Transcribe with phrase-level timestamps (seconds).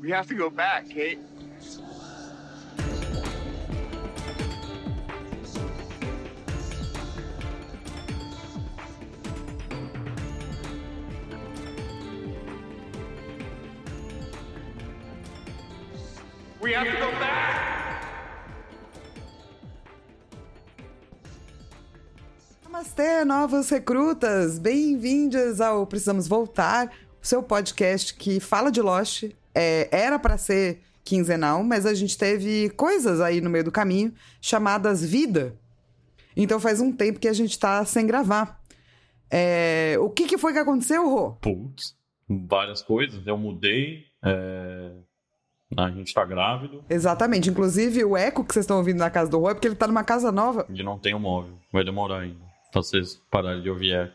[0.00, 1.18] We have to go back, Kate.
[16.62, 17.60] We have to go back!
[22.64, 24.58] Namastê, novos recrutas!
[24.58, 26.90] Bem-vindos ao Precisamos Voltar,
[27.20, 29.39] seu podcast que fala de Lost.
[29.54, 34.12] É, era para ser quinzenal, mas a gente teve coisas aí no meio do caminho
[34.40, 35.54] chamadas vida.
[36.36, 38.60] Então faz um tempo que a gente tá sem gravar.
[39.30, 41.32] É, o que, que foi que aconteceu, Rô?
[41.40, 41.96] Putz,
[42.28, 43.26] várias coisas.
[43.26, 44.04] Eu mudei.
[44.24, 44.90] é,
[45.76, 47.48] A gente tá grávido Exatamente.
[47.50, 49.86] Inclusive, o eco que vocês estão ouvindo na casa do Rô é porque ele tá
[49.86, 50.66] numa casa nova.
[50.68, 51.54] e não tem um móvel.
[51.72, 52.40] Vai demorar ainda.
[52.72, 54.14] Pra vocês pararem de ouvir eco.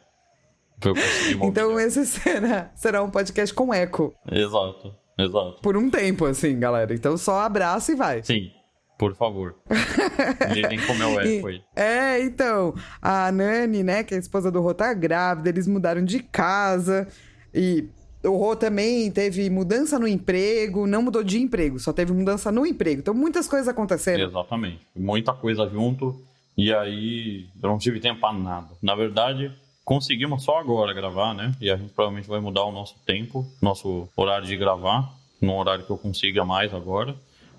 [0.80, 1.50] Pra eu conseguir mover.
[1.52, 4.14] Então esse será, será um podcast com eco.
[4.32, 5.62] Exato, exato.
[5.62, 6.94] Por um tempo, assim, galera.
[6.94, 8.24] Então só abraça e vai.
[8.24, 8.52] Sim,
[8.98, 9.56] por favor.
[10.54, 11.62] Lidem com o meu eco aí.
[11.76, 16.04] É, então, a Nani, né, que é a esposa do Rô, tá grávida, eles mudaram
[16.04, 17.08] de casa
[17.54, 17.88] e
[18.24, 22.66] o Rô também teve mudança no emprego, não mudou de emprego, só teve mudança no
[22.66, 23.00] emprego.
[23.02, 24.28] Então, muitas coisas aconteceram.
[24.28, 24.82] Exatamente.
[24.96, 26.20] Muita coisa junto.
[26.58, 28.70] E aí eu não tive tempo pra nada.
[28.82, 29.52] Na verdade,
[29.86, 31.54] conseguimos só agora gravar, né?
[31.62, 35.86] E a gente provavelmente vai mudar o nosso tempo, nosso horário de gravar, num horário
[35.86, 37.16] que eu consiga mais agora.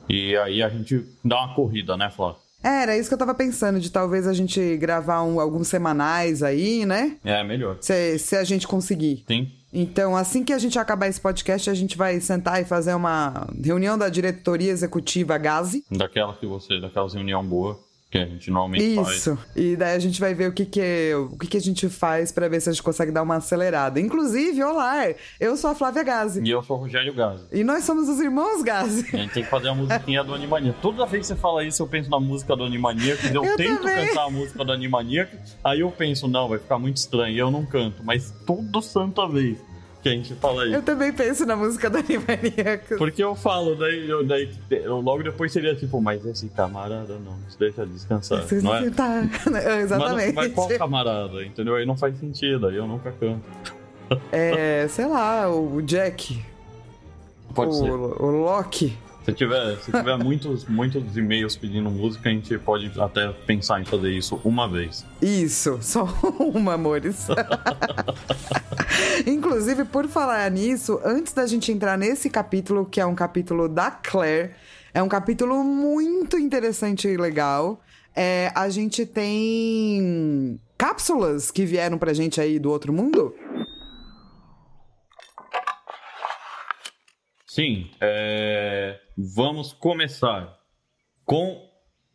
[0.08, 2.36] E aí a gente dá uma corrida, né, Flávio?
[2.62, 6.42] É, era isso que eu tava pensando, de talvez a gente gravar um- alguns semanais
[6.42, 7.16] aí, né?
[7.24, 7.77] É, melhor.
[7.80, 9.24] Se, se a gente conseguir.
[9.28, 9.50] Sim.
[9.72, 13.46] Então, assim que a gente acabar esse podcast, a gente vai sentar e fazer uma
[13.62, 15.84] reunião da diretoria executiva Gazi.
[15.90, 17.78] Daquela que você, daquelas reunião boa
[18.19, 19.17] que a gente normalmente faz.
[19.17, 19.39] Isso.
[19.55, 22.33] E daí a gente vai ver o que que, o que, que a gente faz
[22.33, 24.00] pra ver se a gente consegue dar uma acelerada.
[24.00, 24.97] Inclusive, olá,
[25.41, 26.42] eu sou a Flávia Gazi.
[26.42, 27.45] E eu sou o Rogério Gazi.
[27.53, 29.06] E nós somos os irmãos Gazi.
[29.12, 30.75] A gente tem que fazer a musiquinha do Animania.
[30.81, 33.34] Toda vez que você fala isso, eu penso na música do Animaniacs.
[33.34, 34.08] Eu, Eu tento também.
[34.08, 35.57] cantar a música do Animaniacs.
[35.63, 37.35] Aí eu penso, não, vai ficar muito estranho.
[37.35, 38.02] E eu não canto.
[38.05, 39.58] Mas toda santa vez
[40.40, 40.83] fala Eu isso.
[40.83, 42.96] também penso na música da Animaniacs.
[42.98, 47.36] Porque eu falo, daí, eu, daí eu- logo depois seria tipo, mas esse camarada não,
[47.58, 48.45] deixa descansar.
[48.62, 48.90] Não é?
[48.90, 50.34] tá- Mas, Exatamente.
[50.34, 51.45] mas qual camarada?
[51.45, 51.74] Entendeu?
[51.77, 53.42] Aí não faz sentido, aí eu nunca canto.
[54.30, 56.40] É, sei lá, o Jack.
[57.55, 57.90] Pode o, ser.
[57.90, 58.96] o Loki.
[59.27, 63.85] Se tiver, se tiver muitos, muitos e-mails pedindo música, a gente pode até pensar em
[63.85, 65.05] fazer isso uma vez.
[65.20, 66.05] Isso, só
[66.39, 67.27] uma, amores.
[69.27, 73.91] Inclusive, por falar nisso, antes da gente entrar nesse capítulo, que é um capítulo da
[73.91, 74.53] Claire,
[74.95, 77.81] é um capítulo muito interessante e legal.
[78.14, 83.35] É, a gente tem cápsulas que vieram pra gente aí do outro mundo.
[87.45, 90.58] Sim, é, vamos começar
[91.24, 91.68] com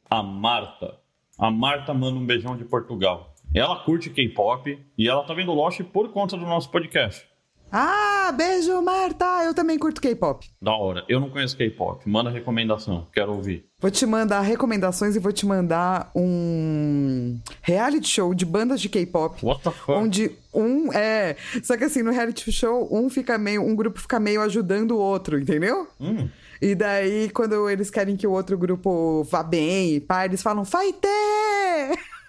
[0.10, 1.00] a Marta.
[1.38, 3.34] A Marta manda um beijão de Portugal.
[3.54, 7.28] Ela curte K-pop e ela tá vendo Lost por conta do nosso podcast.
[7.74, 9.26] Ah, beijo, Marta!
[9.46, 10.46] Eu também curto K-pop.
[10.62, 11.06] Da hora.
[11.08, 12.08] Eu não conheço K-pop.
[12.08, 13.66] Manda recomendação, quero ouvir.
[13.80, 19.44] Vou te mandar recomendações e vou te mandar um reality show de bandas de K-pop.
[19.44, 19.94] What the fuck?
[19.94, 21.38] Onde um é.
[21.64, 23.64] Só que assim, no reality show, um fica meio.
[23.64, 25.88] Um grupo fica meio ajudando o outro, entendeu?
[25.98, 26.28] Hum,
[26.62, 30.94] E daí, quando eles querem que o outro grupo vá bem, pá, eles falam, vai
[30.94, 31.98] ter!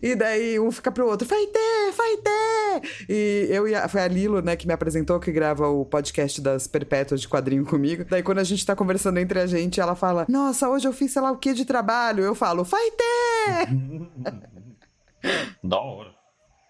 [0.00, 3.04] E daí um fica pro outro, vai ter, vai ter!
[3.10, 6.40] E eu e a, foi a Lilo, né, que me apresentou, que grava o podcast
[6.40, 8.06] das Perpétuas de Quadrinho comigo.
[8.08, 11.12] Daí quando a gente tá conversando entre a gente, ela fala, nossa, hoje eu fiz
[11.12, 12.24] sei lá o que de trabalho.
[12.24, 13.68] Eu falo, vai ter!
[15.62, 16.14] da hora.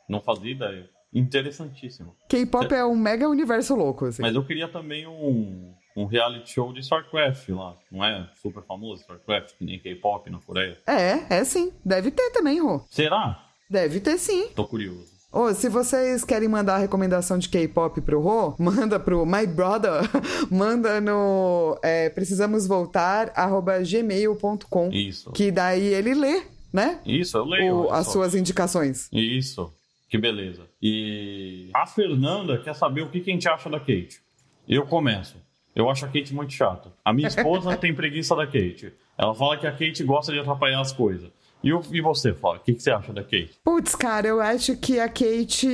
[0.09, 0.91] Não fazia ideia.
[1.13, 2.17] Interessantíssimo.
[2.29, 4.23] K-pop é um mega universo louco, assim.
[4.23, 7.77] Mas eu queria também um, um reality show de StarCraft lá.
[7.91, 10.77] Não é super famoso StarCraft, que nem K-pop na Coreia?
[10.87, 11.73] É, é sim.
[11.85, 12.81] Deve ter também, Rô.
[12.91, 13.41] Será?
[13.71, 14.49] Deve ter sim.
[14.49, 15.15] Tô curioso.
[15.33, 20.03] Ô, se vocês querem mandar recomendação de K-pop pro Rô, manda pro My Brother,
[20.51, 25.33] manda no é, precisamos voltar arroba gmail.com Isso.
[25.33, 26.43] que daí ele lê,
[26.73, 27.01] né?
[27.05, 27.75] Isso, eu leio.
[27.87, 28.13] O- as só.
[28.13, 29.09] suas indicações.
[29.13, 29.73] Isso.
[30.09, 30.63] Que beleza.
[30.81, 34.21] E a Fernanda quer saber o que, que a gente acha da Kate.
[34.69, 35.37] Eu começo.
[35.75, 36.93] Eu acho a Kate muito chata.
[37.05, 38.93] A minha esposa tem preguiça da Kate.
[39.19, 41.31] Ela fala que a Kate gosta de atrapalhar as coisas.
[41.63, 43.53] E, eu- e você, fala, o que, que você acha da Kate?
[43.65, 45.67] Putz, cara, eu acho que a Kate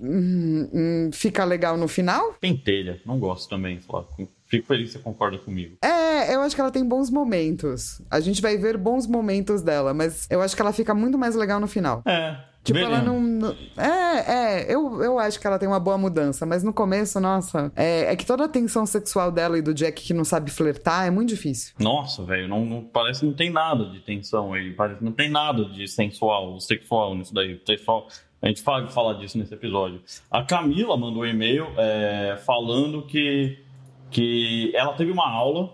[0.00, 2.34] hum, hum, fica legal no final.
[2.40, 4.28] Pentelha, não gosto também, Flávio.
[4.46, 5.76] Fico feliz que você concorda comigo.
[5.84, 8.00] É, eu acho que ela tem bons momentos.
[8.10, 11.34] A gente vai ver bons momentos dela, mas eu acho que ela fica muito mais
[11.34, 12.02] legal no final.
[12.06, 12.34] É,
[12.72, 13.56] Tipo, ela não.
[13.76, 14.32] É,
[14.66, 17.72] é, eu, eu acho que ela tem uma boa mudança, mas no começo, nossa.
[17.74, 21.06] É, é que toda a tensão sexual dela e do Jack que não sabe flertar
[21.06, 21.74] é muito difícil.
[21.78, 24.72] Nossa, velho, não, não- parece que não tem nada de tensão aí.
[24.72, 27.60] Parece que não tem nada de sensual, sexual nisso daí.
[27.66, 28.06] Sexual.
[28.40, 30.00] A gente vai falar disso nesse episódio.
[30.30, 33.58] A Camila mandou um e-mail é, falando que,
[34.10, 35.70] que ela teve uma aula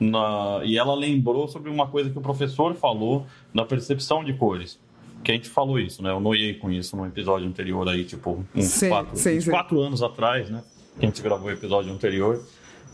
[0.00, 4.78] na- e ela lembrou sobre uma coisa que o professor falou na percepção de cores.
[5.26, 6.10] Que a gente falou isso, né?
[6.10, 10.00] Eu noiei com isso no episódio anterior aí, tipo, uns Sim, quatro, uns quatro anos
[10.00, 10.62] atrás, né?
[11.00, 12.40] Que a gente gravou o episódio anterior.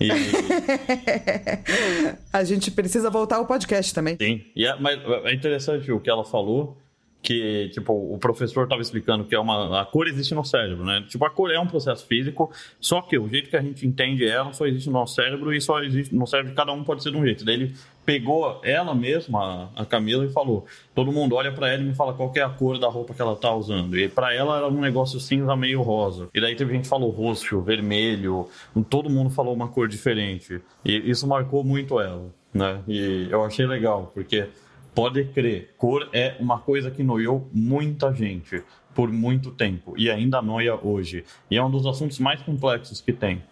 [0.01, 0.09] E.
[2.33, 4.17] a gente precisa voltar ao podcast também.
[4.19, 6.75] Sim, e é, mas é interessante o que ela falou,
[7.21, 11.05] que tipo o professor estava explicando que é uma a cor existe no cérebro, né?
[11.07, 12.51] Tipo a cor é um processo físico,
[12.81, 15.61] só que o jeito que a gente entende ela só existe no nosso cérebro e
[15.61, 17.45] só existe no cérebro de cada um pode ser de um jeito.
[17.45, 21.87] Daí ele pegou ela mesma, a Camila, e falou: todo mundo olha para ela e
[21.87, 23.99] me fala qual é a cor da roupa que ela tá usando.
[23.99, 26.29] E para ela era um negócio cinza meio rosa.
[26.35, 28.49] E daí teve gente que falou roxo, vermelho,
[28.89, 30.61] todo mundo falou uma cor diferente.
[30.85, 32.81] E isso marcou muito ela, né?
[32.87, 34.49] E eu achei legal, porque
[34.95, 38.63] Pode crer, cor é uma coisa que noiou muita gente
[38.95, 41.25] por muito tempo e ainda noia hoje.
[41.51, 43.43] E é um dos assuntos mais complexos que tem.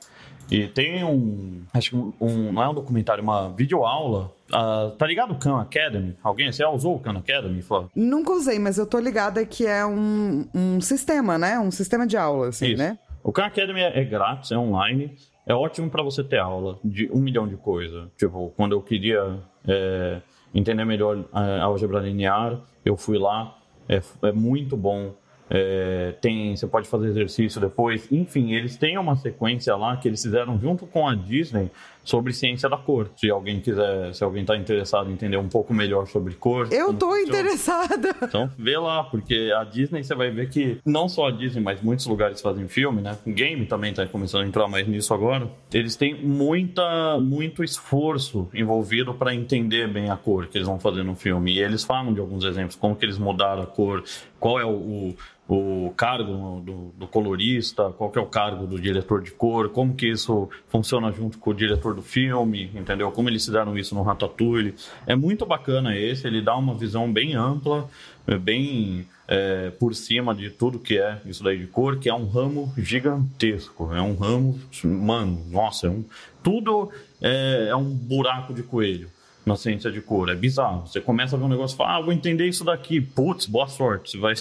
[0.50, 4.30] E tem um, acho que um, não é um documentário, uma videoaula.
[4.52, 6.16] Ah, tá ligado o Khan Academy?
[6.22, 7.90] Alguém, você já usou o Khan Academy, Flávio?
[7.94, 11.58] Nunca usei, mas eu tô ligada que é um, um sistema, né?
[11.58, 12.78] Um sistema de aula, assim, Isso.
[12.78, 12.98] né?
[13.22, 15.16] O Khan Academy é, é grátis, é online.
[15.46, 18.08] É ótimo para você ter aula de um milhão de coisas.
[18.16, 20.20] Tipo, quando eu queria é,
[20.54, 23.56] entender melhor a álgebra linear, eu fui lá.
[23.88, 25.14] É, é muito bom.
[25.52, 28.10] É, tem, você pode fazer exercício depois.
[28.12, 31.70] Enfim, eles têm uma sequência lá que eles fizeram junto com a Disney
[32.04, 33.10] sobre ciência da cor.
[33.16, 36.68] Se alguém quiser, se alguém está interessado em entender um pouco melhor sobre cor.
[36.72, 37.28] Eu tô funciona.
[37.28, 38.10] interessada.
[38.30, 41.82] Então, vê lá, porque a Disney você vai ver que não só a Disney, mas
[41.82, 43.18] muitos lugares fazem filme, né?
[43.26, 45.50] O game também tá começando a entrar mais nisso agora.
[45.72, 51.02] Eles têm muita, muito esforço envolvido para entender bem a cor que eles vão fazer
[51.02, 51.54] no filme.
[51.54, 54.04] E eles falam de alguns exemplos, como que eles mudaram a cor,
[54.38, 55.16] qual é o, o,
[55.52, 59.96] o cargo do, do colorista, qual que é o cargo do diretor de cor, como
[59.96, 63.10] que isso funciona junto com o diretor do filme, entendeu?
[63.10, 64.76] Como eles fizeram isso no Ratatouille.
[65.08, 67.90] É muito bacana esse, ele dá uma visão bem ampla,
[68.28, 72.14] é bem é, por cima de tudo que é isso daí de cor, que é
[72.14, 73.92] um ramo gigantesco.
[73.92, 76.04] É um ramo, mano, nossa, é um,
[76.44, 79.10] tudo é, é um buraco de coelho
[79.44, 80.28] na ciência de cor.
[80.28, 80.86] É bizarro.
[80.86, 83.00] Você começa a ver um negócio e fala, ah, vou entender isso daqui.
[83.00, 84.12] Putz, boa sorte.
[84.12, 84.34] Você vai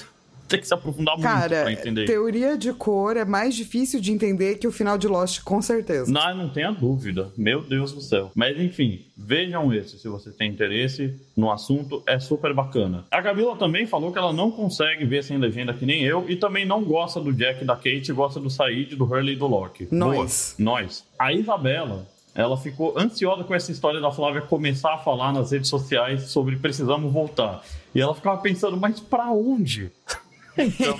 [0.50, 2.06] ter que se aprofundar muito Cara, pra entender.
[2.06, 6.12] teoria de cor é mais difícil de entender que o final de Lost, com certeza.
[6.12, 7.32] Não, não tenha dúvida.
[7.38, 8.32] Meu Deus do céu.
[8.34, 13.06] Mas enfim, vejam esse se você tem interesse no assunto, é super bacana.
[13.12, 16.36] A Camila também falou que ela não consegue ver sem legenda que nem eu e
[16.36, 19.48] também não gosta do Jack e da Kate, gosta do Said, do Hurley e do
[19.48, 19.88] Locke.
[19.92, 20.56] Nós.
[20.58, 20.74] Boa.
[20.74, 21.06] Nós.
[21.18, 25.70] A Isabela, ela ficou ansiosa com essa história da Flávia começar a falar nas redes
[25.70, 27.62] sociais sobre precisamos voltar.
[27.94, 29.92] E ela ficava pensando, mas pra onde?
[30.64, 30.98] Então,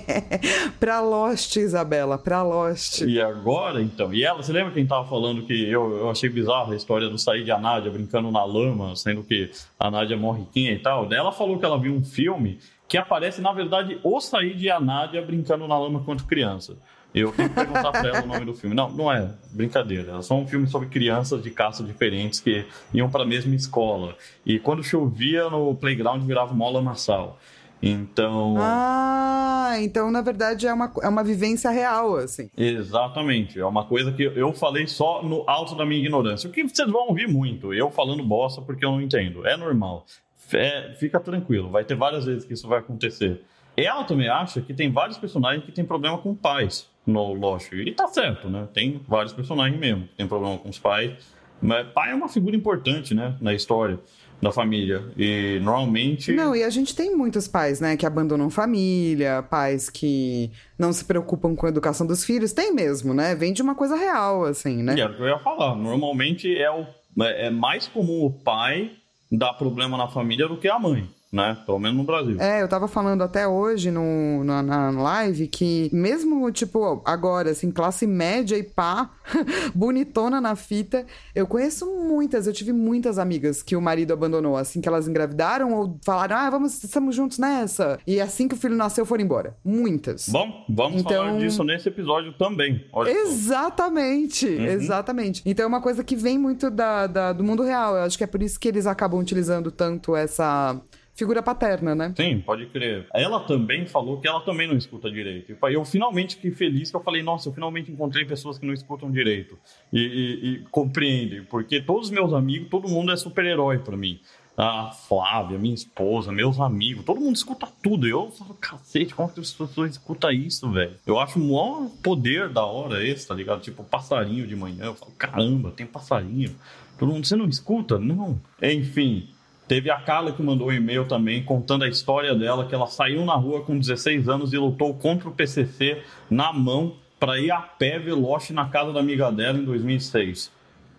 [0.78, 3.00] pra Lost, Isabela, pra Lost.
[3.02, 4.12] E agora, então?
[4.12, 7.18] E ela, você lembra quem tava falando que eu, eu achei bizarro a história do
[7.18, 10.78] Said e a Nádia brincando na lama, sendo que a Nádia é mó riquinha e
[10.78, 11.12] tal?
[11.12, 14.78] Ela falou que ela viu um filme que aparece, na verdade, o Said e a
[14.78, 16.76] Nádia brincando na lama quanto criança.
[17.14, 18.74] Eu tenho que perguntar pra ela o nome do filme.
[18.74, 19.30] Não, não é.
[19.52, 20.18] Brincadeira.
[20.18, 24.16] É só um filme sobre crianças de caça diferentes que iam pra mesma escola.
[24.44, 27.38] E quando chovia no playground virava uma lamaçal.
[27.86, 28.54] Então.
[28.58, 32.48] Ah, então na verdade é uma, é uma vivência real, assim.
[32.56, 33.60] Exatamente.
[33.60, 36.48] É uma coisa que eu falei só no alto da minha ignorância.
[36.48, 39.46] O que vocês vão ouvir muito, eu falando bosta porque eu não entendo.
[39.46, 40.06] É normal.
[40.52, 43.42] É, fica tranquilo, vai ter várias vezes que isso vai acontecer.
[43.76, 47.72] Ela também acha que tem vários personagens que tem problema com pais no Lost.
[47.72, 48.68] E tá certo, né?
[48.72, 51.12] Tem vários personagens mesmo que tem problema com os pais.
[51.60, 53.36] Mas pai é uma figura importante, né?
[53.40, 53.98] Na história
[54.44, 55.02] da família.
[55.16, 56.32] E normalmente.
[56.32, 61.04] Não, e a gente tem muitos pais, né, que abandonam família, pais que não se
[61.04, 62.52] preocupam com a educação dos filhos.
[62.52, 63.34] Tem mesmo, né?
[63.34, 64.94] Vem de uma coisa real, assim, né?
[64.96, 65.74] E era o que eu ia falar.
[65.74, 66.86] Normalmente é, o,
[67.22, 68.92] é é mais comum o pai
[69.30, 71.58] dar problema na família do que a mãe, né?
[71.66, 72.36] Pelo menos no Brasil.
[72.40, 77.70] É, eu tava falando até hoje no, na, na live que mesmo, tipo, agora, assim,
[77.70, 79.10] classe média e pá,
[79.74, 84.80] bonitona na fita, eu conheço muitas, eu tive muitas amigas que o marido abandonou assim
[84.80, 87.98] que elas engravidaram ou falaram, ah, vamos, estamos juntos nessa.
[88.06, 89.56] E assim que o filho nasceu, foram embora.
[89.64, 90.28] Muitas.
[90.28, 92.86] Bom, vamos Então- falar disso nesse episódio também.
[92.92, 93.10] Olha.
[93.10, 94.64] Exatamente, Uhum.
[94.66, 95.42] exatamente.
[95.44, 97.96] Então é uma coisa que vem muito da, da- do mundo real.
[97.96, 100.80] Eu acho que é por isso que eles acabam utilizando tanto essa
[101.14, 102.12] figura paterna, né?
[102.16, 103.06] Sim, pode crer.
[103.14, 105.52] Ela também falou que ela também não escuta direito.
[105.52, 108.74] E eu finalmente fiquei feliz que eu falei, nossa, eu finalmente encontrei pessoas que não
[108.74, 109.58] escutam direito
[109.92, 114.20] e, e, e compreendem, porque todos os meus amigos, todo mundo é super-herói para mim.
[114.56, 118.06] A Flávia, minha esposa, meus amigos, todo mundo escuta tudo.
[118.06, 120.94] Eu falo, cacete, como que as pessoas escutam isso, velho?
[121.04, 123.62] Eu acho o maior poder da hora esse, tá ligado?
[123.62, 124.84] Tipo, passarinho de manhã.
[124.84, 126.54] Eu falo, caramba, tem passarinho.
[126.96, 127.98] Todo mundo, você não escuta?
[127.98, 128.40] Não.
[128.62, 129.28] Enfim,
[129.66, 133.24] Teve a Carla que mandou um e-mail também contando a história dela, que ela saiu
[133.24, 137.60] na rua com 16 anos e lutou contra o PCC na mão para ir a
[137.60, 140.52] pé veloz na casa da amiga dela em 2006.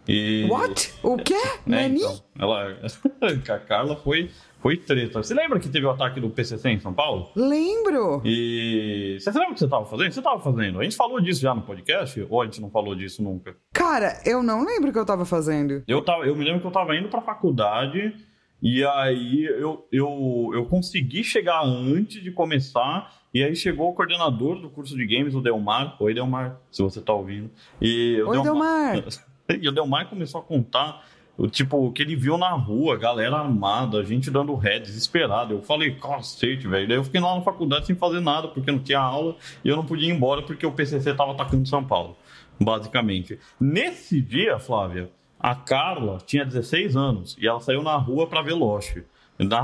[0.07, 0.47] E...
[0.49, 0.93] What?
[1.03, 1.35] O quê?
[1.69, 2.77] É, então, ela...
[3.49, 5.21] a Carla foi, foi treta.
[5.21, 7.29] Você lembra que teve o ataque do PCC em São Paulo?
[7.35, 8.21] Lembro!
[8.23, 10.11] E você lembra o que você estava fazendo?
[10.11, 10.79] Você estava fazendo.
[10.79, 12.25] A gente falou disso já no podcast?
[12.29, 13.55] Ou a gente não falou disso nunca?
[13.73, 15.83] Cara, eu não lembro o que eu estava fazendo.
[15.87, 18.13] Eu, tava, eu me lembro que eu estava indo para faculdade
[18.61, 23.13] e aí eu, eu, eu consegui chegar antes de começar.
[23.33, 25.95] E aí chegou o coordenador do curso de games, o Delmar.
[25.99, 27.51] Oi, Delmar, se você tá ouvindo.
[27.81, 28.93] E Oi, Delmar.
[28.93, 29.03] Delmar.
[29.61, 31.05] e o Delmar começou a contar
[31.37, 35.53] o tipo, o que ele viu na rua, galera armada, gente dando ré, desesperado.
[35.53, 36.87] Eu falei, cacete, velho.
[36.87, 39.75] Daí eu fiquei lá na faculdade sem fazer nada, porque não tinha aula e eu
[39.75, 42.15] não podia ir embora porque o PCC tava atacando São Paulo,
[42.59, 43.37] basicamente.
[43.59, 45.11] Nesse dia, Flávia,
[45.45, 49.03] a Carla tinha 16 anos e ela saiu na rua para ver Loche,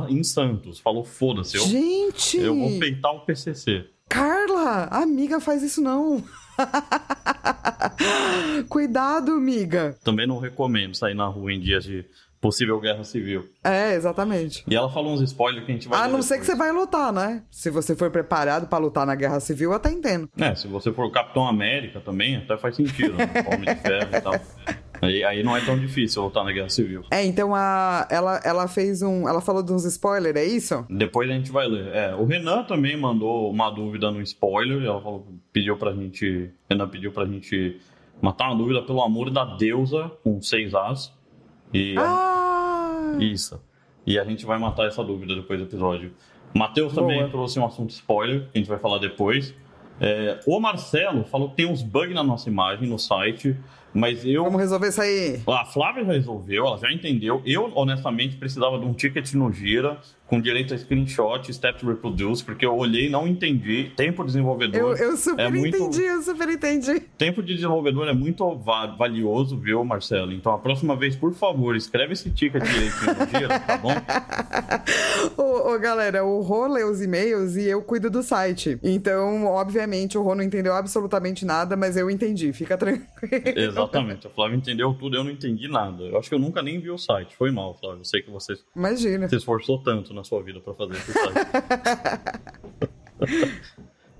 [0.09, 0.79] em Santos.
[0.79, 2.38] Falou: foda-se, eu, Gente!
[2.38, 3.88] eu vou peitar o PCC.
[4.07, 6.23] Carla, amiga, faz isso não.
[8.69, 9.97] Cuidado, amiga.
[10.03, 12.05] Também não recomendo sair na rua em dias de
[12.39, 13.50] possível guerra civil.
[13.63, 14.63] É, exatamente.
[14.67, 16.00] E ela falou uns spoilers que a gente vai.
[16.00, 17.41] A não ser que você vai lutar, né?
[17.50, 20.29] Se você for preparado para lutar na guerra civil, eu até entendo.
[20.38, 23.27] É, se você for o Capitão América também, até faz sentido, né?
[23.51, 24.39] Homem de ferro e tal.
[25.01, 27.03] Aí, aí não é tão difícil lutar na Guerra Civil.
[27.10, 29.27] É, então a, ela, ela fez um.
[29.27, 30.86] Ela falou de uns spoilers, é isso?
[30.89, 31.88] Depois a gente vai ler.
[31.88, 34.84] É, o Renan também mandou uma dúvida no spoiler.
[34.84, 36.51] Ela falou, pediu pra gente.
[36.70, 37.79] Renan pediu pra gente
[38.22, 41.12] matar uma dúvida pelo amor da deusa com seis As.
[41.74, 43.15] E ah!
[43.17, 43.24] A...
[43.24, 43.62] Isso.
[44.05, 46.12] E a gente vai matar essa dúvida depois do episódio.
[46.53, 49.53] Matheus também trouxe um assunto spoiler, que a gente vai falar depois.
[50.00, 53.55] É, o Marcelo falou que tem uns bugs na nossa imagem no site.
[53.93, 54.43] Mas eu.
[54.43, 55.41] Vamos resolver isso aí.
[55.48, 57.41] A Flávia já resolveu, ela já entendeu.
[57.45, 60.00] Eu, honestamente, precisava de um ticket no Gira
[60.31, 63.91] com direito a screenshot, step reproduce, porque eu olhei e não entendi.
[63.97, 64.79] Tempo desenvolvedor.
[64.79, 66.00] Eu, eu super é entendi, muito...
[66.00, 67.01] eu super entendi.
[67.17, 68.50] Tempo de desenvolvedor é muito
[68.97, 70.31] valioso, viu, Marcelo?
[70.31, 73.91] Então a próxima vez, por favor, escreve esse ticket direito no tá bom?
[75.35, 78.79] ô, ô, galera, o Rô lê os e-mails e eu cuido do site.
[78.81, 83.05] Então, obviamente, o Rô não entendeu absolutamente nada, mas eu entendi, fica tranquilo.
[83.53, 86.03] Exatamente, a Flávia entendeu tudo, eu não entendi nada.
[86.03, 87.35] Eu acho que eu nunca nem vi o site.
[87.35, 88.00] Foi mal, Flávia.
[88.00, 89.27] Eu sei que você Imagina.
[89.27, 91.35] se esforçou tanto na sua vida para fazer site.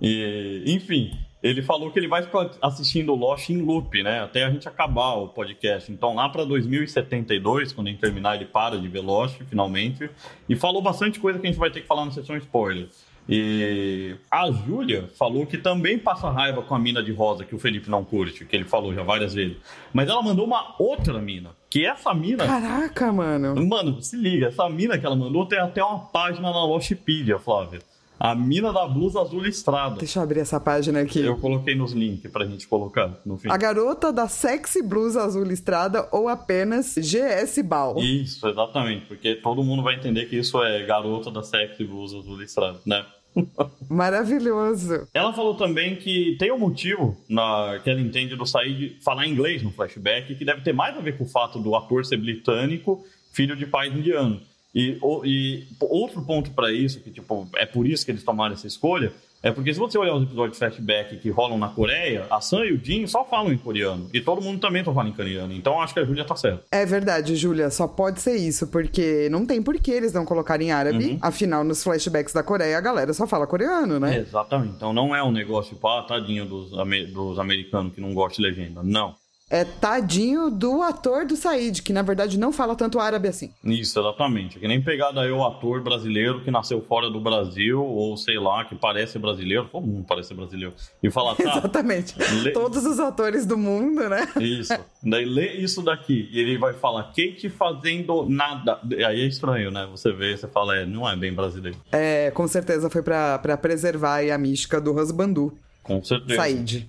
[0.02, 4.22] e, enfim, ele falou que ele vai ficar assistindo Lost em loop, né?
[4.22, 5.92] Até a gente acabar o podcast.
[5.92, 10.10] Então, lá para 2072, quando gente terminar, ele para de ver Lost, finalmente.
[10.48, 12.90] E falou bastante coisa que a gente vai ter que falar na sessão spoiler.
[13.28, 17.60] E a Júlia falou que também passa raiva com a mina de rosa que o
[17.60, 19.58] Felipe não curte, que ele falou já várias vezes.
[19.94, 21.56] Mas ela mandou uma outra mina.
[21.72, 22.46] Que essa mina.
[22.46, 23.56] Caraca, mano.
[23.66, 27.80] Mano, se liga, essa mina que ela mandou tem até uma página na Lostpedia, Flávia.
[28.20, 29.96] A mina da blusa azul listrada.
[29.96, 31.22] Deixa eu abrir essa página aqui.
[31.22, 33.50] Eu coloquei nos links pra gente colocar no fim.
[33.50, 37.98] A garota da sexy blusa azul listrada ou apenas GS Bal.
[37.98, 39.06] Isso, exatamente.
[39.06, 43.04] Porque todo mundo vai entender que isso é garota da sexy blusa azul listrada, né?
[43.90, 45.08] Maravilhoso.
[45.14, 49.64] Ela falou também que tem um motivo na, que ela entende do Said falar inglês
[49.64, 53.06] no flashback, que deve ter mais a ver com o fato do ator ser britânico,
[53.32, 54.42] filho de pai indiano.
[54.74, 58.68] E, e outro ponto para isso, que tipo, é por isso que eles tomaram essa
[58.68, 59.12] escolha,
[59.44, 62.66] é porque se você olhar os episódios de flashback que rolam na Coreia, a Sam
[62.66, 64.10] e o Jin só falam em coreano.
[64.14, 65.54] E todo mundo também só fala em coreano.
[65.54, 66.64] Então acho que a Júlia tá certa.
[66.72, 67.70] É verdade, Júlia.
[67.70, 71.12] Só pode ser isso, porque não tem por que eles não colocarem árabe.
[71.12, 71.18] Uhum.
[71.22, 74.18] Afinal, nos flashbacks da Coreia, a galera só fala coreano, né?
[74.18, 74.76] exatamente.
[74.76, 76.72] Então não é um negócio, tipo, ah, tadinho dos,
[77.12, 78.82] dos americanos que não gostam de legenda.
[78.84, 79.16] Não
[79.52, 83.52] é tadinho do ator do Said, que na verdade não fala tanto árabe assim.
[83.62, 84.58] Isso, exatamente.
[84.58, 88.64] Que nem pegar daí o ator brasileiro que nasceu fora do Brasil, ou sei lá,
[88.64, 91.58] que parece brasileiro, todo mundo parece brasileiro, e falar, tá.
[91.58, 92.16] exatamente.
[92.42, 92.52] Lê...
[92.52, 94.26] Todos os atores do mundo, né?
[94.40, 94.74] Isso.
[95.04, 98.80] Daí lê isso daqui, e ele vai falar, Kate fazendo nada.
[99.06, 99.86] Aí é estranho, né?
[99.92, 101.78] Você vê, você fala, é, não é bem brasileiro.
[101.92, 105.58] É, com certeza foi para preservar a mística do Husbandu.
[105.84, 106.42] Com certeza.
[106.42, 106.88] Said.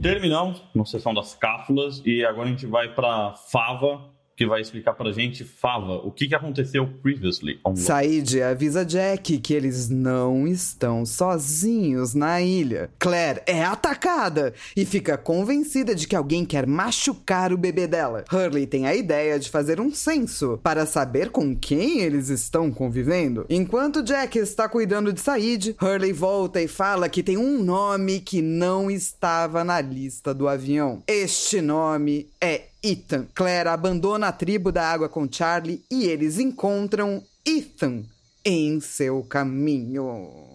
[0.00, 0.62] Terminamos.
[0.74, 2.00] Na sessão das cápsulas.
[2.04, 4.00] E agora a gente vai para Fava,
[4.38, 7.74] que vai explicar pra gente, Fava, o que, que aconteceu previously on.
[7.74, 12.88] Said avisa Jack que eles não estão sozinhos na ilha.
[13.00, 18.24] Claire é atacada e fica convencida de que alguém quer machucar o bebê dela.
[18.32, 23.44] Hurley tem a ideia de fazer um censo para saber com quem eles estão convivendo.
[23.50, 28.40] Enquanto Jack está cuidando de Said, Hurley volta e fala que tem um nome que
[28.40, 31.02] não estava na lista do avião.
[31.08, 33.26] Este nome é Ethan.
[33.34, 38.04] Claire abandona a tribo da água com Charlie e eles encontram Ethan
[38.44, 40.46] em seu caminho.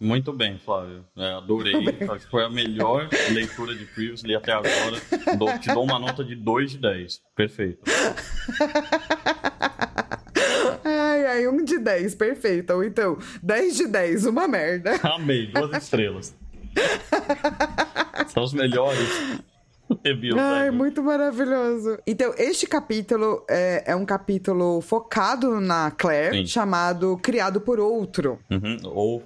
[0.00, 1.04] Muito bem, Flávio.
[1.16, 1.74] É, adorei.
[2.08, 5.00] Acho que foi a melhor leitura de Previously até agora.
[5.36, 7.20] Dou- te dou uma nota de 2 de 10.
[7.34, 7.80] Perfeito.
[10.84, 12.72] Ai, ai, um de 10, perfeito.
[12.74, 14.92] Ou então, 10 de 10, uma merda.
[15.02, 16.34] Amei, duas estrelas.
[18.28, 19.08] São os melhores
[20.38, 20.72] Ai, ever.
[20.72, 21.98] muito maravilhoso.
[22.06, 26.46] Então, este capítulo é, é um capítulo focado na Claire, Sim.
[26.46, 28.38] chamado Criado por Outro.
[28.50, 29.22] Uhum, Ou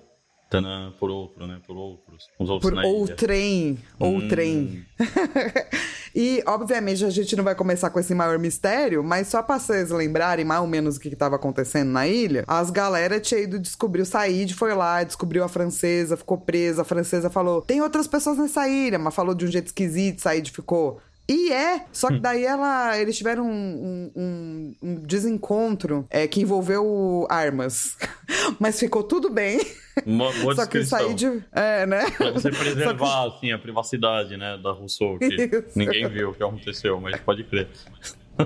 [0.53, 1.59] tanã, por outro, né?
[1.67, 2.29] Por outros.
[2.39, 4.85] Os outros Por outrem, outrem.
[6.15, 9.91] e, obviamente, a gente não vai começar com esse maior mistério, mas só pra vocês
[9.91, 13.59] lembrarem mais ou menos o que, que tava acontecendo na ilha, as galera tinha ido
[13.59, 18.07] descobrir o Said, foi lá, descobriu a francesa, ficou presa, a francesa falou, tem outras
[18.07, 21.01] pessoas nessa ilha, mas falou de um jeito esquisito, Said ficou...
[21.29, 27.27] E é, só que daí ela, eles tiveram um, um- um- desencontro é, que envolveu
[27.31, 27.97] armas.
[28.59, 29.61] Mas ficou tudo bem.
[30.05, 30.99] Uma boa Só que o descrição.
[31.17, 31.45] Said.
[31.53, 32.11] É, né?
[32.11, 35.65] Pra você Só que- preservar, assim, a privacidade, né, da Rousseau, que Isso.
[35.77, 37.69] ninguém viu o que aconteceu, mas pode crer.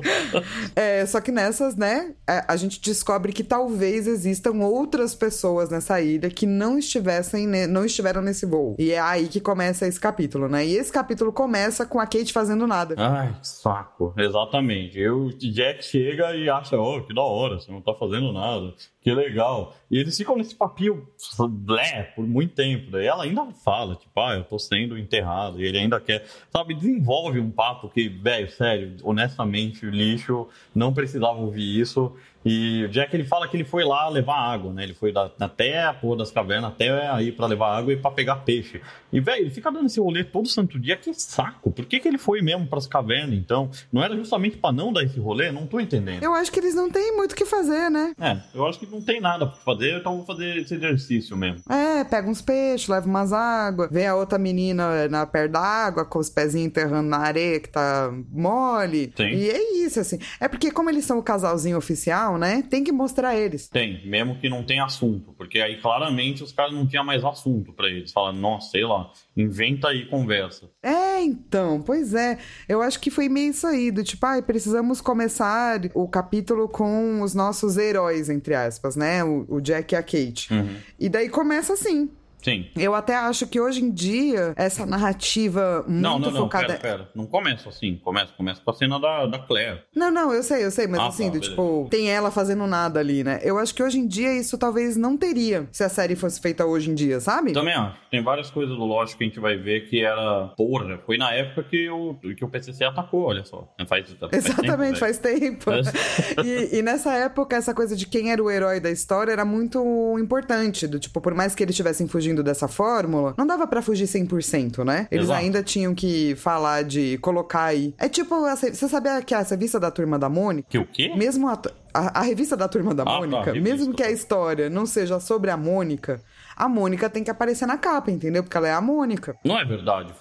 [0.74, 6.28] É, só que nessas, né, a, gente descobre que talvez existam outras pessoas nessa ilha
[6.28, 8.76] que não estivessem, não estiveram nesse voo.
[8.78, 10.66] E é aí que começa esse capítulo, né?
[10.66, 12.94] E esse capítulo começa com a Kate fazendo nada.
[12.98, 14.12] Ai, saco.
[14.16, 14.98] Exatamente.
[14.98, 18.74] Eu, Jack chega e acha, oh, que da hora, você não tá fazendo nada.
[19.06, 19.72] Que legal.
[19.88, 21.06] E eles ficam nesse papinho
[21.48, 22.90] blé por muito tempo.
[22.90, 25.60] Daí ela ainda fala, tipo, ah, eu tô sendo enterrado.
[25.60, 31.38] E ele ainda quer, sabe, desenvolve um papo que, velho, sério, honestamente, lixo não precisava
[31.38, 32.12] ouvir isso.
[32.48, 34.84] E o Jack ele fala que ele foi lá levar água, né?
[34.84, 38.12] Ele foi da, até a porra das cavernas, até aí pra levar água e pra
[38.12, 38.80] pegar peixe.
[39.12, 41.72] E, velho, ele fica dando esse rolê todo santo dia, que saco.
[41.72, 43.68] Por que, que ele foi mesmo pras cavernas, então?
[43.92, 45.50] Não era justamente pra não dar esse rolê?
[45.50, 46.22] Não tô entendendo.
[46.22, 48.14] Eu acho que eles não têm muito o que fazer, né?
[48.20, 51.62] É, eu acho que não tem nada pra fazer, então vou fazer esse exercício mesmo.
[51.68, 56.04] É, pega uns peixes, leva umas águas, vem a outra menina na perto da água
[56.04, 59.12] com os pezinhos enterrando na areia que tá mole.
[59.16, 59.24] Sim.
[59.24, 60.18] E é isso, assim.
[60.38, 62.62] É porque, como eles são o casalzinho oficial, né?
[62.62, 63.68] Tem que mostrar eles.
[63.68, 67.72] Tem, mesmo que não tenha assunto, porque aí claramente os caras não tinham mais assunto
[67.72, 68.12] pra eles.
[68.12, 70.70] Fala, nossa, sei lá, inventa aí conversa.
[70.82, 72.38] É, então, pois é.
[72.68, 77.22] Eu acho que foi meio isso aí, do tipo, ai, precisamos começar o capítulo com
[77.22, 79.24] os nossos heróis, entre aspas, né?
[79.24, 80.52] O, o Jack e a Kate.
[80.52, 80.76] Uhum.
[80.98, 82.10] E daí começa assim.
[82.46, 82.66] Sim.
[82.76, 86.66] Eu até acho que hoje em dia, essa narrativa muito Não, não, não, focada.
[86.68, 87.08] pera, pera.
[87.12, 89.80] Não começa assim, começa, começa com a cena da, da Claire.
[89.92, 92.64] Não, não, eu sei, eu sei, mas Ah, assim, tá, do tipo, tem ela fazendo
[92.68, 93.40] nada ali, né?
[93.42, 96.64] Eu acho que hoje em dia isso talvez não teria se a série fosse feita
[96.64, 97.52] hoje em dia, sabe?
[97.52, 97.96] Também acho.
[98.12, 100.54] Tem várias coisas do Lost que a gente vai ver que era.
[100.56, 103.68] Porra, foi na época que o, que o PCC atacou, olha só.
[103.88, 105.70] Faz, faz Exatamente, tempo, faz tempo.
[106.46, 110.16] e, e nessa época, essa coisa de quem era o herói da história era muito
[110.16, 110.86] importante.
[110.86, 114.84] Do tipo, por mais que eles estivessem fugindo dessa fórmula, não dava pra fugir 100%,
[114.84, 115.06] né?
[115.10, 115.40] Eles Exato.
[115.40, 117.94] ainda tinham que falar de colocar aí.
[117.98, 120.68] É tipo, essa- você sabia que essa revista da turma da Mônica?
[120.68, 121.12] Que o quê?
[121.16, 121.58] Mesmo a,
[121.94, 124.12] a, a revista da turma da tá, Mônica, revista, mesmo que a tá.
[124.12, 126.20] história não seja sobre a Mônica,
[126.56, 128.42] a Mônica tem que aparecer na capa, entendeu?
[128.42, 129.36] Porque ela é a Mônica.
[129.44, 130.12] Não é verdade,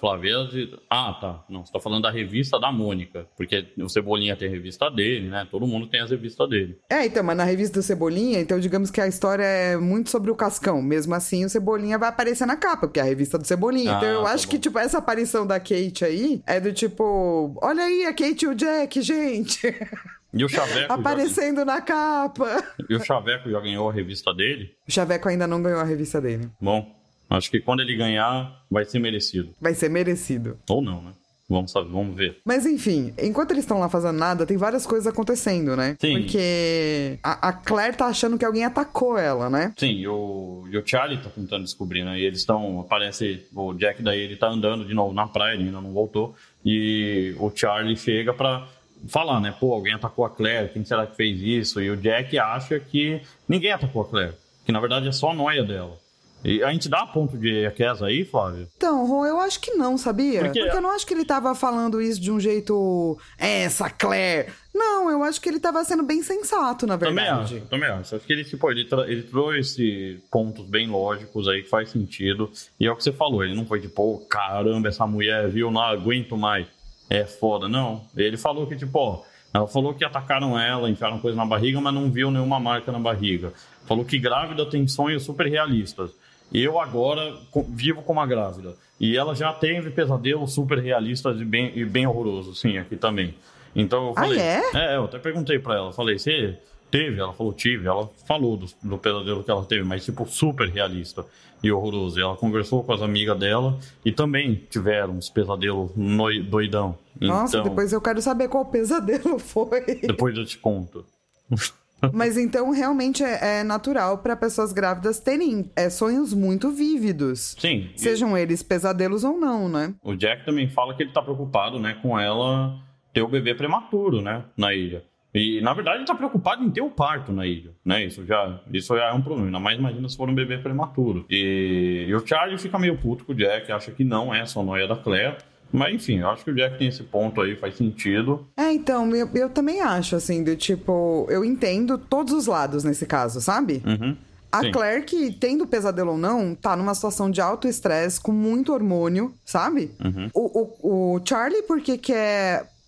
[0.52, 1.44] de- Ah, tá.
[1.48, 3.26] Não, você tá falando da revista da Mônica.
[3.36, 5.46] Porque o Cebolinha tem a revista dele, né?
[5.50, 6.78] Todo mundo tem as revistas dele.
[6.90, 10.30] É, então, mas na revista do Cebolinha, então digamos que a história é muito sobre
[10.30, 10.82] o Cascão.
[10.82, 13.92] Mesmo assim, o Cebolinha vai aparecer na capa, porque é a revista do Cebolinha.
[13.96, 14.50] então Ah, eu tá acho bom.
[14.50, 18.48] que, tipo, essa aparição da Kate aí é do tipo, olha aí a Kate e
[18.48, 19.60] o Jack, gente,
[20.32, 20.94] E o Chaveco, já...
[20.94, 22.62] aparecendo na capa.
[22.88, 24.74] e o Chaveco já ganhou a revista dele?
[24.86, 26.50] O Chaveco ainda não ganhou a revista dele.
[26.60, 26.94] Bom,
[27.30, 29.54] acho que quando ele ganhar, vai ser merecido.
[29.60, 30.58] Vai ser merecido.
[30.68, 31.12] Ou não, né?
[31.48, 32.38] Vamos saber, vamos ver.
[32.44, 35.96] Mas enfim, enquanto eles estão lá fazendo nada, tem várias coisas acontecendo, né?
[36.00, 36.18] Sim.
[36.18, 39.72] Porque a, a Claire tá achando que alguém atacou ela, né?
[39.76, 42.18] Sim, e o, e o Charlie tá tentando descobrir, né?
[42.18, 42.80] E eles estão.
[42.80, 43.46] Aparece.
[43.54, 46.34] O Jack daí ele tá andando de novo na praia, ele ainda não voltou.
[46.64, 48.66] E o Charlie chega pra
[49.08, 49.54] falar, né?
[49.58, 51.80] Pô, alguém atacou a Claire, quem será que fez isso?
[51.80, 54.34] E o Jack acha que ninguém atacou a Claire.
[54.64, 55.96] Que na verdade é só a noia dela.
[56.44, 58.68] E a gente dá ponto de Equeza aí, Flávio?
[58.76, 60.40] Então, Rô, eu acho que não, sabia?
[60.44, 63.18] Porque- Porque eu não acho que ele tava falando isso de um jeito.
[63.38, 64.52] "É, Essa Claire.
[64.72, 67.56] Não, eu acho que ele tava sendo bem sensato, na Também verdade.
[67.56, 68.14] acho, também acho.
[68.16, 72.50] Acho que ele, tipo, ele, tra- ele trouxe pontos bem lógicos aí que faz sentido.
[72.78, 75.70] E é o que você falou, ele não foi tipo, "Ô, caramba, essa mulher, viu,
[75.70, 76.66] não aguento mais.
[77.08, 78.04] É foda, não.
[78.16, 79.22] Ele falou que, tipo, ó,
[79.54, 82.98] ela falou que atacaram ela, enfiaram coisa na barriga, mas não viu nenhuma marca na
[82.98, 83.52] barriga.
[83.86, 86.10] Falou que grávida tem sonhos super realistas.
[86.52, 87.34] Eu agora
[87.68, 88.74] vivo com uma grávida.
[88.98, 93.34] E ela já teve pesadelos super realistas e bem, e bem horrorosos, sim, aqui também.
[93.74, 94.38] Então eu Ah, falei.
[94.40, 94.62] é?
[94.74, 96.58] É, eu até perguntei pra ela, falei, você
[96.98, 97.20] teve?
[97.20, 97.86] Ela falou, tive.
[97.86, 101.24] Ela falou do, do pesadelo que ela teve, mas tipo, super realista
[101.62, 102.18] e horroroso.
[102.18, 106.98] E ela conversou com as amigas dela e também tiveram uns pesadelos noi- doidão.
[107.20, 109.80] Nossa, então, depois eu quero saber qual pesadelo foi.
[110.02, 111.04] depois eu te conto.
[112.12, 117.56] Mas então realmente é, é natural para pessoas grávidas terem é, sonhos muito vívidos.
[117.58, 117.88] Sim.
[117.96, 119.94] e Sejam eles pesadelos ou não, né?
[120.04, 122.78] O Jack também fala que ele tá preocupado, né, com ela
[123.14, 125.02] ter o bebê prematuro, né, na ilha.
[125.36, 128.04] E, na verdade, ele tá preocupado em ter o parto na ilha, né?
[128.04, 129.48] Isso já, isso já é um problema.
[129.48, 131.26] Ainda mais imagina se for um bebê prematuro.
[131.28, 134.62] E, e o Charlie fica meio puto com o Jack, acha que não é só
[134.62, 135.36] noia da Claire.
[135.70, 138.46] Mas, enfim, eu acho que o Jack tem esse ponto aí, faz sentido.
[138.56, 143.04] É, então, eu, eu também acho, assim, do tipo, eu entendo todos os lados nesse
[143.04, 143.82] caso, sabe?
[143.84, 144.16] Uhum.
[144.50, 144.70] A Sim.
[144.70, 149.34] Claire, que tendo pesadelo ou não, tá numa situação de alto estresse, com muito hormônio,
[149.44, 149.90] sabe?
[150.02, 150.30] Uhum.
[150.32, 152.14] O, o, o Charlie, porque que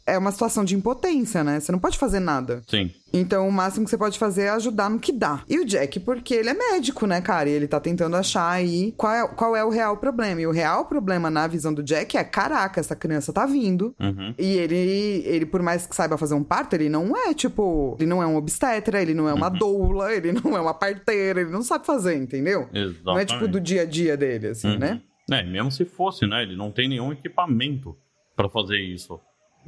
[0.09, 1.61] é, uma situação de impotência, né?
[1.61, 2.63] Você não pode fazer nada.
[2.67, 2.91] Sim.
[3.13, 5.43] Então, o máximo que você pode fazer é ajudar no que dá.
[5.49, 7.49] E o Jack, porque ele é médico, né, cara?
[7.49, 10.41] E ele tá tentando achar aí qual é, qual é o real problema.
[10.41, 13.95] E o real problema, na visão do Jack, é: caraca, essa criança tá vindo.
[13.99, 14.35] Uhum.
[14.39, 14.77] E ele,
[15.27, 17.97] ele, por mais que saiba fazer um parto, ele não é, tipo...
[17.99, 19.39] Ele não é um obstetra, ele não é Uhum.
[19.39, 22.69] uma doula, ele não é uma parteira, ele não sabe fazer, entendeu?
[22.73, 23.05] Exatamente.
[23.05, 24.79] Não é, tipo, do dia a dia dele, assim, Uhum.
[24.79, 25.01] né?
[25.31, 26.43] É, mesmo se fosse, né?
[26.43, 27.97] Ele não tem nenhum equipamento
[28.37, 29.19] pra fazer isso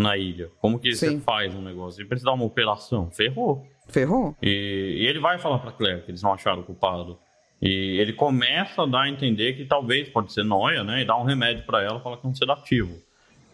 [0.01, 0.51] na ilha.
[0.61, 1.21] Como que você Sim.
[1.21, 2.01] faz um negócio?
[2.01, 3.11] Ele precisa dar uma operação.
[3.11, 3.67] Ferrou.
[3.89, 4.35] Ferrou?
[4.43, 7.19] E, e ele vai falar pra Claire que eles não acharam o culpado.
[7.61, 11.03] E ele começa a dar a entender que talvez pode ser noia, né?
[11.03, 12.97] E dá um remédio pra ela, fala que é um sedativo.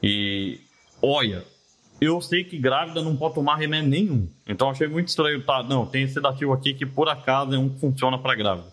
[0.00, 0.60] E
[1.02, 1.42] olha,
[2.00, 4.28] eu sei que grávida não pode tomar remédio nenhum.
[4.46, 5.64] Então achei muito estranho, tá?
[5.64, 8.68] Não, tem sedativo aqui que por acaso é um que funciona pra grávida.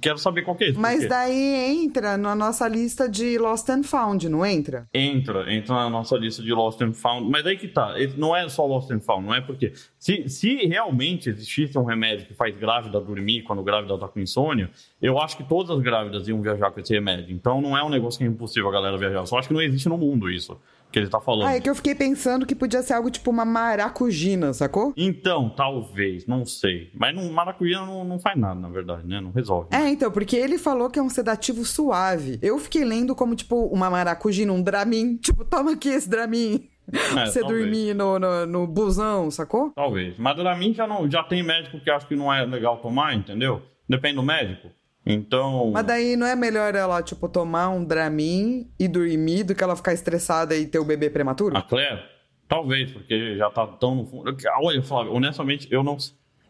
[0.00, 0.78] Quero saber qual que é esse.
[0.78, 4.88] Mas daí entra na nossa lista de Lost and Found, não entra?
[4.94, 7.28] Entra, entra na nossa lista de Lost and Found.
[7.30, 9.72] Mas aí que tá, não é só Lost and Found, não é porque.
[9.98, 14.70] Se, se realmente existisse um remédio que faz grávida dormir quando grávida tá com insônia,
[15.02, 17.34] eu acho que todas as grávidas iam viajar com esse remédio.
[17.34, 19.18] Então não é um negócio que é impossível a galera viajar.
[19.18, 20.58] Eu só acho que não existe no mundo isso
[20.90, 21.48] que ele tá falando.
[21.48, 24.92] Ah, é que eu fiquei pensando que podia ser algo tipo uma maracujina, sacou?
[24.96, 26.90] Então, talvez, não sei.
[26.94, 29.20] Mas não, maracujá não, não faz nada, na verdade, né?
[29.20, 29.68] Não resolve.
[29.72, 32.38] É, então, porque ele falou que é um sedativo suave.
[32.42, 35.16] Eu fiquei lendo como, tipo, uma maracujina, um Dramin.
[35.28, 36.68] Tipo, toma aqui esse Dramin.
[36.90, 37.46] pra você É, talvez.
[37.62, 39.70] dormir no, no, no busão, sacou?
[39.74, 40.16] Talvez.
[40.18, 43.14] Mas pra mim já, não, já tem médico que acha que não é legal tomar,
[43.14, 43.62] entendeu?
[43.88, 44.68] Depende do médico.
[45.04, 45.70] Então.
[45.72, 49.74] Mas daí não é melhor ela, tipo, tomar um Dramin e dormir do que ela
[49.74, 51.56] ficar estressada e ter o bebê prematuro?
[51.56, 52.02] A Claire?
[52.46, 54.34] Talvez, porque já tá tão no fundo.
[54.62, 55.96] Olha, Flávio, honestamente, eu não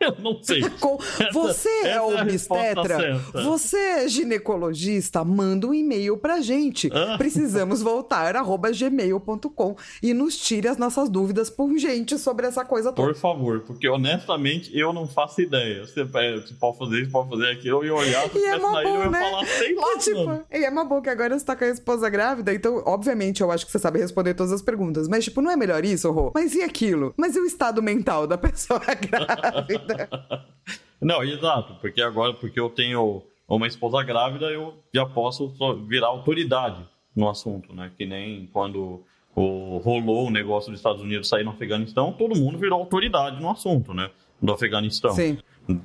[0.09, 0.61] Eu não sei.
[1.21, 3.21] Essa- Você essa é a resposta obstetra?
[3.45, 5.25] Você é ginecologista?
[5.25, 6.89] Manda um e-mail pra gente.
[6.93, 7.17] Ah.
[7.19, 13.09] Precisamos voltar, arroba gmail.com e nos tire as nossas dúvidas pungentes sobre essa coisa toda.
[13.09, 15.85] Por favor, porque honestamente eu não faço ideia.
[15.87, 18.81] Você, é, pode fazer isso, pode fazer aquilo, eu ia olhar, E é ilha, bom,
[18.81, 19.21] ia né?
[19.21, 21.69] falar, sei lá, Que, tipo, e é uma boa que agora você tá com a
[21.69, 25.09] esposa grávida, então, obviamente, eu acho que você sabe responder todas as perguntas.
[25.09, 26.31] Mas, tipo, não é melhor isso, Rô?
[26.35, 27.13] Mas e aquilo?
[27.17, 29.88] Mas e o estado mental da pessoa grávida?
[31.01, 35.55] Não, exato, porque agora, porque eu tenho uma esposa grávida, eu já posso
[35.87, 37.91] virar autoridade no assunto, né?
[37.97, 39.03] Que nem quando
[39.35, 43.51] o, rolou o negócio dos Estados Unidos sair no Afeganistão, todo mundo virou autoridade no
[43.51, 44.11] assunto, né?
[44.41, 45.13] Do Afeganistão.
[45.13, 45.39] Sim.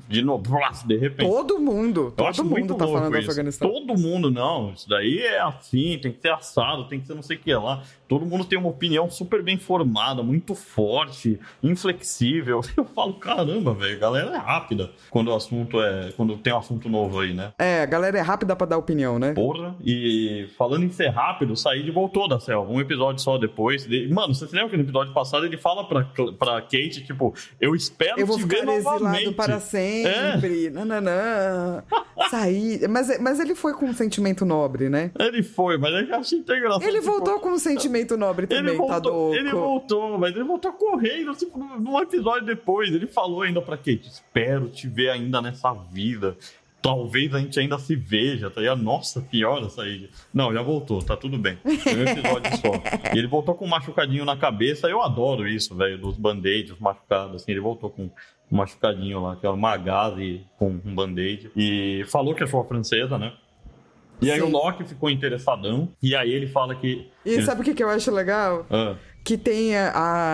[0.08, 0.44] De novo,
[0.86, 1.30] de repente.
[1.30, 3.30] Todo mundo, Eu todo mundo tá falando do isso.
[3.30, 3.70] Afeganistão.
[3.70, 4.72] Todo mundo, não.
[4.72, 7.54] Isso daí é assim, tem que ser assado, tem que ser não sei o que
[7.54, 7.84] lá.
[8.14, 12.62] Todo mundo tem uma opinião super bem formada, muito forte, inflexível.
[12.78, 16.12] Eu falo, caramba, velho, a galera é rápida quando o assunto é.
[16.16, 17.54] Quando tem um assunto novo aí, né?
[17.58, 19.34] É, a galera é rápida pra dar opinião, né?
[19.34, 23.86] Porra, e falando em ser rápido, o Said voltou da selva, um episódio só depois.
[23.88, 26.04] De- Mano, você se lembra que no episódio passado ele fala pra,
[26.38, 29.32] pra Kate, tipo, eu espero Eu vou te ver ficar exilado novamente.
[29.34, 29.60] para É.
[29.60, 30.70] sempre.
[30.70, 31.84] Nananã.
[32.30, 32.88] Sair.
[32.88, 35.12] Mas, mas ele foi com um sentimento nobre, né?
[35.20, 36.84] Ele foi, mas eu achei engraçado.
[36.84, 39.36] Ele tipo, voltou com um sentimento nobre Ele também, tá voltou, louco.
[39.36, 42.92] ele voltou, mas ele voltou correndo, tipo, num episódio depois.
[42.94, 46.36] Ele falou ainda pra Kate: Espero te ver ainda nessa vida.
[46.82, 48.84] talvez a gente ainda se veja, tá ligado?
[48.84, 50.10] Nossa senhora, Said.
[50.34, 51.58] Não, já voltou, tá tudo bem.
[51.80, 53.14] Foi um episódio só.
[53.16, 57.42] E ele voltou com um machucadinho na cabeça, eu adoro isso, velho, dos band-aids machucados,
[57.42, 58.04] assim, ele voltou com
[58.52, 61.50] um machucadinho lá, que é uma gaze com um band-aid.
[61.56, 63.32] E falou que achou a francesa, né?
[64.26, 64.46] E aí Sim.
[64.46, 67.10] o Loki ficou interessadão, e aí ele fala que...
[67.26, 68.66] E ele- sabe o que, que eu acho legal?
[68.70, 69.92] Ah, Que tem a,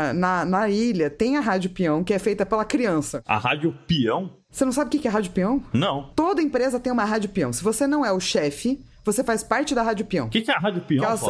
[0.10, 3.22] a- na, na ilha, tem a Rádio Peão, que é feita pela criança.
[3.26, 4.32] a Rádio Peão?
[4.52, 5.64] Você não sabe o que, é Rádio Peão?
[5.72, 6.10] Não.
[6.16, 7.54] Toda empresa tem uma Rádio Peão.
[7.54, 10.26] Se você não é o chefe, você faz parte da Rádio Peão.
[10.26, 11.22] O que, que é a Rádio Peão, Elas-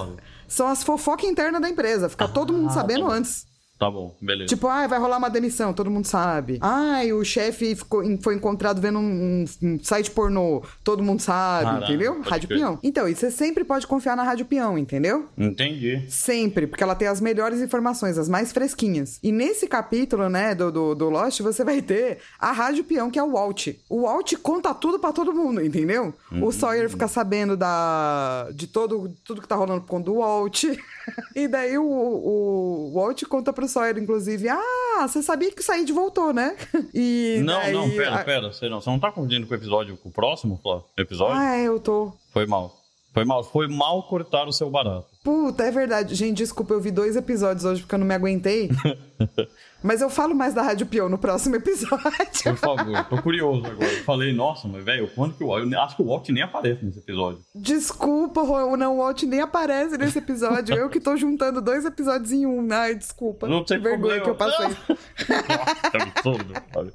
[0.48, 2.08] são as fofocas internas da empresa.
[2.10, 3.46] Fica todo mundo Ah, sabendo antes.
[3.80, 4.50] Tá bom, beleza.
[4.50, 6.58] Tipo, ai, vai rolar uma demissão, todo mundo sabe.
[6.60, 11.86] Ai, o chefe ficou- foi encontrado vendo um, um site pornô, todo mundo sabe, Caralho,
[11.86, 12.22] entendeu?
[12.22, 12.50] Rádio.
[12.50, 12.80] Peão.
[12.84, 15.30] Então, e você sempre pode confiar na Rádio Peão, entendeu?
[15.38, 16.04] Entendi.
[16.10, 19.18] Sempre, porque ela tem as melhores informações, as mais fresquinhas.
[19.24, 23.18] E nesse capítulo, né, do, do, do Lost, você vai ter a Rádio Peão, que
[23.18, 23.68] é o Walt.
[23.88, 26.14] O Walt conta tudo pra todo mundo, entendeu?
[26.42, 30.66] O Sawyer fica sabendo da, de todo, tudo que tá rolando conta do Walt.
[31.36, 35.92] e daí o, o Walt conta pro Sawyer, inclusive, ah, você sabia que o Said
[35.92, 36.56] voltou, né?
[36.94, 38.54] E Não, daí, não, pera, pera.
[38.54, 40.60] Você não, você não tá confundindo com o episódio, com o próximo
[40.98, 41.36] episódio?
[41.36, 42.12] Ah, é, eu tô...
[42.32, 42.76] Foi mal.
[43.14, 43.44] Foi mal.
[43.44, 45.08] Foi mal cortar o seu barato.
[45.24, 46.16] Puta, é verdade.
[46.16, 48.70] Gente, desculpa, eu vi dois episódios hoje porque eu não me aguentei.
[49.82, 51.98] Mas eu falo mais da Rádio Peão no próximo episódio.
[52.44, 53.92] Por favor, tô curioso agora.
[53.92, 55.72] Eu Falei, nossa, mas velho, quando que o Walt.
[55.72, 57.40] Eu acho que o Walt nem aparece nesse episódio.
[57.56, 60.76] Desculpa, Ro- não, o Walt nem aparece nesse episódio.
[60.76, 62.68] Eu que tô juntando dois episódios em um.
[62.74, 63.48] Ai, desculpa.
[63.48, 64.24] Não tem que vergonha problema.
[64.24, 64.68] que eu passei.
[64.68, 66.94] Nossa, que absurdo, Flávio.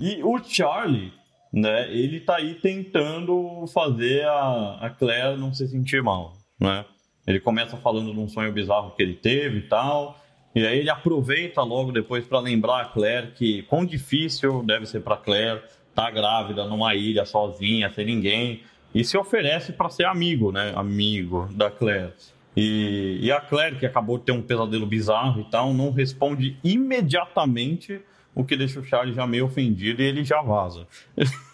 [0.00, 1.12] E o Charlie,
[1.52, 6.84] né, ele tá aí tentando fazer a, a Claire não se sentir mal, né?
[7.26, 10.20] Ele começa falando de um sonho bizarro que ele teve e tal,
[10.54, 15.00] e aí ele aproveita logo depois para lembrar a Claire que quão difícil deve ser
[15.00, 18.62] para Claire estar grávida numa ilha sozinha, sem ninguém,
[18.94, 20.72] e se oferece para ser amigo, né?
[20.74, 22.12] Amigo da Claire.
[22.56, 26.58] E, e a Claire, que acabou de ter um pesadelo bizarro e tal, não responde
[26.62, 28.00] imediatamente,
[28.34, 30.86] o que deixa o Charlie já meio ofendido e ele já vaza.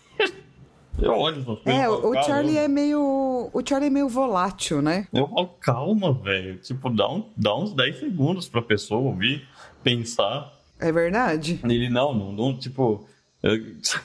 [1.01, 1.67] Eu olho essas coisas.
[1.67, 3.51] É, e o, o Charlie "Caramba." é meio.
[3.53, 5.07] O Charlie é meio volátil, né?
[5.13, 6.57] Eu falo, calma, velho.
[6.59, 9.47] Tipo, dá, um, dá uns 10 segundos pra pessoa ouvir,
[9.83, 10.53] pensar.
[10.81, 11.61] É verdade.
[11.65, 13.07] Ele, não, não, não tipo.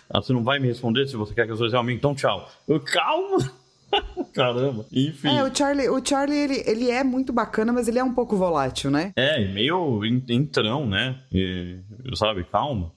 [0.10, 2.49] ah, você não vai me responder se você quer que eu seja amigo, então tchau.
[2.67, 3.51] Eu, calma!
[4.34, 4.86] Caramba.
[4.91, 5.27] Enfim.
[5.38, 8.36] É, o Charlie, o Charlie ele, ele é muito bacana, mas ele é um pouco
[8.36, 9.12] volátil, né?
[9.15, 11.19] É, meio en- entrão, né?
[11.32, 11.77] E,
[12.15, 12.91] sabe, calma.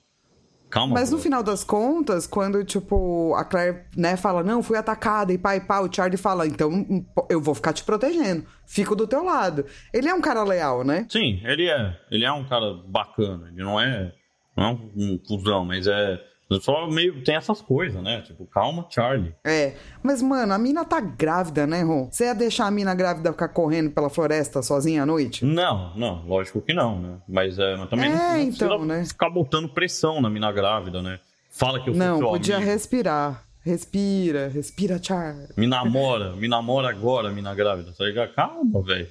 [0.76, 0.92] Calma.
[0.92, 5.38] Mas no final das contas, quando, tipo, a Claire, né, fala, não, fui atacada e
[5.38, 9.24] pai, pá, o Charlie fala, então hum, eu vou ficar te protegendo, fico do teu
[9.24, 9.64] lado.
[9.90, 11.06] Ele é um cara leal, né?
[11.08, 11.98] Sim, ele é.
[12.10, 13.48] Ele é um cara bacana.
[13.48, 14.12] Ele não é,
[14.54, 16.20] não é um, um cuzão, mas é.
[16.60, 17.24] Só meio.
[17.24, 18.22] Tem essas coisas, né?
[18.22, 19.34] Tipo, calma, Charlie.
[19.44, 19.74] É.
[20.02, 22.08] Mas, mano, a mina tá grávida, né, Ron?
[22.10, 25.44] Você ia deixar a mina grávida ficar correndo pela floresta sozinha à noite?
[25.44, 27.18] Não, não, lógico que não, né?
[27.28, 29.04] Mas, é, mas também É, não, não então, né?
[29.04, 31.18] ficar botando pressão na mina grávida, né?
[31.50, 32.70] Fala que eu Não, podia amigo.
[32.70, 33.42] respirar.
[33.64, 35.48] Respira, respira, Charlie.
[35.56, 37.92] Me namora, me namora agora, mina grávida.
[37.98, 38.32] Tá ligado?
[38.32, 39.08] Calma, velho.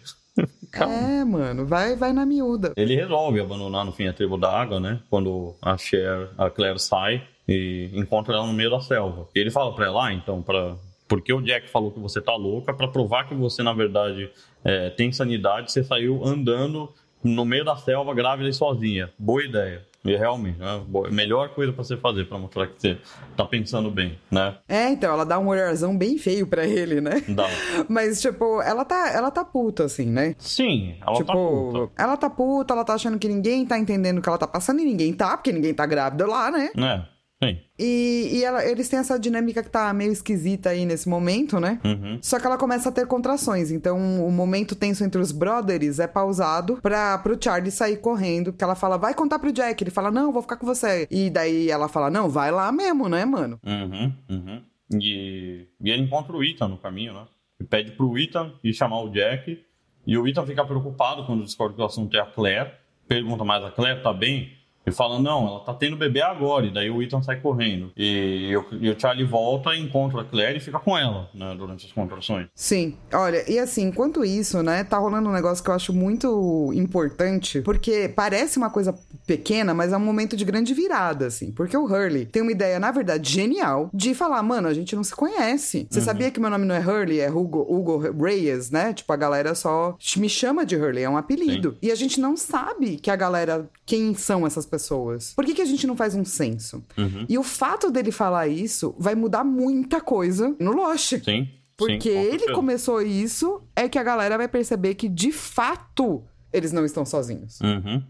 [0.71, 0.93] Calma.
[0.93, 2.73] É, mano, vai, vai na miúda.
[2.75, 4.99] Ele resolve abandonar no fim a tribo da água, né?
[5.09, 9.27] Quando a Cher, a Claire sai e encontra ela no meio da selva.
[9.33, 10.75] E ele fala pra ela, ah, então, pra...
[11.07, 14.29] porque o Jack falou que você tá louca, pra provar que você, na verdade,
[14.63, 16.91] é, tem sanidade, você saiu andando
[17.23, 19.09] no meio da selva, grávida e sozinha.
[19.17, 19.85] Boa ideia.
[20.05, 20.81] E realmente, né?
[20.87, 22.97] Boa- melhor coisa pra você fazer, pra mostrar que você
[23.35, 24.55] tá pensando bem, né?
[24.69, 27.23] É, então, ela dá um olharzão bem feio pra ele, né?
[27.27, 27.45] Dá.
[27.89, 30.35] Mas, tipo, ela tá, ela tá puta, assim, né?
[30.37, 31.91] Sim, ela tipo, tá puta.
[32.03, 34.79] ela tá puta, ela tá achando que ninguém tá entendendo o que ela tá passando
[34.79, 36.69] e ninguém tá, porque ninguém tá grávida lá, né?
[36.77, 37.01] É,
[37.43, 37.57] sim.
[37.77, 41.79] E, e ela- eles têm essa dinâmica que tá meio esquisita aí nesse momento, né?
[41.83, 42.17] Uhum.
[42.21, 46.07] Só que ela começa a ter contrações, então o momento tenso entre os brothers é
[46.07, 49.83] pausado pra, pro Charlie sair correndo, porque ela fala, vai contar pro Jack.
[49.83, 51.07] Ele fala, não, vou ficar com você.
[51.11, 53.59] E daí ela fala, não, vai lá mesmo, né, mano?
[53.65, 54.61] Uhum, uhum.
[55.01, 57.25] E, e ele encontra o Ethan no caminho, né?
[57.59, 59.59] E pede pro Ethan ir chamar o Jack.
[60.07, 62.71] E o Ethan fica preocupado quando descobre que o assunto é a Claire.
[63.07, 64.51] Pergunta, mas a Claire tá bem?
[64.85, 66.65] E fala, não, ela tá tendo bebê agora.
[66.65, 67.91] E daí o Ethan sai correndo.
[67.97, 71.55] E, o, e o Charlie volta, encontra a Claire e fica com ela, né?
[71.57, 72.47] Durante as contrações.
[72.53, 76.71] Sim, olha, e assim, enquanto isso, né, tá rolando um negócio que eu acho muito
[76.73, 78.93] importante, porque parece uma coisa
[79.25, 82.79] pequena, mas é um momento de grande virada, assim, porque o Hurley tem uma ideia,
[82.79, 85.87] na verdade, genial, de falar, mano, a gente não se conhece.
[85.89, 88.93] Você sabia que meu nome não é Hurley, é Hugo, Hugo Reyes, né?
[88.93, 91.77] Tipo, a galera só me chama de Hurley, é um apelido.
[91.81, 95.33] E a gente não sabe que a galera, quem são essas pessoas pessoas?
[95.33, 96.83] Por que, que a gente não faz um censo?
[96.97, 97.25] Uhum.
[97.27, 101.23] E o fato dele falar isso vai mudar muita coisa no Lost.
[101.23, 101.47] Sim.
[101.77, 106.23] Porque sim, com ele começou isso, é que a galera vai perceber que, de fato,
[106.53, 107.59] eles não estão sozinhos.
[107.61, 108.01] Uhum.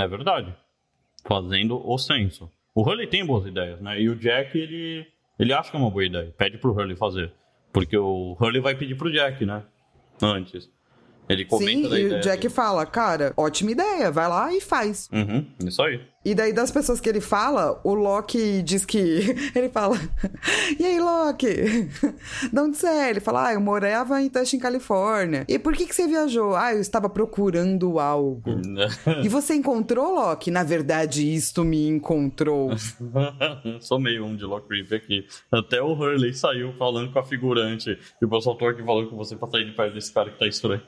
[0.00, 0.54] É verdade.
[1.24, 2.50] Fazendo o censo.
[2.74, 4.00] O Hurley tem boas ideias, né?
[4.00, 5.06] E o Jack, ele,
[5.38, 6.34] ele acha que é uma boa ideia.
[6.36, 7.32] Pede pro Hurley fazer.
[7.72, 9.62] Porque o Hurley vai pedir pro Jack, né?
[10.20, 10.68] Antes.
[11.28, 12.18] Ele comenta Sim, e ideia.
[12.18, 15.08] o Jack fala, cara, ótima ideia, vai lá e faz.
[15.12, 16.00] Uhum, isso aí.
[16.24, 19.34] E daí, das pessoas que ele fala, o Loki diz que.
[19.54, 19.96] Ele fala.
[20.78, 21.88] E aí, Loki?
[22.50, 23.10] De onde você é?
[23.10, 25.44] Ele fala, ah, eu morava em Tustin, Califórnia.
[25.46, 26.56] E por que, que você viajou?
[26.56, 28.42] Ah, eu estava procurando algo.
[29.22, 30.50] E você encontrou, Loki?
[30.50, 32.70] Na verdade, isto me encontrou.
[33.80, 35.26] Sou meio um de Lockreef aqui.
[35.52, 37.98] Até o Hurley saiu falando com a figurante.
[38.20, 40.38] E o pessoal tô aqui falando com você pra sair de perto desse cara que
[40.38, 40.82] tá estranho.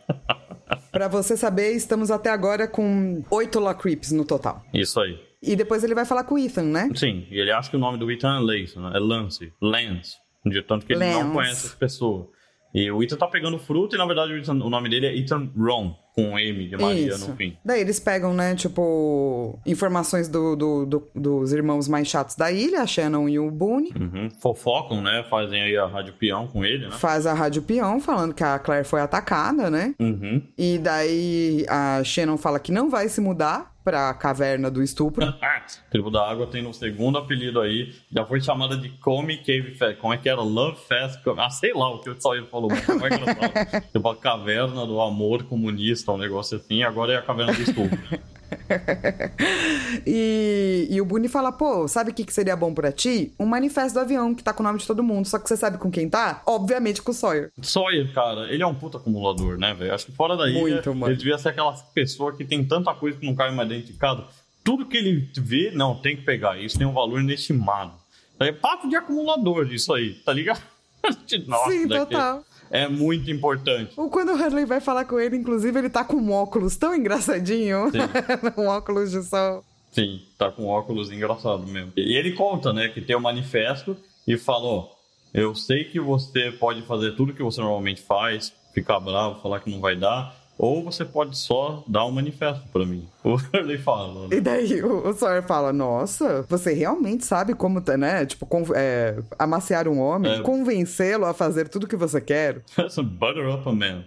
[0.90, 4.64] Pra você saber, estamos até agora com oito Lockreeps no total.
[4.72, 5.25] Isso aí.
[5.46, 6.90] E depois ele vai falar com o Ethan, né?
[6.94, 8.90] Sim, e ele acha que o nome do Ethan é Lance, né?
[8.94, 9.52] É Lance.
[9.62, 10.16] Lance.
[10.44, 11.22] De tanto que ele Lance.
[11.24, 12.26] não conhece as pessoas.
[12.74, 15.16] E o Ethan tá pegando fruta e na verdade o, Ethan- o nome dele é
[15.16, 17.30] Ethan Ron, com um M de Maria Isso.
[17.30, 17.56] no fim.
[17.64, 22.82] Daí eles pegam, né, tipo, informações do, do- do- dos irmãos mais chatos da ilha,
[22.82, 23.92] a Shannon e o Boone.
[23.98, 24.28] Uhum.
[24.40, 25.24] Fofocam, né?
[25.30, 26.92] Fazem aí a rádio peão com ele, né?
[26.92, 29.94] Faz a rádio peão falando que a Claire foi atacada, né?
[29.98, 30.42] Uhum.
[30.58, 35.24] E daí a Shannon fala que não vai se mudar pra caverna do estupro.
[35.92, 37.94] Tribo da Água tem no segundo apelido aí.
[38.10, 40.00] Já foi chamada de Come Cave Fest.
[40.00, 40.40] Como é que era?
[40.40, 41.20] Love Fest.
[41.38, 42.68] Ah, sei lá o que o Sawyer falou.
[42.68, 46.82] Mas como é que tipo a caverna do amor comunista, um negócio assim.
[46.82, 47.96] Agora é a caverna do estupro.
[50.06, 53.32] e, e o Boone fala, pô, sabe o que, que seria bom pra ti?
[53.38, 55.26] Um manifesto do avião que tá com o nome de todo mundo.
[55.26, 56.42] Só que você sabe com quem tá?
[56.46, 57.50] Obviamente com o Sawyer.
[57.60, 59.94] Sawyer, cara, ele é um puta acumulador, né, velho?
[59.94, 61.12] Acho que fora da ilha, Muito, mano.
[61.12, 63.98] ele devia ser aquela pessoa que tem tanta coisa que não cabe mais dentro de
[63.98, 64.24] casa.
[64.64, 66.58] Tudo que ele vê, não, tem que pegar.
[66.58, 67.92] Isso tem um valor inestimado.
[68.38, 70.60] É papo de acumulador disso aí, tá ligado?
[71.46, 72.44] Nossa, Sim, daqui total.
[72.70, 73.92] É muito importante.
[73.96, 76.94] Ou quando o Hurley vai falar com ele, inclusive, ele tá com um óculos tão
[76.94, 77.90] engraçadinho.
[78.56, 79.64] um óculos de sol.
[79.92, 81.92] Sim, tá com óculos engraçado mesmo.
[81.96, 84.88] E ele conta, né, que tem o manifesto e fala, ó,
[85.32, 89.70] eu sei que você pode fazer tudo que você normalmente faz, ficar bravo, falar que
[89.70, 93.06] não vai dar, ou você pode só dar um manifesto pra mim.
[93.26, 94.36] O ele fala, né?
[94.36, 98.24] E daí o, o Sawyer fala: Nossa, você realmente sabe como, tá, né?
[98.24, 100.40] Tipo, é, amaciar um homem, É.
[100.42, 102.62] convencê-lo a fazer tudo que você quer.
[103.18, 104.04] Butter up a man.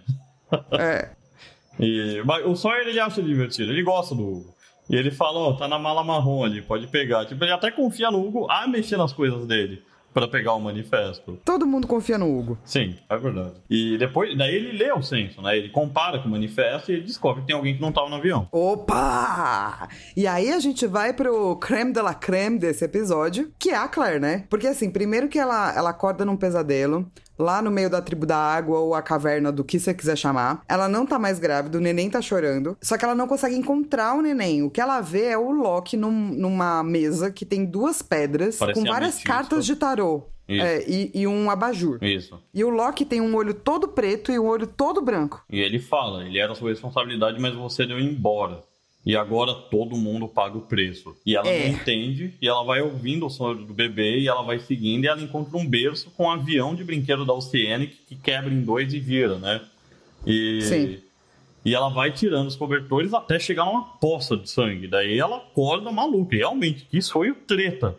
[0.72, 1.10] É.
[1.82, 4.54] E, mas o Sawyer ele acha divertido, ele gosta do Hugo.
[4.90, 7.24] E ele fala, ó, tá na mala marrom ali, pode pegar.
[7.24, 9.82] Tipo, ele até confia no Hugo a mexer nas coisas dele
[10.12, 11.38] pra pegar o manifesto.
[11.44, 12.58] Todo mundo confia no Hugo.
[12.64, 13.54] Sim, é verdade.
[13.68, 15.56] E depois, daí ele lê o censo, né?
[15.56, 18.16] Ele compara com o manifesto e ele descobre que tem alguém que não tava no
[18.16, 18.48] avião.
[18.50, 19.88] Opa!
[20.16, 23.88] E aí a gente vai pro creme de la creme desse episódio, que é a
[23.88, 24.44] Claire, né?
[24.48, 28.36] Porque assim, primeiro que ela, ela acorda num pesadelo, lá no meio da tribo da
[28.36, 30.62] água ou a caverna do que você quiser chamar.
[30.68, 32.76] Ela não tá mais grávida, o neném tá chorando.
[32.80, 34.62] Só que ela não consegue encontrar o neném.
[34.62, 38.78] O que ela vê é o Loki num- numa mesa que tem duas pedras Parece
[38.80, 39.28] com várias ametista.
[39.32, 40.22] cartas de tarô.
[40.52, 42.02] É, e, e um abajur.
[42.02, 42.36] Isso.
[42.52, 45.40] E o Loki tem um olho todo preto e um olho todo branco.
[45.48, 48.60] E ele fala, ele era sua responsabilidade, mas você deu embora.
[49.04, 51.16] E agora todo mundo paga o preço.
[51.24, 51.68] E ela É.
[51.68, 55.08] não entende, e ela vai ouvindo o som do bebê, e ela vai seguindo, e
[55.08, 58.92] ela encontra um berço com um avião de brinquedo da Oceanic que quebra em dois
[58.92, 59.62] e vira, né?
[60.26, 60.98] E, Sim.
[61.64, 64.86] e ela vai tirando os cobertores até chegar numa poça de sangue.
[64.86, 66.36] Daí ela acorda maluca.
[66.36, 67.96] Realmente, isso foi o treta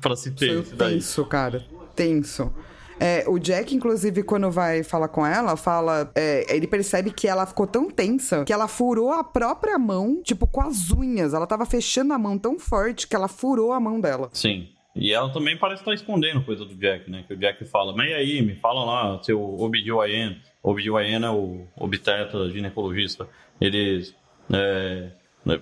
[0.00, 0.94] pra se ter Foi esse daí.
[0.94, 1.64] tenso, cara.
[1.96, 2.52] Tenso.
[2.98, 6.10] É, o Jack, inclusive, quando vai falar com ela, fala.
[6.14, 10.46] é, ele percebe que ela ficou tão tensa que ela furou a própria mão, tipo,
[10.46, 11.34] com as unhas.
[11.34, 14.30] Ela tava fechando a mão tão forte que ela furou a mão dela.
[14.32, 14.68] Sim.
[14.94, 17.24] E ela também parece estar escondendo coisa do Jack, né?
[17.26, 20.36] Que o Jack fala, mas e aí, me fala lá, seu OBGYN.
[20.62, 23.28] OBGYN é o obstetra ginecologista.
[23.60, 24.14] Eles
[24.52, 25.10] é,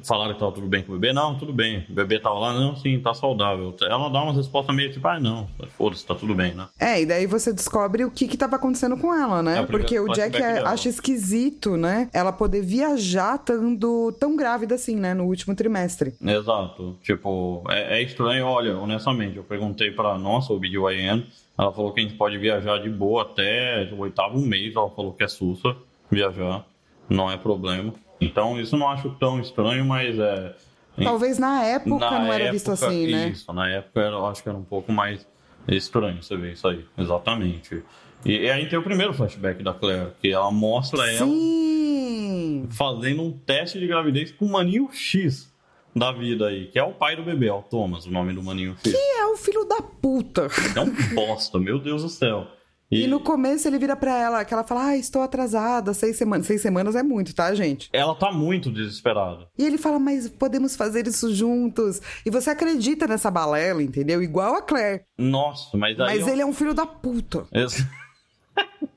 [0.04, 1.12] falaram que tava tudo bem com o bebê.
[1.12, 1.84] Não, tudo bem.
[1.88, 3.74] O bebê tava lá, não, sim, tá saudável.
[3.82, 6.66] Ela dá umas respostas meio tipo, ah, não, foda-se, tá tudo bem, né?
[6.78, 9.58] É, e daí você descobre o que que tava acontecendo com ela, né?
[9.58, 12.08] É o Porque o Jack é- acha esquisito, né?
[12.12, 15.14] Ela poder viajar estando tão grávida assim, né?
[15.14, 16.14] No último trimestre.
[16.20, 16.96] Exato.
[17.02, 21.24] Tipo, é, é estranho, olha, honestamente, eu perguntei pra nossa OBGYN,
[21.58, 25.12] ela falou que a gente pode viajar de boa até o oitavo mês, ela falou
[25.12, 25.74] que é sussa
[26.10, 26.64] viajar,
[27.08, 27.92] não é problema.
[28.24, 30.54] Então, isso não acho tão estranho, mas é...
[31.02, 33.28] Talvez na época na não era época, visto assim, né?
[33.28, 35.26] Isso, na época eu acho que era um pouco mais
[35.66, 37.82] estranho você ver isso aí, exatamente.
[38.24, 42.66] E, e aí tem o primeiro flashback da Claire, que ela mostra ela Sim!
[42.70, 45.50] fazendo um teste de gravidez com o maninho X.
[45.94, 48.42] da vida aí, que é o pai do bebê, é o Thomas, o nome do
[48.42, 48.96] maninho filho.
[48.96, 50.48] Que é o filho da puta.
[50.74, 52.46] É um bosta, meu Deus do céu.
[52.92, 53.04] E...
[53.04, 56.46] e no começo ele vira pra ela, que ela fala, ah, estou atrasada, seis semanas.
[56.46, 57.88] Seis semanas é muito, tá, gente?
[57.90, 59.48] Ela tá muito desesperada.
[59.58, 62.02] E ele fala, mas podemos fazer isso juntos.
[62.26, 64.22] E você acredita nessa balela, entendeu?
[64.22, 65.04] Igual a Claire.
[65.16, 66.18] Nossa, mas aí...
[66.18, 66.34] Mas eu...
[66.34, 67.46] ele é um filho da puta.
[67.50, 67.88] Esse...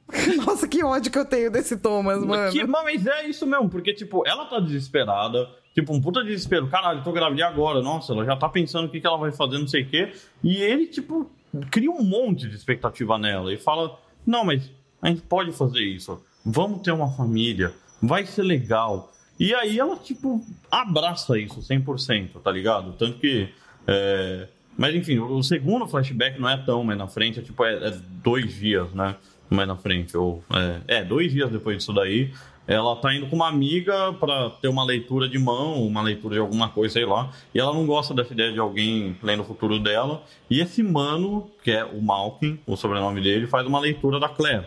[0.46, 2.52] Nossa, que ódio que eu tenho desse Thomas, mano.
[2.52, 6.68] Que, mas é isso mesmo, porque, tipo, ela tá desesperada, tipo, um puta desespero.
[6.68, 7.82] Caralho, tô grávida agora.
[7.82, 10.12] Nossa, ela já tá pensando o que, que ela vai fazer, não sei o quê.
[10.44, 11.30] E ele, tipo,
[11.72, 14.70] cria um monte de expectativa nela e fala: Não, mas
[15.02, 16.22] a gente pode fazer isso.
[16.46, 19.12] Vamos ter uma família, vai ser legal.
[19.40, 22.94] E aí ela, tipo, abraça isso 100%, tá ligado?
[22.94, 23.50] Tanto que.
[23.88, 24.48] É...
[24.78, 27.98] Mas enfim, o segundo flashback não é tão mais na frente, é tipo, é, é
[28.24, 29.16] dois dias, né?
[29.50, 30.18] Mais na frente.
[30.18, 30.44] Ou,
[30.88, 32.34] é, é, dois dias depois disso daí.
[32.68, 36.42] Ela tá indo com uma amiga para ter uma leitura de mão, uma leitura de
[36.42, 37.30] alguma coisa, sei lá.
[37.54, 40.24] E ela não gosta dessa ideia de alguém lendo o futuro dela.
[40.50, 44.66] E esse mano, que é o Malkin, o sobrenome dele, faz uma leitura da Claire.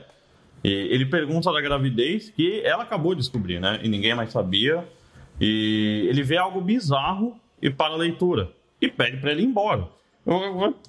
[0.62, 3.80] E ele pergunta da gravidez que ela acabou de descobrir, né?
[3.82, 4.86] E ninguém mais sabia.
[5.40, 8.51] E ele vê algo bizarro e para a leitura.
[8.80, 9.88] E pede para ele ir embora.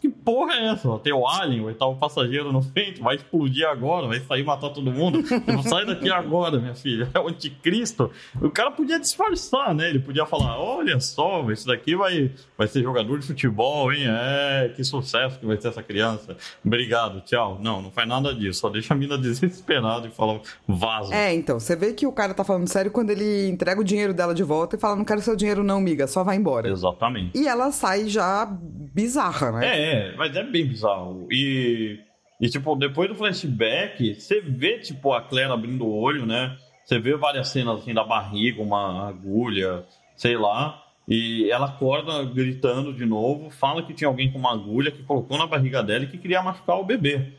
[0.01, 0.99] Que porra é essa?
[0.99, 4.91] Tem o Alien, o oitavo passageiro no frente, vai explodir agora, vai sair matar todo
[4.91, 5.23] mundo.
[5.63, 7.09] Sai daqui agora, minha filha.
[7.13, 8.11] É o anticristo.
[8.41, 9.89] O cara podia disfarçar, né?
[9.89, 14.03] Ele podia falar: olha só, esse daqui vai, vai ser jogador de futebol, hein?
[14.07, 16.35] É, que sucesso que vai ser essa criança.
[16.63, 17.57] Obrigado, tchau.
[17.61, 18.59] Não, não faz nada disso.
[18.59, 21.15] Só deixa a mina desesperada e fala: vaza.
[21.15, 24.13] É, então, você vê que o cara tá falando sério quando ele entrega o dinheiro
[24.13, 26.69] dela de volta e fala: não quero seu dinheiro, não, miga, só vai embora.
[26.69, 27.37] Exatamente.
[27.37, 29.67] E ela sai já bizarra bizarra, né?
[29.67, 31.27] É, é, mas é bem bizarro.
[31.31, 31.99] E,
[32.39, 36.57] e, tipo, depois do flashback, você vê, tipo, a Claire abrindo o olho, né?
[36.83, 40.83] Você vê várias cenas, assim, da barriga, uma agulha, sei lá.
[41.07, 45.37] E ela acorda gritando de novo, fala que tinha alguém com uma agulha que colocou
[45.37, 47.33] na barriga dela e que queria machucar o bebê.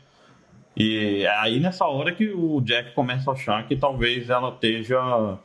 [0.75, 5.37] E é aí nessa hora que o Jack começa a achar que talvez ela esteja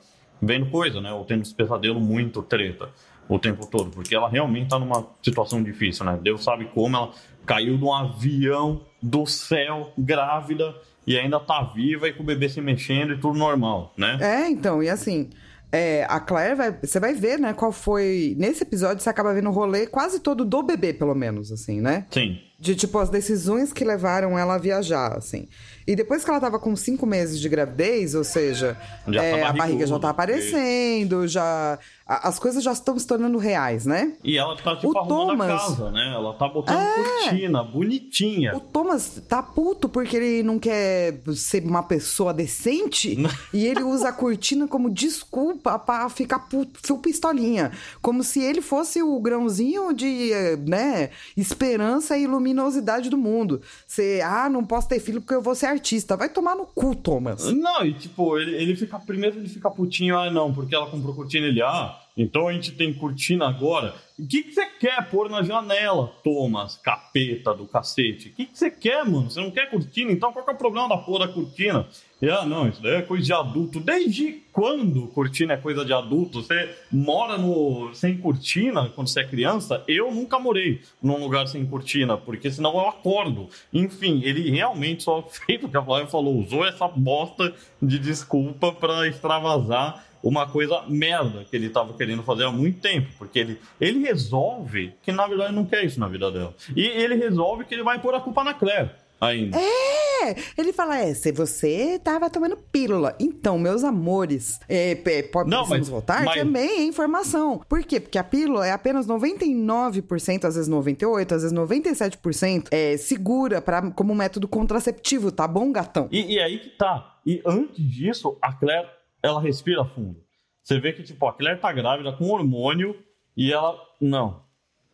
[0.42, 1.12] vendo coisa, né?
[1.12, 2.90] Ou tendo esse pesadelo muito treta
[3.28, 6.18] o tempo todo, porque ela realmente está numa situação difícil, né?
[6.22, 7.10] Deus sabe como ela
[7.44, 10.74] caiu de um avião do céu, grávida,
[11.06, 14.18] e ainda tá viva e com o bebê se mexendo e tudo normal, né?
[14.20, 15.30] É, então, e assim,
[15.70, 16.78] é, a Claire vai.
[16.82, 18.34] Você vai ver, né, qual foi.
[18.38, 22.06] Nesse episódio, você acaba vendo o rolê quase todo do bebê, pelo menos, assim, né?
[22.10, 22.38] Sim.
[22.58, 25.48] De tipo, as decisões que levaram ela a viajar, assim.
[25.86, 29.52] E depois que ela tava com cinco meses de gravidez, ou seja, é, tá a
[29.52, 31.78] barriga já tá aparecendo, já.
[32.08, 34.12] As coisas já estão se tornando reais, né?
[34.22, 35.50] E ela tá, tipo, o arrumando Thomas...
[35.50, 36.12] a casa, né?
[36.14, 37.02] Ela tá botando é...
[37.02, 38.56] cortina, bonitinha.
[38.56, 43.18] O Thomas tá puto porque ele não quer ser uma pessoa decente
[43.52, 47.72] e ele usa a cortina como desculpa para ficar puto, full pistolinha.
[48.00, 50.30] Como se ele fosse o grãozinho de,
[50.64, 53.60] né, esperança e luminosidade do mundo.
[53.84, 56.16] Você, ah, não posso ter filho porque eu vou ser artista.
[56.16, 57.52] Vai tomar no cu, Thomas.
[57.52, 58.96] Não, e tipo, ele, ele fica.
[59.00, 61.46] Primeiro ele fica putinho, ah, não, porque ela comprou cortina.
[61.46, 63.94] Ele, ah, então a gente tem cortina agora.
[64.18, 68.28] O que, que você quer pôr na janela, Thomas, capeta do cacete?
[68.28, 69.30] O que, que você quer, mano?
[69.30, 70.10] Você não quer cortina?
[70.10, 71.86] Então qual que é o problema da porra da cortina?
[72.22, 73.78] E, ah, não, isso daí é coisa de adulto.
[73.78, 76.42] Desde quando cortina é coisa de adulto?
[76.42, 79.84] Você mora no sem cortina quando você é criança?
[79.86, 83.50] Eu nunca morei num lugar sem cortina, porque senão eu acordo.
[83.70, 87.52] Enfim, ele realmente só fez o que a Flávia falou, usou essa bosta
[87.82, 93.08] de desculpa para extravasar uma coisa merda que ele estava querendo fazer há muito tempo,
[93.16, 96.52] porque ele, ele resolve que na verdade não quer isso na vida dela.
[96.74, 98.90] E ele resolve que ele vai pôr a culpa na Claire.
[99.20, 99.56] Ainda.
[99.58, 100.36] É!
[100.58, 103.16] Ele fala: é, se você tava tomando pílula.
[103.18, 106.22] Então, meus amores, é, é, pode não, mas, voltar?
[106.24, 106.40] Mas...
[106.40, 107.62] Também é informação.
[107.66, 107.98] Por quê?
[107.98, 113.90] Porque a pílula é apenas 99%, às vezes 98%, às vezes 97% é segura pra,
[113.92, 116.08] como método contraceptivo, tá bom, gatão?
[116.10, 117.16] E, e aí que tá.
[117.24, 118.88] E antes disso, a Claire
[119.22, 120.24] ela respira fundo.
[120.62, 122.96] Você vê que, tipo, a Claire tá grávida com hormônio
[123.36, 123.78] e ela.
[124.00, 124.42] Não,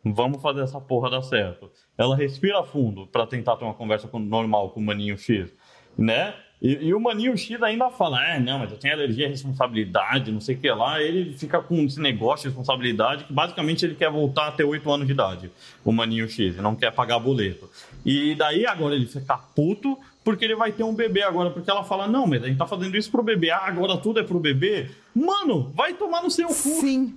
[0.03, 1.71] vamos fazer essa porra dar certo.
[1.97, 5.51] Ela respira fundo para tentar ter uma conversa normal com o Maninho X,
[5.97, 6.33] né?
[6.61, 10.31] E, e, o Maninho X ainda fala: é, não, mas eu tenho alergia à responsabilidade,
[10.31, 11.01] não sei o que lá.
[11.01, 14.89] Ele fica com esse negócio de responsabilidade que basicamente ele quer voltar a ter 8
[14.89, 15.51] anos de idade,
[15.83, 17.69] o Maninho X, e não quer pagar boleto.
[18.05, 21.49] E daí agora ele fica puto porque ele vai ter um bebê agora.
[21.49, 23.51] Porque ela fala: não, mas a gente tá fazendo isso pro bebê.
[23.51, 24.89] Ah, agora tudo é pro bebê.
[25.13, 26.53] Mano, vai tomar no seu cu.
[26.53, 27.15] Sim.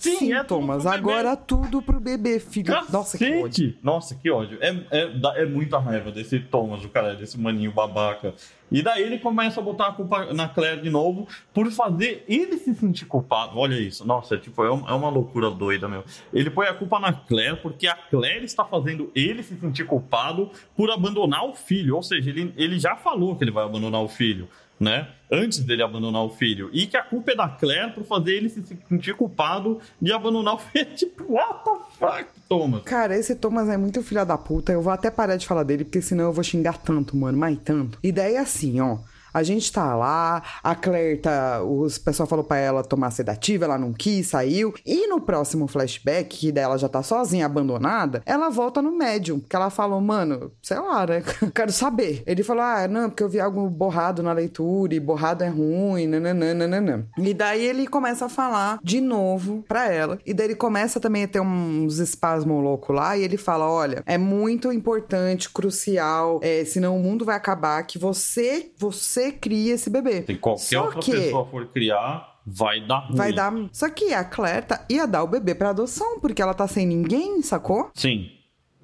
[0.00, 1.10] Sim, é pro bebê.
[1.10, 2.72] agora tudo pro bebê, filho.
[2.90, 3.42] Nossa, que ódio.
[3.42, 3.78] Cacete!
[3.82, 4.58] Nossa, que ódio.
[4.60, 8.34] É, é, é muita raiva desse Thomas, do cara, desse maninho babaca.
[8.72, 12.56] E daí ele começa a botar a culpa na Claire de novo por fazer ele
[12.56, 13.58] se sentir culpado.
[13.58, 14.06] Olha isso.
[14.06, 16.02] Nossa, é, tipo, é, um- é uma loucura doida, meu.
[16.32, 20.50] Ele põe a culpa na Claire porque a Claire está fazendo ele se sentir culpado
[20.76, 21.96] por abandonar o filho.
[21.96, 24.48] Ou seja, ele, ele já falou que ele vai abandonar o filho,
[24.80, 25.08] né?
[25.30, 26.70] Antes dele abandonar o filho.
[26.72, 30.54] E que a culpa é da Claire por fazer ele se sentir culpado de abandonar
[30.54, 30.94] o filho.
[30.96, 32.82] Tipo, what the fuck, Thomas?
[32.84, 34.72] Cara, esse Thomas é muito filho da puta.
[34.72, 37.58] Eu vou até parar de falar dele, porque senão eu vou xingar tanto, mano, mas
[37.62, 37.98] tanto.
[38.02, 38.98] E daí assim, ó.
[39.32, 41.62] A gente tá lá, a Claire tá.
[41.62, 44.74] Os pessoal falou pra ela tomar sedativa, ela não quis, saiu.
[44.84, 49.40] E no próximo flashback, que dela já tá sozinha, abandonada, ela volta no médium.
[49.40, 51.22] Porque ela falou, mano, sei lá, né?
[51.54, 52.22] Quero saber.
[52.26, 56.06] Ele falou, ah, não, porque eu vi algo borrado na leitura, e borrado é ruim,
[56.06, 57.08] nananana.
[57.18, 60.18] E daí ele começa a falar de novo pra ela.
[60.24, 63.16] E daí ele começa também a ter uns espasmos loucos lá.
[63.16, 67.98] E ele fala: olha, é muito importante, crucial, é, senão o mundo vai acabar, que
[67.98, 70.22] você, você cria esse bebê.
[70.22, 73.16] Se qualquer Só outra que pessoa for criar, vai dar ruim.
[73.16, 73.52] vai dar.
[73.72, 76.86] Só que a Claire tá- ia dar o bebê pra adoção, porque ela tá sem
[76.86, 77.90] ninguém, sacou?
[77.94, 78.30] Sim,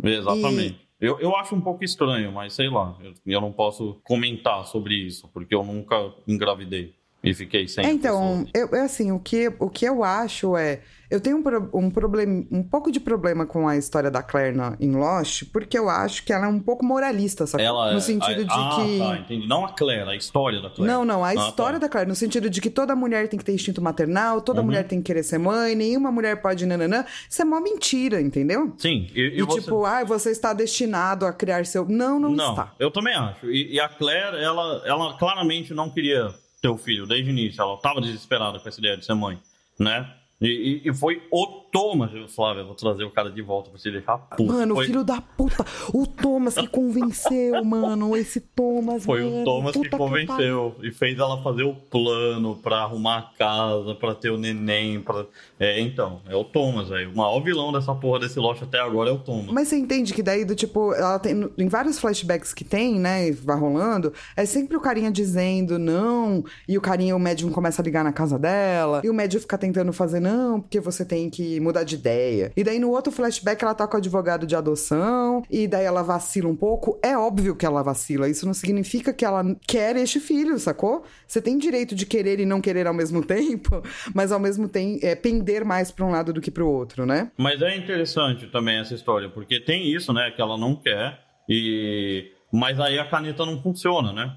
[0.03, 0.81] exatamente.
[1.01, 2.97] Eu, eu acho um pouco estranho, mas sei lá.
[3.03, 7.85] Eu, eu não posso comentar sobre isso, porque eu nunca engravidei e fiquei sem.
[7.85, 10.81] É, então, eu, eu, assim, o que, o que eu acho é.
[11.11, 14.57] Eu tenho um, pro- um, problema, um pouco de problema com a história da Claire
[14.57, 17.65] na, em Lost, porque eu acho que ela é um pouco moralista, sacou?
[17.65, 18.99] Ela no é- sentido a- de ah, que.
[18.99, 19.47] tá, entendi.
[19.47, 20.93] Não a Claire, a história da Claire.
[20.93, 21.87] Não, não, a Ah, história tá.
[21.87, 24.67] da Claire, no sentido de que toda mulher tem que ter instinto maternal, toda Uhum.
[24.67, 27.05] mulher tem que querer ser mãe, nenhuma mulher pode nananã.
[27.29, 28.75] Isso é mó mentira, entendeu?
[28.79, 29.61] Sim, e, e E, você...
[29.61, 31.85] tipo, ah, você está destinado a criar seu.
[31.89, 32.73] Não, não, Não, está.
[32.79, 33.47] eu também acho.
[33.51, 37.61] E, e a Claire, ela, ela claramente não queria ter o filho desde o início.
[37.63, 39.39] Ela tava desesperada com essa ideia de ser mãe,
[39.79, 40.07] né?
[40.41, 43.91] E, e- foi o Thomas, Flávio, eu vou trazer o cara de volta pra você
[43.91, 44.47] deixar puto.
[44.47, 45.63] Mano, foi, filho da puta.
[45.93, 48.17] O Thomas que convenceu, mano.
[48.17, 49.05] Esse Thomas.
[49.05, 49.43] Foi mano.
[49.43, 54.15] o Thomas que convenceu e fez ela fazer o plano pra arrumar a casa, pra
[54.15, 55.27] ter o neném, pra...
[55.61, 57.11] É, então, é o Thomas, velho.
[57.13, 59.53] O maior vilão dessa porra desse Lost até agora é o Thomas.
[59.53, 61.47] Mas você entende que daí, do tipo, ela tem.
[61.59, 63.29] Em vários flashbacks que tem, né?
[63.29, 67.83] e Vai rolando, é sempre o carinha dizendo não, e o carinha, o médium começa
[67.83, 71.29] a ligar na casa dela, e o médium fica tentando fazer não, porque você tem
[71.29, 72.53] que mudar de ideia.
[72.57, 76.03] E daí no outro flashback ela tá com o advogado de adoção, e daí ela
[76.03, 76.99] vacila um pouco.
[77.03, 81.05] É óbvio que ela vacila, isso não significa que ela quer este filho, sacou?
[81.27, 83.83] Você tem direito de querer e não querer ao mesmo tempo,
[84.15, 87.31] mas ao mesmo tempo é, pender mais pra um lado do que pro outro, né?
[87.37, 92.33] Mas é interessante também essa história, porque tem isso, né, que ela não quer, e...
[92.53, 94.33] Mas aí a caneta não funciona, né?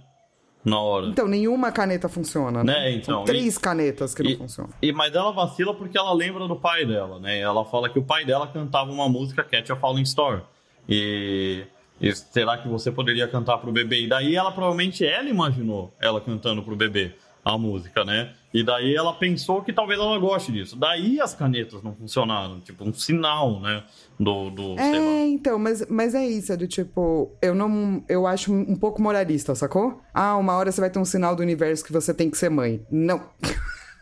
[0.64, 1.08] Na hora.
[1.08, 2.74] Então, nenhuma caneta funciona, né?
[2.74, 4.72] Né, então, São três e- canetas que não E, funcionam.
[4.82, 7.40] e, mas ela vacila porque ela lembra do pai dela, né?
[7.40, 10.44] Ela fala que o pai dela cantava uma música Catch a Falling Star.
[10.88, 11.64] E,
[12.02, 14.02] e será que você poderia cantar pro bebê?
[14.02, 17.14] E daí ela provavelmente ela imaginou ela cantando pro bebê
[17.46, 18.34] a música, né?
[18.52, 20.76] E daí ela pensou que talvez ela goste disso.
[20.76, 23.84] Daí as canetas não funcionaram, tipo um sinal, né?
[24.20, 24.80] Do, do.
[24.80, 28.04] É, então, mas, mas é isso, é do tipo, eu não.
[28.10, 30.02] Eu acho um pouco moralista, sacou?
[30.14, 32.50] Ah, uma hora você vai ter um sinal do universo que você tem que ser
[32.50, 32.84] mãe.
[32.90, 33.24] Não.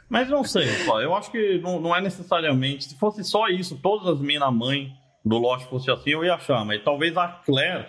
[0.09, 2.85] Mas não sei, só, eu acho que não, não é necessariamente.
[2.85, 4.93] Se fosse só isso, todas as minas mãe
[5.23, 6.63] do Lost fosse assim, eu ia achar.
[6.63, 7.87] Mas talvez a Claire.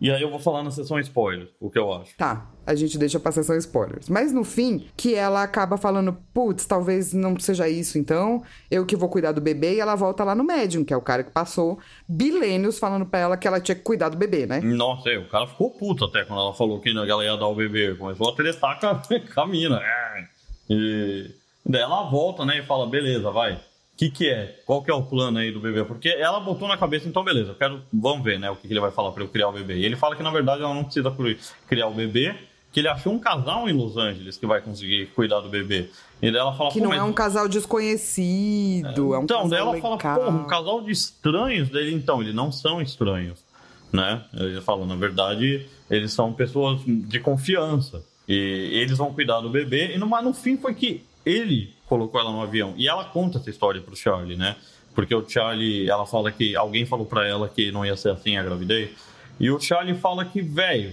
[0.00, 2.16] E aí eu vou falar na sessão spoiler, o que eu acho.
[2.16, 4.08] Tá, a gente deixa pra sessão spoilers.
[4.08, 8.96] Mas no fim, que ela acaba falando, putz, talvez não seja isso então, eu que
[8.96, 11.30] vou cuidar do bebê, e ela volta lá no médium, que é o cara que
[11.30, 14.60] passou bilênios falando pra ela que ela tinha que cuidar do bebê, né?
[14.60, 17.54] Nossa, é, o cara ficou puto até quando ela falou que ela ia dar o
[17.54, 17.94] bebê.
[17.94, 18.94] Começou a tretar com a,
[19.34, 19.80] com a mina.
[19.82, 20.24] É.
[20.70, 21.30] E
[21.64, 23.54] daí ela volta, né, e fala, beleza, vai.
[23.54, 24.60] O que, que é?
[24.66, 25.84] Qual que é o plano aí do bebê?
[25.84, 27.80] Porque ela botou na cabeça, então beleza, eu quero.
[27.92, 28.50] Vamos ver, né?
[28.50, 29.76] O que, que ele vai falar pra eu criar o bebê.
[29.76, 31.38] E ele fala que na verdade ela não precisa cri-
[31.68, 32.34] criar o bebê,
[32.74, 35.88] que ele achou um casal em Los Angeles que vai conseguir cuidar do bebê.
[36.20, 39.48] E daí ela fala, Que "Pô, não é um casal desconhecido, é, um então, casal
[39.48, 39.98] daí ela legal.
[40.00, 43.38] fala, porra, um casal de estranhos dele, então, eles não são estranhos,
[43.92, 44.24] né?
[44.34, 48.04] Ele fala, na verdade, eles são pessoas de confiança.
[48.28, 49.94] E eles vão cuidar do bebê.
[49.94, 52.74] E no, mas no fim foi que ele colocou ela no avião.
[52.76, 54.56] E ela conta essa história pro Charlie, né?
[54.96, 58.36] Porque o Charlie, ela fala que alguém falou pra ela que não ia ser assim
[58.36, 58.90] a gravidez.
[59.38, 60.92] E o Charlie fala que, velho,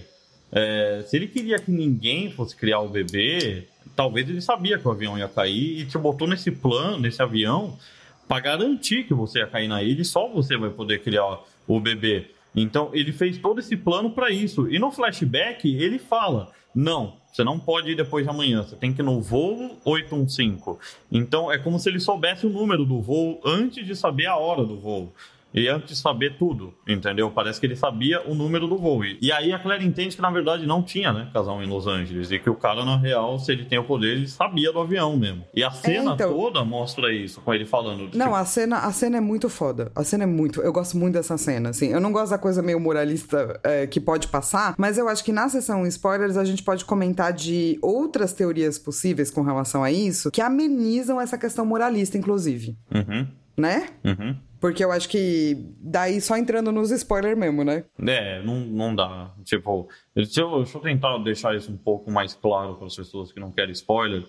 [0.51, 4.91] é, se ele queria que ninguém fosse criar o bebê, talvez ele sabia que o
[4.91, 7.77] avião ia cair e te botou nesse plano, nesse avião,
[8.27, 11.79] pra garantir que você ia cair na ilha e só você vai poder criar o
[11.79, 12.27] bebê.
[12.55, 14.69] Então ele fez todo esse plano para isso.
[14.69, 18.93] E no flashback ele fala: não, você não pode ir depois de amanhã, você tem
[18.93, 20.77] que ir no voo 815.
[21.11, 24.65] Então é como se ele soubesse o número do voo antes de saber a hora
[24.65, 25.13] do voo.
[25.53, 27.29] E antes de saber tudo, entendeu?
[27.31, 29.01] Parece que ele sabia o número do voo.
[29.03, 32.31] E aí a Claire entende que na verdade não tinha, né, casal em Los Angeles.
[32.31, 35.17] E que o cara, na real, se ele tem o poder, ele sabia do avião
[35.17, 35.43] mesmo.
[35.53, 38.09] E a cena então- toda mostra isso, com ele falando.
[38.13, 39.91] Não, tipo, a cena, a cena é muito foda.
[39.95, 40.61] A cena é muito.
[40.61, 41.87] Eu gosto muito dessa cena, assim.
[41.89, 45.31] Eu não gosto da coisa meio moralista é, que pode passar, mas eu acho que
[45.31, 50.31] na sessão spoilers a gente pode comentar de outras teorias possíveis com relação a isso
[50.31, 52.77] que amenizam essa questão moralista, inclusive.
[52.93, 53.27] Uhum,
[53.57, 53.87] Né?
[54.05, 54.35] uhum.
[54.61, 57.83] Porque eu acho que daí só entrando nos spoilers mesmo, né?
[58.07, 59.31] É, não, não dá.
[59.43, 63.31] Tipo, deixa eu, deixa eu tentar deixar isso um pouco mais claro para as pessoas
[63.33, 64.23] que não querem spoiler.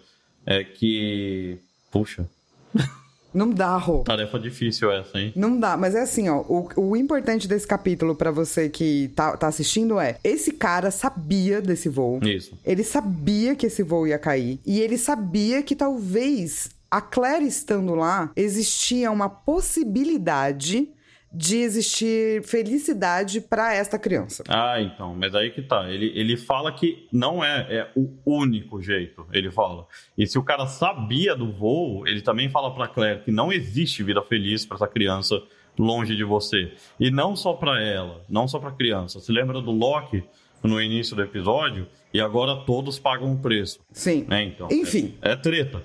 [0.46, 1.58] É que.
[1.90, 2.26] Puxa,
[3.34, 4.00] Não dá, Rô.
[4.00, 5.32] tarefa difícil essa, hein?
[5.34, 6.40] Não dá, mas é assim, ó.
[6.40, 11.60] O, o importante desse capítulo pra você que tá, tá assistindo é: esse cara sabia
[11.60, 12.20] desse voo.
[12.22, 12.58] Isso.
[12.64, 14.60] Ele sabia que esse voo ia cair.
[14.66, 20.90] E ele sabia que talvez a Claire estando lá, existia uma possibilidade
[21.32, 24.44] de existir felicidade pra esta criança.
[24.46, 25.90] Ah, então, mas aí que tá.
[25.90, 29.86] Ele, ele fala que não é, é o único jeito, ele fala.
[30.18, 34.02] E se o cara sabia do voo, ele também fala pra Claire que não existe
[34.02, 35.42] vida feliz pra essa criança
[35.78, 36.74] longe de você.
[37.00, 39.18] E não só pra ela, não só pra criança.
[39.18, 40.22] Se lembra do Loki
[40.62, 41.88] no início do episódio?
[42.12, 44.26] E agora todos pagam o preço, Sim.
[44.28, 44.44] né?
[44.44, 44.68] Então.
[44.70, 45.16] Enfim.
[45.22, 45.82] É, é treta.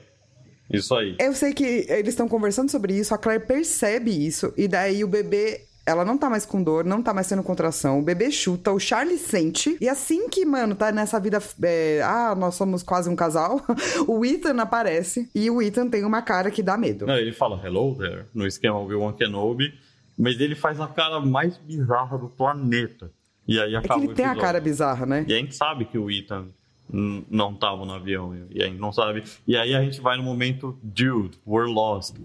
[0.72, 1.16] Isso aí.
[1.20, 5.08] Eu sei que eles estão conversando sobre isso, a Claire percebe isso, e daí o
[5.08, 5.62] bebê.
[5.86, 7.98] Ela não tá mais com dor, não tá mais tendo contração.
[7.98, 9.78] O bebê chuta, o Charlie sente.
[9.80, 11.42] E assim que, mano, tá nessa vida.
[11.64, 13.62] é, ah, nós somos quase um casal.
[14.06, 15.30] o Ethan aparece.
[15.34, 17.06] E o Ethan tem uma cara que dá medo.
[17.06, 19.74] Não, ele fala hello there, no esquema Obi-Wan Kenobi,
[20.18, 23.10] mas ele faz a cara mais bizarra do planeta.
[23.48, 25.24] E aí É que acaba ele tem a cara bizarra, né?
[25.26, 26.50] E a gente sabe que o Ethan
[26.90, 29.24] não tava no avião, e a gente não sabe.
[29.46, 32.16] E aí a gente vai no momento, dude, we're lost.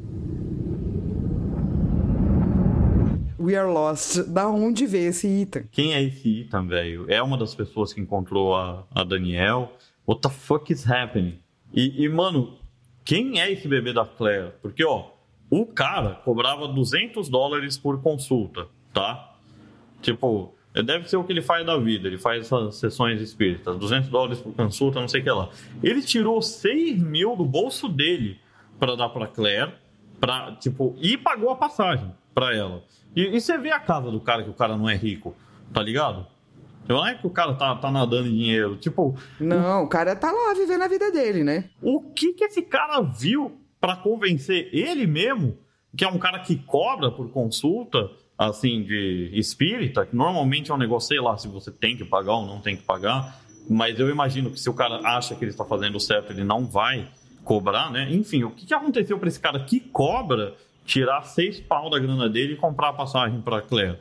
[3.39, 4.23] We are lost.
[4.29, 5.65] Da onde vê esse Ethan?
[5.73, 7.07] Quem é esse Ethan, velho?
[7.09, 9.73] É uma das pessoas que encontrou a, a Daniel?
[10.07, 11.41] What the fuck is happening?
[11.75, 12.57] E, e, mano,
[13.05, 14.53] quem é esse bebê da Claire?
[14.63, 15.11] Porque, ó,
[15.51, 19.37] o cara cobrava 200 dólares por consulta, tá?
[20.01, 22.09] Tipo, deve ser o que ele faz da vida.
[22.09, 23.77] Ele faz essas sessões espíritas.
[23.77, 25.49] 200 dólares por consulta, não sei o que lá.
[25.83, 28.39] Ele tirou 6 mil do bolso dele
[28.79, 29.73] pra dar pra Claire,
[30.21, 32.83] pra, tipo, e pagou a passagem pra ela.
[33.15, 35.35] E, e você vê a casa do cara que o cara não é rico,
[35.73, 36.27] tá ligado?
[36.89, 38.77] Não é que o cara tá, tá nadando em dinheiro.
[38.77, 41.71] Tipo, Não, o cara tá lá vivendo a vida dele, né?
[41.81, 45.59] o que que esse cara viu pra convencer ele mesmo,
[45.97, 48.11] que é um cara que cobra por consulta,
[48.49, 52.35] assim, de espírita, que normalmente é um negócio, sei lá, se você tem que pagar
[52.35, 55.51] ou não tem que pagar, mas eu imagino que se o cara acha que ele
[55.51, 57.09] está fazendo certo, ele não vai
[57.45, 58.09] cobrar, né?
[58.11, 62.29] Enfim, o que, que aconteceu pra esse cara que cobra tirar seis pau da grana
[62.29, 63.99] dele e comprar a passagem pra Claire?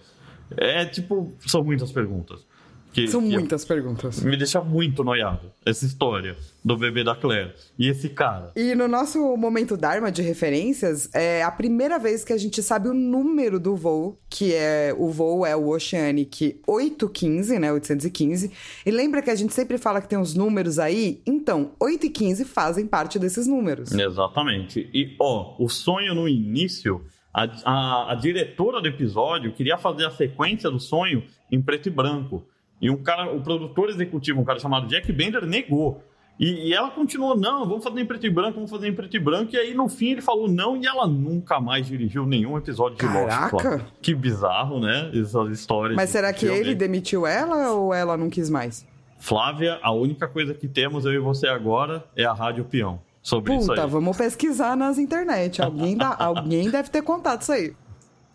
[0.57, 2.45] É tipo, são muitas perguntas.
[2.91, 4.21] Que, São que muitas perguntas.
[4.21, 7.53] me deixa muito noiado essa história do bebê da Claire.
[7.79, 8.51] E esse cara.
[8.55, 12.89] E no nosso momento Dharma de referências, é a primeira vez que a gente sabe
[12.89, 18.51] o número do voo, que é o voo é o Oceanic 815, né, 815.
[18.85, 21.21] E lembra que a gente sempre fala que tem uns números aí?
[21.25, 23.91] Então, 8 e 15 fazem parte desses números.
[23.91, 24.89] Exatamente.
[24.93, 30.11] E, ó, o sonho no início, a, a, a diretora do episódio queria fazer a
[30.11, 32.45] sequência do sonho em preto e branco.
[32.81, 36.03] E um cara, o produtor executivo, um cara chamado Jack Bender, negou.
[36.39, 39.15] E, e ela continuou, não, vamos fazer em preto e branco, vamos fazer em preto
[39.15, 39.53] e branco.
[39.53, 43.05] E aí, no fim, ele falou não e ela nunca mais dirigiu nenhum episódio de
[43.05, 43.27] Lost.
[43.27, 43.85] Caraca!
[44.01, 45.11] Que bizarro, né?
[45.13, 45.95] Essas histórias.
[45.95, 48.87] Mas será que ele demitiu ela ou ela não quis mais?
[49.19, 52.99] Flávia, a única coisa que temos, eu e você agora, é a Rádio Peão.
[53.21, 53.89] Sobre isso Puta, aí.
[53.89, 55.61] vamos pesquisar nas internet.
[55.61, 57.75] Alguém, dá, alguém deve ter contado isso aí.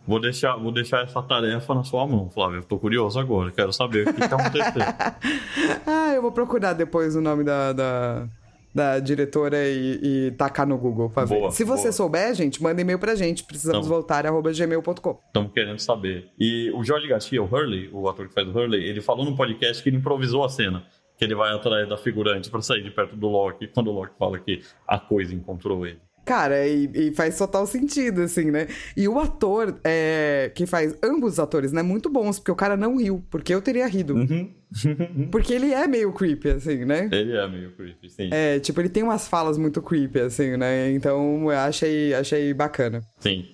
[0.06, 2.62] Vou deixar, vou deixar essa tarefa na sua mão, Flávio.
[2.64, 4.84] Tô curioso agora, quero saber o que, que tá acontecendo.
[5.86, 8.28] Ah, eu vou procurar depois o nome da, da,
[8.74, 11.38] da diretora e, e tacar no Google pra ver.
[11.38, 11.92] Boa, Se você boa.
[11.92, 13.42] souber, gente, manda e-mail pra gente.
[13.44, 13.96] Precisamos Então.
[13.98, 15.20] voltar, arroba gmail.com.
[15.26, 16.28] Estamos querendo saber.
[16.38, 19.34] E o Jorge Garcia, o Hurley, o ator que faz o Hurley, ele falou no
[19.36, 20.84] podcast que ele improvisou a cena.
[21.18, 24.12] Que ele vai atrás da figurante pra sair de perto do Loki, quando o Loki
[24.18, 25.98] fala que a coisa encontrou ele.
[26.26, 28.66] Cara, e, e faz total sentido, assim, né?
[28.96, 31.82] E o ator é, que faz ambos os atores, né?
[31.82, 34.14] Muito bons, porque o cara não riu, porque eu teria rido.
[34.14, 34.50] Uhum.
[35.30, 37.08] Porque ele é meio creepy, assim, né?
[37.12, 38.28] ele é meio creepy, sim.
[38.32, 40.90] É, tipo, ele tem umas falas muito creepy, assim, né?
[40.90, 43.00] Então eu achei, achei bacana.
[43.20, 43.46] Sim.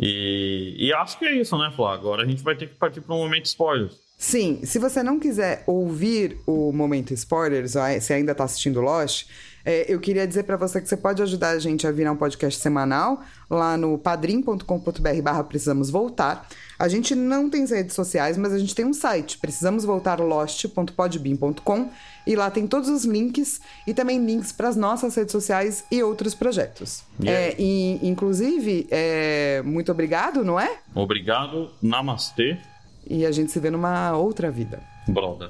[0.00, 1.92] E, e acho que é isso, né, Flá?
[1.92, 3.92] Agora a gente vai ter que partir para um momento spoilers.
[4.16, 9.26] Sim, se você não quiser ouvir o momento spoilers, se ainda tá assistindo Lost,
[9.64, 12.16] é, eu queria dizer para você que você pode ajudar a gente a virar um
[12.16, 16.48] podcast semanal lá no padrim.com.br barra precisamos voltar.
[16.78, 21.90] A gente não tem redes sociais, mas a gente tem um site, precisamosvoltarlost.podbean.com
[22.26, 26.02] e lá tem todos os links e também links para as nossas redes sociais e
[26.02, 27.02] outros projetos.
[27.24, 30.78] É, e, inclusive, é, muito obrigado, não é?
[30.94, 32.58] Obrigado, namastê.
[33.06, 34.82] E a gente se vê numa outra vida.
[35.08, 35.48] Brother.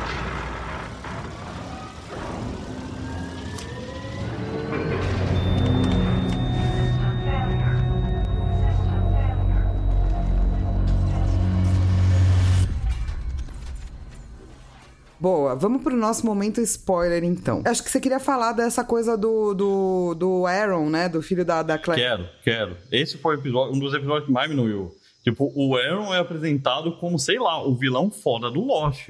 [15.20, 17.62] Boa, vamos pro nosso momento spoiler então.
[17.66, 21.10] Acho que você queria falar dessa coisa do, do, do Aaron, né?
[21.10, 22.02] Do filho da, da Claire.
[22.02, 22.78] Quero, quero.
[22.90, 24.96] Esse foi episódio, um dos episódios que mais me noiou.
[25.22, 29.10] Tipo, o Aaron é apresentado como, sei lá, o vilão foda do Lost.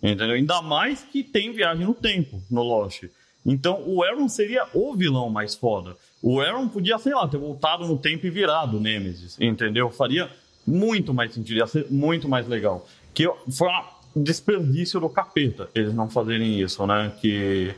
[0.00, 0.36] Entendeu?
[0.36, 3.04] Ainda mais que tem viagem no tempo no Lost.
[3.44, 5.96] Então, o Aaron seria o vilão mais foda.
[6.22, 9.90] O Aaron podia, sei lá, ter voltado no tempo e virado Nemesis, entendeu?
[9.90, 10.30] Faria
[10.64, 12.86] muito mais sentido, ia ser muito mais legal.
[13.12, 17.12] Que foi uma desperdício do capeta eles não fazerem isso, né?
[17.20, 17.74] Que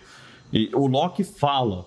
[0.53, 1.87] e o Loki fala,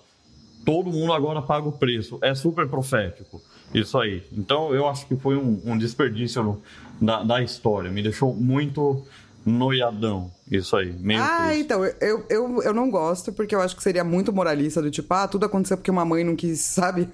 [0.64, 3.42] todo mundo agora paga o preço, é super profético.
[3.74, 4.22] Isso aí.
[4.32, 6.62] Então eu acho que foi um, um desperdício
[7.00, 7.90] da, da história.
[7.90, 9.04] Me deixou muito
[9.44, 10.30] noiadão.
[10.50, 11.62] Isso aí, meio Ah, triste.
[11.62, 15.12] então, eu, eu, eu não gosto, porque eu acho que seria muito moralista do tipo,
[15.14, 17.08] ah, tudo aconteceu porque uma mãe não quis, sabe?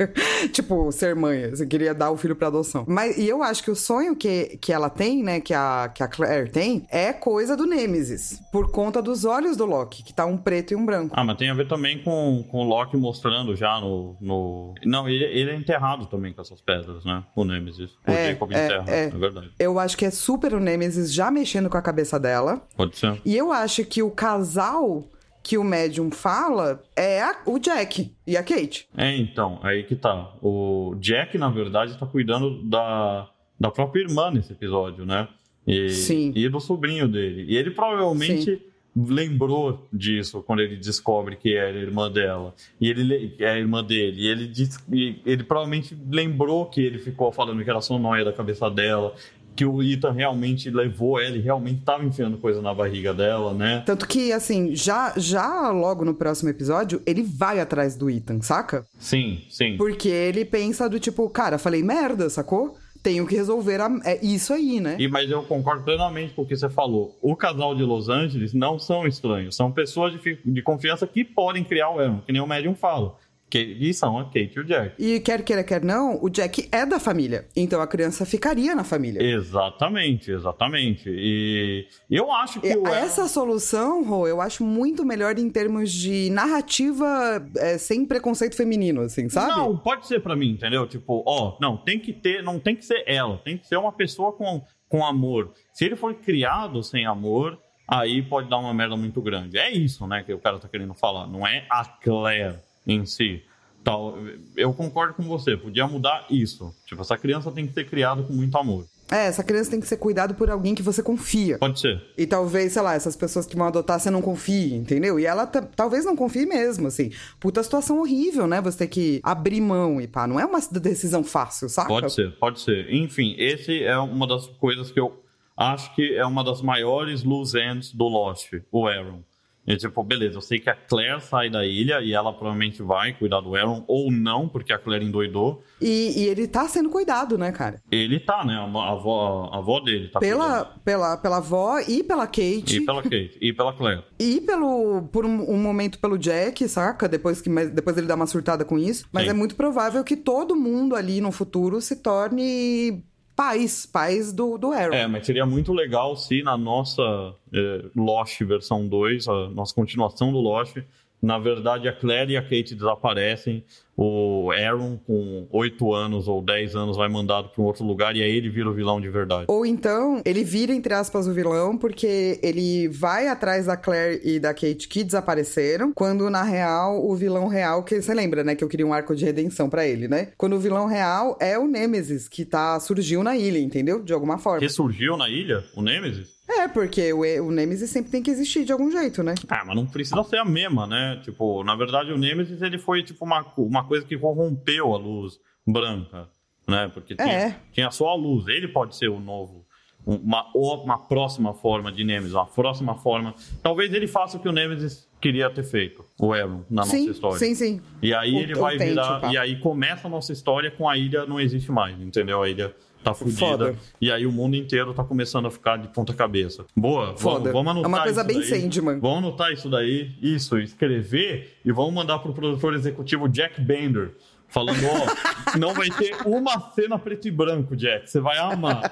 [0.52, 2.84] tipo, ser mãe, você queria dar o filho pra adoção.
[2.88, 6.02] Mas, e eu acho que o sonho que, que ela tem, né, que a, que
[6.02, 10.26] a Claire tem, é coisa do Nemesis, por conta dos olhos do Loki, que tá
[10.26, 11.14] um preto e um branco.
[11.16, 14.16] Ah, mas tem a ver também com, com o Loki mostrando já no...
[14.20, 14.74] no...
[14.84, 17.22] Não, ele, ele é enterrado também com essas pedras, né?
[17.34, 17.90] O Nemesis.
[18.06, 19.04] O é, Jacob é, enterra, é.
[19.04, 19.50] é verdade.
[19.58, 22.62] Eu acho que é super o Nemesis já mexendo com a cabeça dela.
[22.76, 23.19] Pode ser.
[23.24, 25.04] E eu acho que o casal
[25.42, 28.86] que o médium fala é a, o Jack e a Kate.
[28.96, 30.32] É, então, aí que tá.
[30.42, 35.28] O Jack, na verdade, tá cuidando da, da própria irmã nesse episódio, né?
[35.66, 36.32] E, Sim.
[36.34, 37.46] E do sobrinho dele.
[37.48, 38.60] E ele provavelmente Sim.
[38.96, 42.54] lembrou disso quando ele descobre que era a irmã dela.
[42.80, 44.22] E ele é a irmã dele.
[44.22, 48.24] E ele, diz, e ele provavelmente lembrou que ele ficou falando que era só noia
[48.24, 49.14] da cabeça dela
[49.54, 53.82] que o Ethan realmente levou ela e realmente estava enfiando coisa na barriga dela, né?
[53.84, 58.84] Tanto que, assim, já, já logo no próximo episódio, ele vai atrás do Ethan, saca?
[58.98, 59.76] Sim, sim.
[59.76, 62.76] Porque ele pensa do tipo, cara, falei merda, sacou?
[63.02, 63.88] Tenho que resolver a...
[64.04, 64.96] é isso aí, né?
[64.98, 67.18] E, mas eu concordo plenamente com o que você falou.
[67.22, 71.64] O casal de Los Angeles não são estranhos, são pessoas de, de confiança que podem
[71.64, 73.16] criar o Aaron, que nem o Medium fala.
[73.50, 74.94] Que, e são a Kate e o Jack.
[74.96, 77.48] E quer queira, quer não, o Jack é da família.
[77.56, 79.20] Então a criança ficaria na família.
[79.20, 81.10] Exatamente, exatamente.
[81.10, 82.68] E eu acho que.
[82.68, 88.56] E, essa solução, Rô, eu acho muito melhor em termos de narrativa é, sem preconceito
[88.56, 89.48] feminino, assim, sabe?
[89.48, 90.86] Não, pode ser para mim, entendeu?
[90.86, 93.90] Tipo, ó, não, tem que ter, não tem que ser ela, tem que ser uma
[93.90, 95.52] pessoa com, com amor.
[95.72, 99.58] Se ele for criado sem amor, aí pode dar uma merda muito grande.
[99.58, 101.26] É isso, né, que o cara tá querendo falar.
[101.26, 103.42] Não é a Claire em si.
[103.82, 104.18] Tal,
[104.56, 106.74] eu concordo com você, podia mudar isso.
[106.86, 108.86] Tipo, essa criança tem que ser criada com muito amor.
[109.10, 111.58] É, essa criança tem que ser cuidada por alguém que você confia.
[111.58, 112.00] Pode ser.
[112.16, 115.18] E talvez, sei lá, essas pessoas que vão adotar você não confie, entendeu?
[115.18, 117.10] E ela talvez não confie mesmo, assim.
[117.40, 118.60] Puta situação horrível, né?
[118.60, 120.28] Você ter que abrir mão e pá.
[120.28, 121.88] Não é uma decisão fácil, saca?
[121.88, 122.88] Pode ser, pode ser.
[122.92, 125.20] Enfim, esse é uma das coisas que eu
[125.56, 129.22] acho que é uma das maiores loose ends do Lost, o Aaron.
[129.66, 133.12] E tipo, beleza, eu sei que a Claire sai da ilha e ela provavelmente vai
[133.12, 135.62] cuidar do Aaron, ou não, porque a Claire endoidou.
[135.80, 137.80] E, e ele tá sendo cuidado, né, cara?
[137.90, 138.54] Ele tá, né?
[138.54, 142.78] A, avó, a avó dele tá pela, pela, pela avó e pela Kate.
[142.78, 144.02] E pela Kate, e pela Claire.
[144.18, 147.08] E pelo, por um, um momento pelo Jack, saca?
[147.08, 149.06] Depois, que, depois ele dá uma surtada com isso.
[149.12, 149.30] Mas Sim.
[149.30, 153.04] é muito provável que todo mundo ali no futuro se torne
[153.40, 154.92] pais, pais do, do Aaron.
[154.92, 160.30] É, mas seria muito legal se na nossa é, Lost versão 2, a nossa continuação
[160.30, 160.76] do Lost,
[161.22, 163.64] na verdade a Claire e a Kate desaparecem
[164.02, 168.22] o Aaron, com 8 anos ou 10 anos, vai mandado para um outro lugar e
[168.22, 169.44] aí ele vira o vilão de verdade.
[169.46, 174.40] Ou então, ele vira, entre aspas, o vilão porque ele vai atrás da Claire e
[174.40, 178.64] da Kate que desapareceram, quando na real, o vilão real, que você lembra, né, que
[178.64, 180.28] eu queria um arco de redenção para ele, né?
[180.38, 184.02] Quando o vilão real é o Nemesis, que tá, surgiu na ilha, entendeu?
[184.02, 184.60] De alguma forma.
[184.60, 185.62] Ressurgiu na ilha?
[185.76, 186.39] O Nemesis?
[186.58, 189.34] É, porque o, o Nemesis sempre tem que existir de algum jeito, né?
[189.48, 191.20] Ah, mas não precisa ser a mesma, né?
[191.22, 195.38] Tipo, na verdade, o Nemesis ele foi tipo uma, uma coisa que corrompeu a luz
[195.66, 196.28] branca,
[196.66, 196.90] né?
[196.92, 197.56] Porque tinha, É.
[197.72, 198.46] tinha só a luz.
[198.48, 199.64] Ele pode ser o novo,
[200.06, 203.34] um- uma, uma próxima forma de Nemesis, uma próxima forma.
[203.62, 207.10] Talvez ele faça o que o Nemesis queria ter feito, o Aaron, na sim, nossa
[207.10, 207.38] história.
[207.38, 207.80] sim, sim.
[208.02, 209.30] E aí O- ele vai virar.
[209.32, 212.42] E aí começa a nossa história com a ilha não existe mais, entendeu?
[212.42, 213.74] A ilha tá fudida.
[214.00, 216.64] E aí o mundo inteiro tá começando a ficar de ponta cabeça.
[216.76, 217.52] Boa, vamos, Foda.
[217.52, 218.62] vamos anotar É uma coisa isso bem daí.
[218.62, 219.00] Sandman.
[219.00, 224.12] Vamos anotar isso daí, isso, escrever e vamos mandar pro produtor executivo Jack Bender.
[224.50, 228.10] Falando, ó, não vai ter uma cena preto e branco, Jack.
[228.10, 228.82] Você vai amar.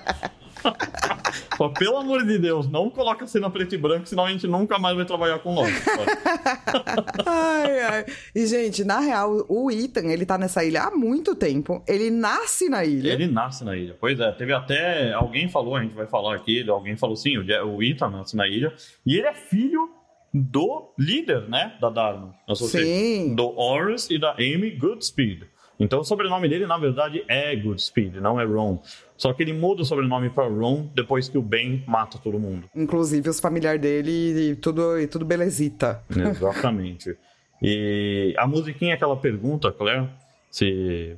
[1.56, 4.78] Só pelo amor de Deus, não coloca cena preto e branco, senão a gente nunca
[4.78, 5.72] mais vai trabalhar com Loki.
[7.26, 8.06] Ai, ai.
[8.34, 11.82] E, gente, na real, o Ethan, ele tá nessa ilha há muito tempo.
[11.86, 13.12] Ele nasce na ilha.
[13.12, 13.96] Ele nasce na ilha.
[13.98, 15.12] Pois é, teve até.
[15.12, 18.72] Alguém falou, a gente vai falar aqui, alguém falou sim, o Ethan nasce na ilha.
[19.04, 19.97] E ele é filho
[20.32, 21.76] do líder, né?
[21.80, 22.34] Da Dharma.
[22.54, 23.34] Sim.
[23.34, 25.46] Do Horus e da Amy Goodspeed.
[25.80, 28.82] Então o sobrenome dele, na verdade, é Goodspeed, não é Ron.
[29.16, 32.68] Só que ele muda o sobrenome pra Ron depois que o Ben mata todo mundo.
[32.74, 36.02] Inclusive os familiares dele e tudo, e tudo belezita.
[36.10, 37.16] Exatamente.
[37.62, 40.08] e a musiquinha que ela pergunta, Claire,
[40.50, 41.16] se,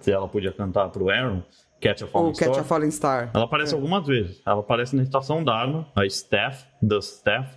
[0.00, 1.42] se ela podia cantar pro Aaron,
[1.80, 2.60] Catch a Falling O Catch Star.
[2.60, 3.30] a Falling Star.
[3.32, 4.42] Ela aparece algumas vezes.
[4.44, 7.48] Ela aparece na estação Dharma, a Steph, The Steph,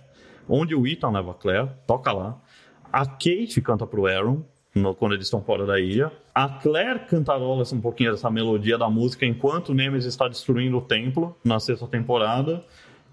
[0.48, 2.40] onde o Ethan leva a Claire, toca lá.
[2.92, 4.42] A Kate canta pro Aaron,
[4.74, 6.10] no- quando eles estão fora da ilha.
[6.34, 10.82] A Claire cantarola um pouquinho dessa melodia da música enquanto o Nemesis está destruindo o
[10.82, 12.64] templo na sexta temporada.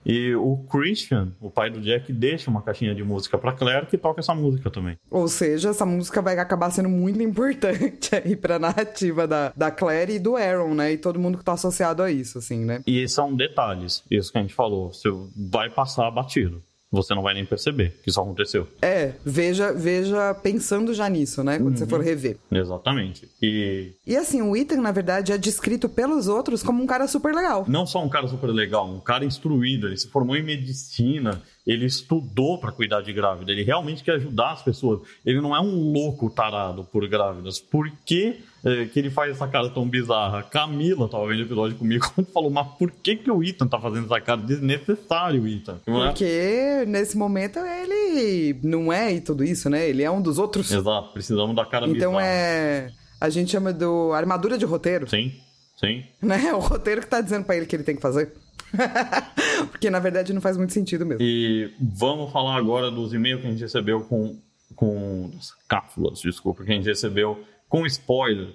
[0.04, 4.00] E o Christian, o pai do Jack, deixa uma caixinha de música pra Claire que
[4.00, 4.98] toca essa música também.
[5.12, 10.14] Ou seja, essa música vai acabar sendo muito importante aí pra narrativa da, da Claire
[10.16, 10.94] e do Aaron, né?
[10.94, 12.82] E todo mundo que tá associado a isso, assim, né?
[12.88, 14.92] E são detalhes, isso que a gente falou.
[14.92, 15.08] Você
[15.52, 16.64] vai passar batido.
[16.92, 18.68] Você não vai nem perceber que isso aconteceu.
[18.82, 21.58] É, veja, veja pensando já nisso, né?
[21.58, 22.36] Quando você for rever.
[22.52, 23.30] Exatamente.
[23.42, 27.34] E E assim, o Ethan, na verdade, é descrito pelos outros como um cara super
[27.34, 27.66] legal.
[27.68, 31.86] não só um cara super legal, um cara instruído, ele se formou em medicina, ele
[31.86, 35.02] estudou pra cuidar de grávida, ele realmente quer ajudar as pessoas.
[35.26, 37.60] Ele não é um louco tarado por grávidas.
[37.60, 40.42] Por que, eh, que ele faz essa cara tão bizarra?
[40.44, 43.80] Camila tava vendo o episódio comigo e falou, mas por que, que o Ethan tá
[43.80, 45.80] fazendo essa cara desnecessário, Ethan?
[45.86, 46.08] É?
[46.08, 49.88] Porque nesse momento ele não é e tudo isso, né?
[49.88, 50.72] Ele é um dos outros.
[50.72, 52.26] Exato, precisamos da cara Então bizarra.
[52.28, 52.92] é.
[53.20, 55.32] A gente chama do armadura de roteiro, Sim,
[55.80, 56.04] sim.
[56.20, 56.44] né?
[56.48, 58.34] É o roteiro que tá dizendo pra ele que ele tem que fazer.
[59.72, 61.22] Porque na verdade não faz muito sentido mesmo.
[61.22, 64.38] E vamos falar agora dos e-mails que a gente recebeu com.
[64.76, 68.50] com das cápsulas, desculpa, que a gente recebeu com spoiler.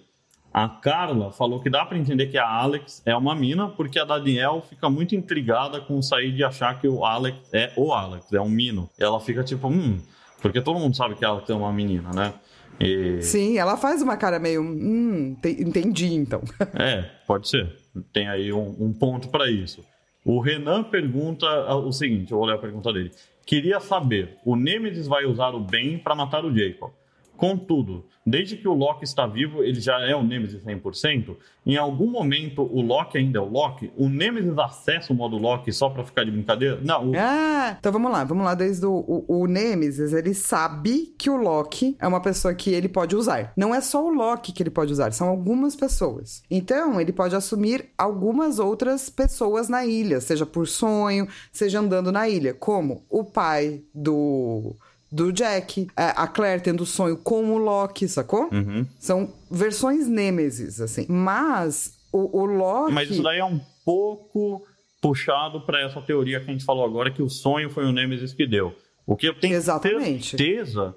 [0.53, 4.05] A Carla falou que dá pra entender que a Alex é uma mina, porque a
[4.07, 8.41] Daniel fica muito intrigada com sair de achar que o Alex é o Alex, é
[8.41, 8.89] um mino.
[8.99, 9.99] Ela fica tipo, hum,
[10.41, 12.33] porque todo mundo sabe que ela é uma menina, né?
[12.81, 13.21] E...
[13.23, 14.63] Sim, ela faz uma cara meio.
[14.63, 16.43] Hum, te- entendi então.
[16.75, 17.77] É, pode ser.
[18.13, 19.85] Tem aí um, um ponto para isso.
[20.29, 21.47] O Renan pergunta
[21.77, 23.13] o seguinte: eu vou ler a pergunta dele.
[23.47, 26.91] Queria saber: o Nemesis vai usar o Ben para matar o Jacob.
[27.37, 31.37] Contudo, desde que o Loki está vivo, ele já é o Nemesis 100%.
[31.65, 33.91] Em algum momento, o Loki ainda é o Loki?
[33.97, 36.81] O Nemesis acessa o modo Loki só para ficar de brincadeira?
[36.83, 37.13] Não, o...
[37.17, 38.55] Ah, então vamos lá, vamos lá.
[38.55, 42.89] Desde o, o, o Nemesis, ele sabe que o Loki é uma pessoa que ele
[42.89, 43.53] pode usar.
[43.57, 46.43] Não é só o Loki que ele pode usar, são algumas pessoas.
[46.51, 52.29] Então, ele pode assumir algumas outras pessoas na ilha, seja por sonho, seja andando na
[52.29, 54.77] ilha, como o pai do.
[55.17, 58.51] Do Jack, a a Claire tendo sonho com o Loki, sacou?
[58.53, 58.87] Uhum.
[58.99, 61.07] São versões Nêmesis, assim.
[61.09, 62.93] Mas o, o Loki.
[62.93, 64.63] Mas isso daí é um pouco
[65.01, 68.35] puxado para essa teoria que a gente falou agora, que o sonho foi o Nemesis
[68.35, 68.75] que deu.
[69.07, 70.37] O que eu tenho Exatamente.
[70.37, 70.95] certeza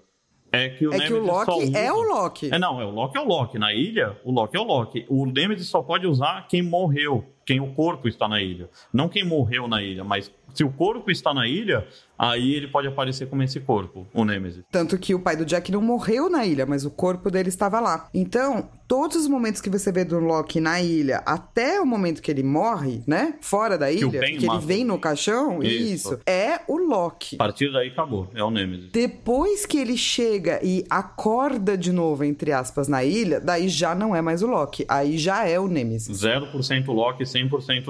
[0.52, 2.50] é que o É Nemesis que o Loki é o Loki.
[2.52, 3.58] É, não, é o Loki é o Loki.
[3.58, 5.06] Na ilha, o Loki é o Loki.
[5.08, 8.70] O Nemesis só pode usar quem morreu, quem o corpo está na ilha.
[8.94, 11.88] Não quem morreu na ilha, mas se o corpo está na ilha,
[12.18, 14.64] aí ele pode aparecer como esse corpo, o Nemesis.
[14.72, 17.80] Tanto que o pai do Jack não morreu na ilha, mas o corpo dele estava
[17.80, 18.08] lá.
[18.14, 22.30] Então, todos os momentos que você vê do Loki na ilha, até o momento que
[22.32, 23.36] ele morre, né?
[23.42, 26.14] Fora da ilha, Ben que ele vem no caixão, Isso.
[26.14, 27.36] isso, é o Loki.
[27.36, 28.92] A partir daí acabou, é o Nemesis.
[28.92, 34.16] Depois que ele chega e acorda de novo, entre aspas, na ilha, daí já não
[34.16, 34.86] é mais o Loki.
[34.90, 36.22] Aí já é o Nemesis.
[36.22, 37.39] 0% Loki, 100%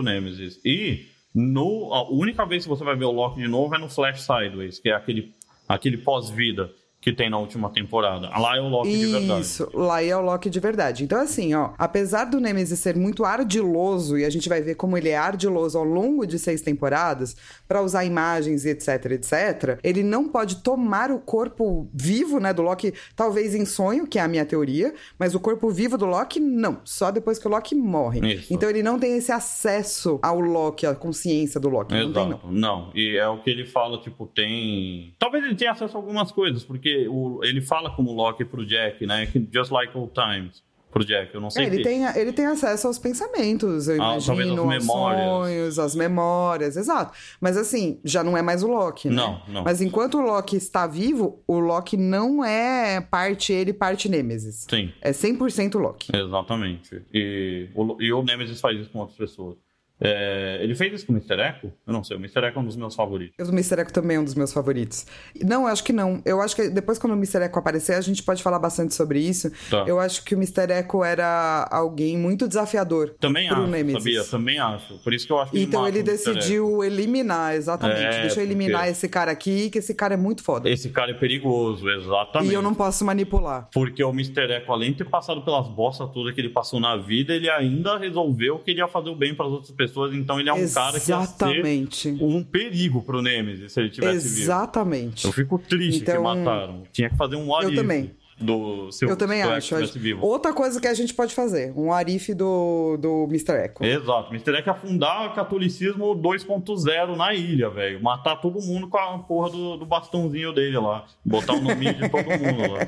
[0.01, 0.59] Nemesis.
[0.63, 3.89] E no, a única vez que você vai ver o Loki de novo é no
[3.89, 5.33] Flash Sideways, que é aquele,
[5.67, 6.71] aquele pós-vida.
[7.01, 8.29] Que tem na última temporada.
[8.29, 9.41] Lá é o Loki de verdade.
[9.41, 11.03] Isso, lá é o Loki de verdade.
[11.03, 14.97] Então, assim, ó, apesar do Nemesis ser muito ardiloso, e a gente vai ver como
[14.97, 17.37] ele é ardiloso ao longo de seis temporadas,
[17.67, 22.61] para usar imagens e etc, etc, ele não pode tomar o corpo vivo, né, do
[22.61, 26.39] Loki, talvez em sonho, que é a minha teoria, mas o corpo vivo do Loki,
[26.39, 26.81] não.
[26.83, 28.35] Só depois que o Loki morre.
[28.35, 28.53] Isso.
[28.53, 31.93] Então ele não tem esse acesso ao Loki, à consciência do Loki.
[31.93, 32.29] Não tem, não.
[32.29, 32.51] Exato.
[32.51, 35.13] Não, e é o que ele fala, tipo, tem.
[35.17, 39.05] Talvez ele tenha acesso a algumas coisas, porque o- ele fala como Loki pro Jack,
[39.05, 39.27] né?
[39.53, 41.33] Just like old times pro Jack.
[41.35, 44.61] Eu não sei É, ele, que- tem, ele tem acesso aos pensamentos, eu Ah, imagino,
[44.63, 45.23] aos memórias.
[45.23, 47.15] sonhos, às memórias, exato.
[47.39, 49.15] Mas assim, já não é mais o Loki, né?
[49.15, 49.63] Não, não.
[49.63, 54.65] Mas enquanto o Loki está vivo, o Loki não é parte ele, parte Nemesis.
[54.67, 54.91] Sim.
[54.99, 56.11] É 100% Loki.
[56.15, 57.03] Exatamente.
[57.13, 59.57] E o, e o Nemesis faz isso com outras pessoas.
[60.01, 61.33] É, ele fez isso com o Mr.
[61.41, 61.71] Echo?
[61.85, 62.39] Eu não sei, o Mr.
[62.47, 63.35] Echo é um dos meus favoritos.
[63.49, 63.81] O Mr.
[63.81, 65.05] Echo também é um dos meus favoritos.
[65.43, 66.21] Não, eu acho que não.
[66.25, 67.43] Eu acho que depois, quando o Mr.
[67.43, 69.51] Echo aparecer, a gente pode falar bastante sobre isso.
[69.69, 69.83] Tá.
[69.87, 70.71] Eu acho que o Mr.
[70.71, 74.03] Echo era alguém muito desafiador Também acho, Nemesis.
[74.03, 74.23] sabia?
[74.25, 74.97] Também acho.
[74.99, 75.99] Por isso que eu acho que Então ele.
[75.99, 76.05] Echo.
[76.05, 77.99] decidiu eliminar, exatamente.
[78.01, 80.69] É, Deixa eu eliminar porque- esse cara aqui, que esse cara é muito foda.
[80.69, 82.51] Esse cara é perigoso, exatamente.
[82.51, 83.67] E eu não posso manipular.
[83.73, 84.43] Porque o Mr.
[84.53, 87.97] Echo, além de ter passado pelas bostas todas que ele passou na vida, ele ainda
[87.97, 89.88] resolveu que ele ia fazer o bem para as outras pessoas.
[90.13, 92.17] Então ele é um cara que ia Exatamente.
[92.21, 94.41] um perigo pro Nemesis se ele tivesse vivo.
[94.41, 95.25] Exatamente.
[95.25, 96.83] Eu fico triste que Então, mataram.
[96.91, 98.11] Tinha que fazer um what eu também.
[98.39, 99.75] do seu Eu também acho.
[99.99, 100.25] vivo.
[100.25, 103.51] Outra coisa que a gente pode fazer, um arife do, do Mr.
[103.65, 103.83] Echo.
[103.83, 104.51] Exato, Mr.
[104.59, 108.01] Echo afundar o catolicismo 2.0 na ilha, velho.
[108.01, 111.05] Matar todo mundo com a porra do, do bastãozinho dele lá.
[111.25, 112.79] Botar o nome de todo mundo lá.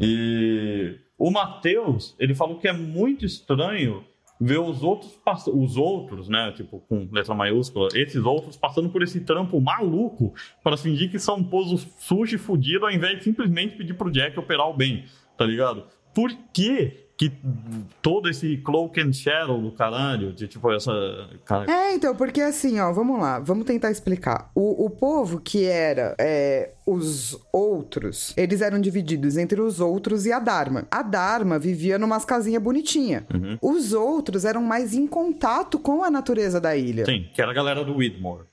[0.00, 4.02] E o Matheus, ele falou que é muito estranho
[4.40, 5.18] ver os outros,
[5.52, 10.32] os outros, né, tipo, com letra maiúscula, esses outros passando por esse trampo maluco
[10.64, 14.70] para fingir que são pozos sushi fudido ao invés de simplesmente pedir pro Jack operar
[14.70, 15.04] o bem,
[15.36, 15.84] tá ligado?
[16.14, 17.30] Por que que
[18.00, 21.28] todo esse cloak and shadow do caralho, de tipo essa...
[21.44, 24.50] Cara, É, então, porque assim, ó, vamos lá, vamos tentar explicar.
[24.54, 30.32] O, o povo que era é, os outros, eles eram divididos entre os outros e
[30.32, 30.88] a Dharma.
[30.90, 33.24] A Dharma vivia numas casinhas bonitinhas.
[33.34, 33.58] Uhum.
[33.60, 37.04] Os outros eram mais em contato com a natureza da ilha.
[37.04, 38.46] Sim, que era a galera do Widmore,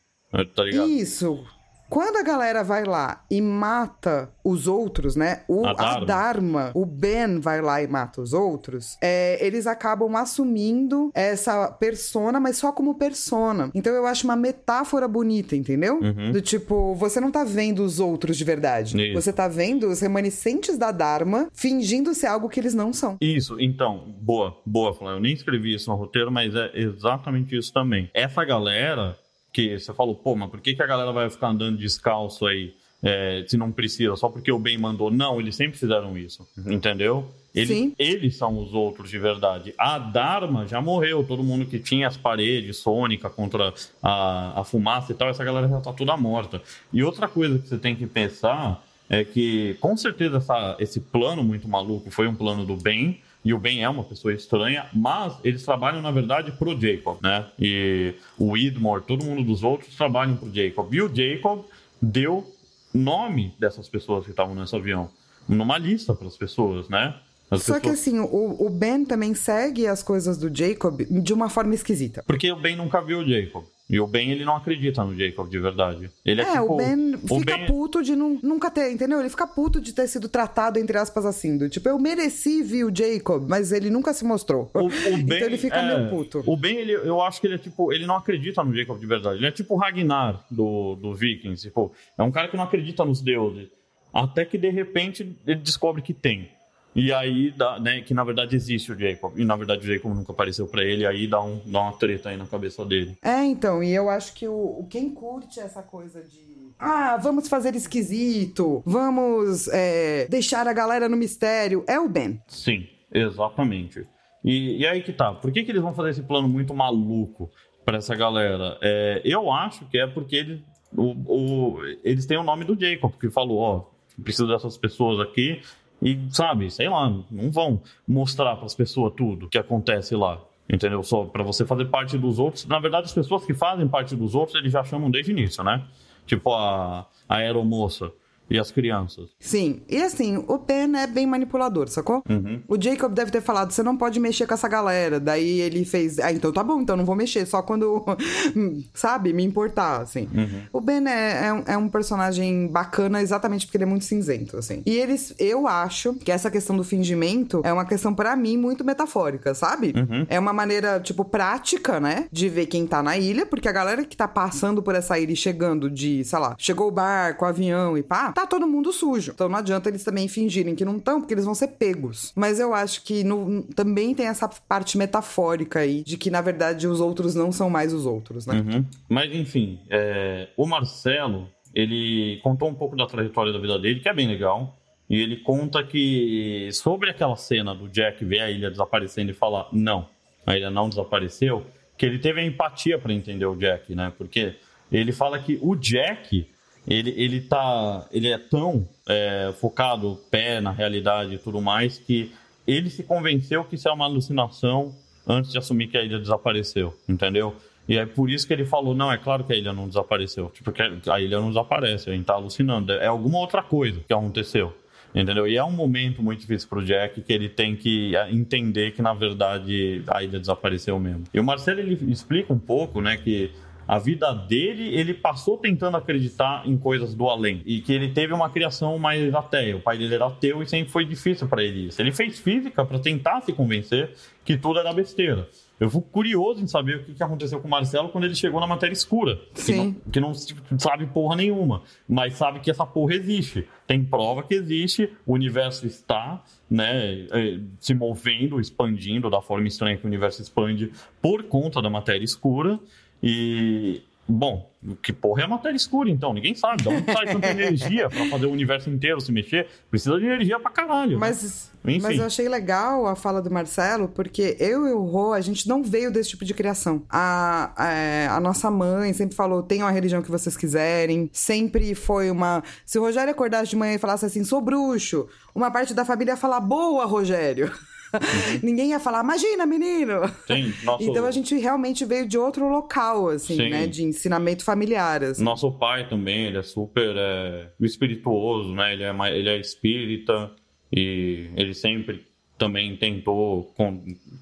[0.54, 0.90] tá ligado?
[0.90, 1.42] Isso.
[1.90, 5.42] Quando a galera vai lá e mata os outros, né?
[5.48, 6.06] O, A a, Dharma.
[6.06, 6.72] Dharma.
[6.74, 12.58] o Ben vai lá e mata os outros, é, eles acabam assumindo essa persona, mas
[12.58, 13.70] só como persona.
[13.74, 16.00] Então eu acho uma metáfora bonita, entendeu?
[16.02, 16.32] Uhum.
[16.32, 19.02] Do tipo, você não tá vendo os outros de verdade.
[19.02, 19.14] Isso.
[19.14, 23.18] Você tá vendo os remanescentes da Dharma fingindo ser algo que eles não são.
[23.22, 25.18] Isso, então, boa, boa, Flávio.
[25.18, 28.10] Eu nem escrevi isso no roteiro, mas é exatamente isso também.
[28.14, 29.18] Essa galera
[29.58, 32.76] que você falou, pô, mas por que, que a galera vai ficar andando descalço aí
[33.02, 34.16] é, se não precisa?
[34.16, 35.10] Só porque o bem mandou?
[35.10, 37.28] Não, eles sempre fizeram isso, entendeu?
[37.56, 37.96] Eles, Sim.
[37.98, 39.74] eles são os outros de verdade.
[39.76, 45.12] A Dharma já morreu, todo mundo que tinha as paredes sônica contra a, a fumaça
[45.12, 46.62] e tal, essa galera já tá toda morta.
[46.94, 51.44] E outra coisa que você tem que pensar é que, com certeza, essa- esse plano
[51.44, 55.34] muito maluco foi um plano do bem, e o Ben é uma pessoa estranha, mas
[55.44, 57.46] eles trabalham, na verdade, pro Jacob, né?
[57.58, 60.94] E o Widmore, todo mundo dos outros trabalham pro Jacob.
[60.94, 61.64] E o Jacob
[62.02, 62.46] deu
[62.94, 65.10] nome dessas pessoas que estavam nesse avião,
[65.48, 67.16] numa lista para as pessoas, né?
[67.50, 71.34] As Só que pessoas- assim, o, o Ben também segue as coisas do Jacob de
[71.34, 72.22] uma forma esquisita.
[72.28, 73.64] Porque o Ben nunca viu o Jacob.
[73.90, 76.10] E o Ben, ele não acredita no Jacob de verdade.
[76.26, 76.74] Ele é, É, tipo...
[76.74, 79.18] o Ben fica Ben- puto de nu- nunca ter, entendeu?
[79.20, 81.58] Ele fica puto de ter sido tratado, entre aspas, assim.
[81.58, 84.70] Do tipo, eu mereci ver o Jacob, mas ele nunca se mostrou.
[84.74, 84.90] O, o
[85.24, 86.44] Ben, então ele fica é, meio puto.
[86.46, 89.06] O Ben, ele, eu acho que ele é tipo, ele não acredita no Jacob de
[89.06, 89.38] verdade.
[89.40, 91.62] Ele é tipo o Ragnar do, do Vikings.
[91.62, 93.70] Tipo, é um cara que não acredita nos deuses.
[94.14, 96.50] Até que de repente ele descobre que tem.
[96.96, 99.38] E aí, dá, né, que na verdade existe o Jacob.
[99.38, 101.06] E na verdade o Jacob nunca apareceu pra ele.
[101.06, 103.16] Aí dá, um, dá uma treta aí na cabeça dele.
[103.22, 106.48] É, então, e eu acho que o, quem curte essa coisa de.
[106.80, 112.40] Ah, vamos fazer esquisito, vamos é, deixar a galera no mistério, é o Ben.
[112.48, 114.06] Sim, exatamente.
[114.44, 115.34] E, e aí que tá.
[115.34, 117.50] Por que, que eles vão fazer esse plano muito maluco
[117.86, 118.78] pra essa galera?
[118.82, 120.60] É, eu acho que é porque eles,
[120.96, 123.84] o, o- eles têm o nome do Jacob, que falou, ó,
[124.24, 125.62] preciso dessas pessoas aqui.
[126.02, 130.40] E, sabe, sei lá, não vão mostrar pras pessoas tudo que acontece lá.
[130.70, 131.02] Entendeu?
[131.02, 132.66] Só pra você fazer parte dos outros.
[132.66, 135.64] Na verdade, as pessoas que fazem parte dos outros, eles já chamam desde o início,
[135.64, 135.84] né?
[136.26, 138.12] Tipo a, a aeromoça.
[138.50, 139.30] E as crianças.
[139.40, 142.24] Sim, e assim, o Ben é bem manipulador, sacou?
[142.30, 142.62] Uhum.
[142.68, 145.20] O Jacob deve ter falado, você não pode mexer com essa galera.
[145.20, 148.04] Daí ele fez, ah, então tá bom, então não vou mexer, só quando,
[148.94, 150.28] sabe, me importar, assim.
[150.34, 150.62] Uhum.
[150.74, 154.58] O Ben é, é, um- é um personagem bacana exatamente porque ele é muito cinzento,
[154.58, 154.82] assim.
[154.86, 158.84] E eles, eu acho que essa questão do fingimento é uma questão, pra mim, muito
[158.84, 159.94] metafórica, sabe?
[159.96, 160.26] Uhum.
[160.30, 162.28] É uma maneira, tipo, prática, né?
[162.32, 165.32] De ver quem tá na ilha, porque a galera que tá passando por essa ilha
[165.32, 168.92] e chegando de, sei lá, chegou o barco, o avião e pá, tá todo mundo
[168.94, 169.32] sujo.
[169.34, 172.32] Então não adianta eles também fingirem que não estão, porque eles vão ser pegos.
[172.36, 176.88] Mas eu acho que no- também tem essa parte metafórica aí, de que na verdade
[176.88, 178.56] os outros não são mais os outros, né?
[178.60, 178.86] Uhum.
[179.10, 184.10] Mas enfim, é, o Marcelo, ele contou um pouco da trajetória da vida dele, que
[184.10, 184.78] é bem legal.
[185.10, 189.68] E ele conta que sobre aquela cena do Jack ver a ilha desaparecendo e falar
[189.72, 190.08] não,
[190.46, 191.66] a ilha não desapareceu,
[191.98, 194.12] que ele teve a empatia para entender o Jack, né?
[194.18, 194.56] Porque
[194.92, 196.46] ele fala que o Jack,
[196.88, 198.08] ele, ele tá.
[198.12, 202.32] Ele é tão é, focado, pé na realidade e tudo mais, que
[202.66, 204.96] ele se convenceu que isso é uma alucinação
[205.28, 207.56] antes de assumir que a ilha desapareceu, entendeu?
[207.88, 210.52] E é por isso que ele falou, não, é claro que a ilha não desapareceu.
[210.54, 210.74] Tipo,
[211.10, 212.92] a ilha não desaparece, a gente tá alucinando.
[212.92, 214.76] É alguma outra coisa que aconteceu.
[215.16, 215.48] Entendeu?
[215.48, 219.02] E é um momento muito difícil pro Jack que ele tem que ah, entender que,
[219.02, 221.24] na verdade, a ilha desapareceu mesmo.
[221.34, 223.52] E o Marcelo, ele explica um pouco, né, que
[223.88, 227.62] a vida dele, ele passou tentando acreditar em coisas do além.
[227.66, 229.78] E que ele teve uma criação mais ateia.
[229.78, 232.02] O pai dele era ateu e sempre foi difícil para ele isso.
[232.02, 234.12] Ele fez física para tentar se convencer
[234.44, 235.48] que tudo era besteira.
[235.80, 238.60] Eu fico curioso em saber o que que aconteceu com o Marcelo quando ele chegou
[238.60, 239.40] na matéria escura.
[239.54, 239.78] Que Sim.
[239.78, 240.34] não- que não
[240.80, 243.68] sabe porra nenhuma, mas sabe que essa porra existe.
[243.86, 249.98] Tem prova que existe, o universo está, né, eh, se movendo, expandindo da forma estranha
[249.98, 252.80] que o universo expande por conta da matéria escura.
[253.22, 254.70] E, bom,
[255.02, 256.34] que porra é a matéria escura então?
[256.34, 256.84] Ninguém sabe.
[256.84, 259.68] De onde sai tanta energia pra fazer o universo inteiro se mexer?
[259.90, 261.14] Precisa de energia pra caralho.
[261.14, 261.18] né?
[261.20, 262.00] Mas, Enfim.
[262.02, 265.68] mas eu achei legal a fala do Marcelo, porque eu e o Rô, a gente
[265.68, 267.04] não veio desse tipo de criação.
[267.10, 271.30] A, a, a nossa mãe sempre falou: tenham a religião que vocês quiserem.
[271.34, 272.64] Sempre foi uma.
[272.86, 276.34] Se o Rogério acordasse de manhã e falasse assim, sou bruxo, uma parte da família
[276.34, 277.72] ia falar, boa, Rogério.
[278.64, 280.22] Ninguém ia falar, imagina, menino!
[280.46, 283.70] Sim, nosso- Então a gente realmente veio de outro local, assim, Sim.
[283.70, 283.88] né?
[283.88, 285.24] De ensinamento familiar.
[285.24, 285.44] Assim.
[285.44, 288.94] Nosso pai também, ele é super é, espirituoso, né?
[288.94, 290.52] Ele é, ele é espírita
[290.92, 292.27] e ele sempre
[292.58, 293.74] também tentou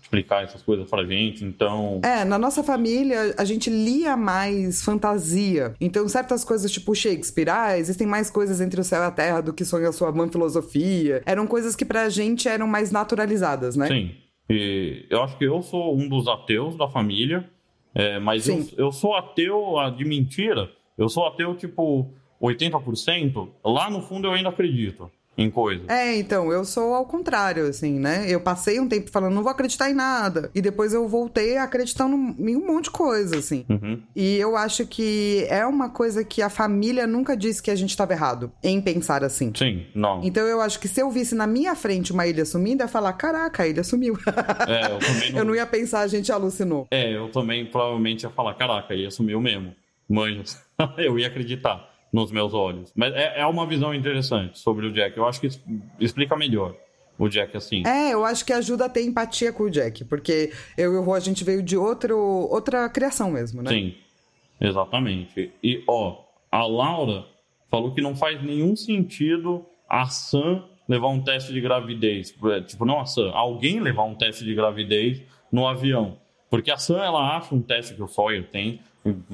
[0.01, 1.43] explicar essas coisas pra gente.
[1.43, 5.75] Então, É, na nossa família a gente lia mais fantasia.
[5.79, 9.41] Então, certas coisas tipo Shakespeare, ah, existem mais coisas entre o céu e a terra
[9.41, 11.21] do que sonha a sua mãe filosofia.
[11.25, 13.87] Eram coisas que pra gente eram mais naturalizadas, né?
[13.87, 14.11] sim.
[14.47, 17.49] E eu acho que eu sou um dos ateus da família,
[17.95, 20.69] é, mas eu, eu sou ateu ah, de mentira.
[20.95, 23.49] Eu sou ateu tipo 80%.
[23.63, 25.87] Lá no fundo eu ainda acredito em coisas.
[25.89, 28.25] É, então, eu sou ao contrário, assim, né?
[28.27, 30.49] Eu passei um tempo falando, não vou acreditar em nada.
[30.55, 33.65] E depois eu voltei acreditando em um monte de coisa, assim.
[33.69, 34.01] Uhum.
[34.15, 37.89] E eu acho que é uma coisa que a família nunca disse que a gente
[37.89, 39.51] estava errado em pensar assim.
[39.55, 40.21] Sim, não.
[40.23, 42.91] Então eu acho que se eu visse na minha frente uma ilha sumindo, eu ia
[42.91, 44.17] falar: caraca, a ilha sumiu.
[44.67, 45.39] É, eu também não...
[45.39, 46.87] eu não ia pensar, a gente alucinou.
[46.91, 49.75] É, eu também provavelmente ia falar, caraca, ia sumiu mesmo.
[50.07, 50.61] Manjas.
[50.97, 52.91] eu ia acreditar nos meus olhos.
[52.95, 55.17] Mas é, é uma visão interessante sobre o Jack.
[55.17, 55.49] Eu acho que
[55.99, 56.75] explica melhor
[57.17, 57.83] o Jack assim.
[57.85, 61.03] É, eu acho que ajuda a ter empatia com o Jack, porque eu e o
[61.03, 63.69] Rô, a gente veio de outro, outra criação mesmo, né?
[63.69, 63.95] Sim,
[64.59, 65.51] exatamente.
[65.63, 67.25] E, ó, a Laura
[67.69, 72.33] falou que não faz nenhum sentido a Sam levar um teste de gravidez.
[72.51, 76.17] É, Tipo, não a Sam, alguém levar um teste de gravidez no avião.
[76.57, 78.79] Porque a Sam, ela acha um teste que o Sawyer tem,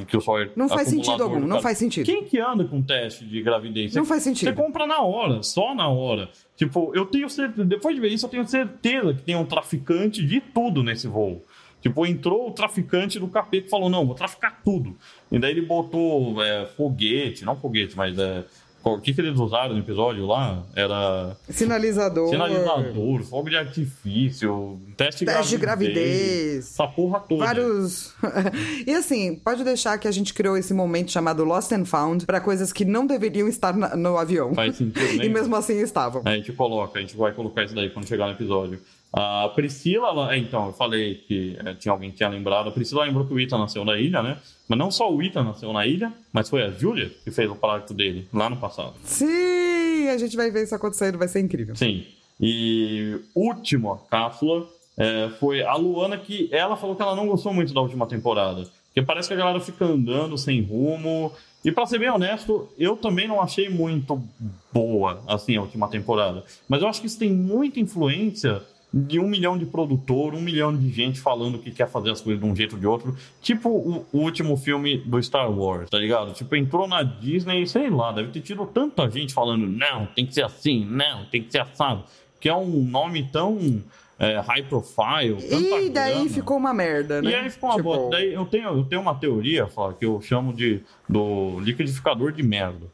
[0.07, 0.51] que o Sawyer...
[0.55, 1.61] Não faz sentido algum, não cara.
[1.61, 2.05] faz sentido.
[2.05, 3.93] Quem que anda com teste de gravidez?
[3.95, 4.49] Não Você- faz sentido.
[4.49, 6.29] Você compra na hora, só na hora.
[6.55, 10.25] Tipo, eu tenho certeza, depois de ver isso, eu tenho certeza que tem um traficante
[10.25, 11.43] de tudo nesse voo.
[11.81, 14.95] Tipo, entrou o traficante do capeta e falou: não, vou traficar tudo.
[15.31, 18.43] E daí ele botou é, foguete, não foguete, mas é,
[18.83, 20.63] o que, que eles usaram no episódio lá?
[20.75, 22.29] Era Sinalizador.
[22.29, 26.57] sinalizador, fogo de artifício, teste, Teste de gravidez.
[26.59, 27.45] Essa porra toda.
[27.45, 28.13] Vários.
[28.87, 32.39] e assim, pode deixar que a gente criou esse momento chamado Lost and Found pra
[32.41, 34.53] coisas que não deveriam estar na- no avião.
[34.53, 35.25] Faz sentido, né?
[35.25, 36.21] e mesmo assim estavam.
[36.25, 38.79] A gente coloca, a gente vai colocar isso daí quando chegar no episódio.
[39.13, 42.69] A Priscila, ela- é, então, eu falei que é, tinha alguém que tinha lembrado.
[42.69, 44.37] A Priscila lembrou que o Ethan nasceu na ilha, né?
[44.69, 47.55] Mas não só o Ethan nasceu na ilha, mas foi a Julia que fez o
[47.55, 48.93] parto dele lá no passado.
[49.03, 51.75] Sim, a gente vai ver isso acontecendo, vai ser incrível.
[51.75, 52.05] Sim.
[52.39, 54.65] E última cápsula
[54.97, 58.63] é, foi a Luana, que ela falou que ela não gostou muito da última temporada.
[58.87, 61.31] Porque parece que a galera fica andando sem rumo
[61.63, 64.19] E pra ser bem honesto, eu também não achei muito
[64.73, 66.43] boa, assim, a última temporada.
[66.67, 68.61] Mas eu acho que isso tem muita influência
[68.93, 72.41] de um milhão de produtor, um milhão de gente falando que quer fazer as coisas
[72.41, 73.15] de um jeito ou de outro.
[73.41, 76.33] Tipo o, o último filme do Star Wars, tá ligado?
[76.33, 80.33] Tipo, entrou na Disney, sei lá, deve ter tido tanta gente falando, não, tem que
[80.33, 82.03] ser assim, não, tem que ser assado.
[82.39, 83.81] Que é um nome tão
[84.19, 85.37] é, high profile.
[85.49, 86.29] E daí grana.
[86.29, 87.31] ficou uma merda, né?
[87.31, 87.89] E aí ficou uma tipo...
[87.89, 88.09] bosta.
[88.11, 92.43] Daí eu tenho, eu tenho uma teoria, Flávio, que eu chamo de do liquidificador de
[92.43, 92.85] merda.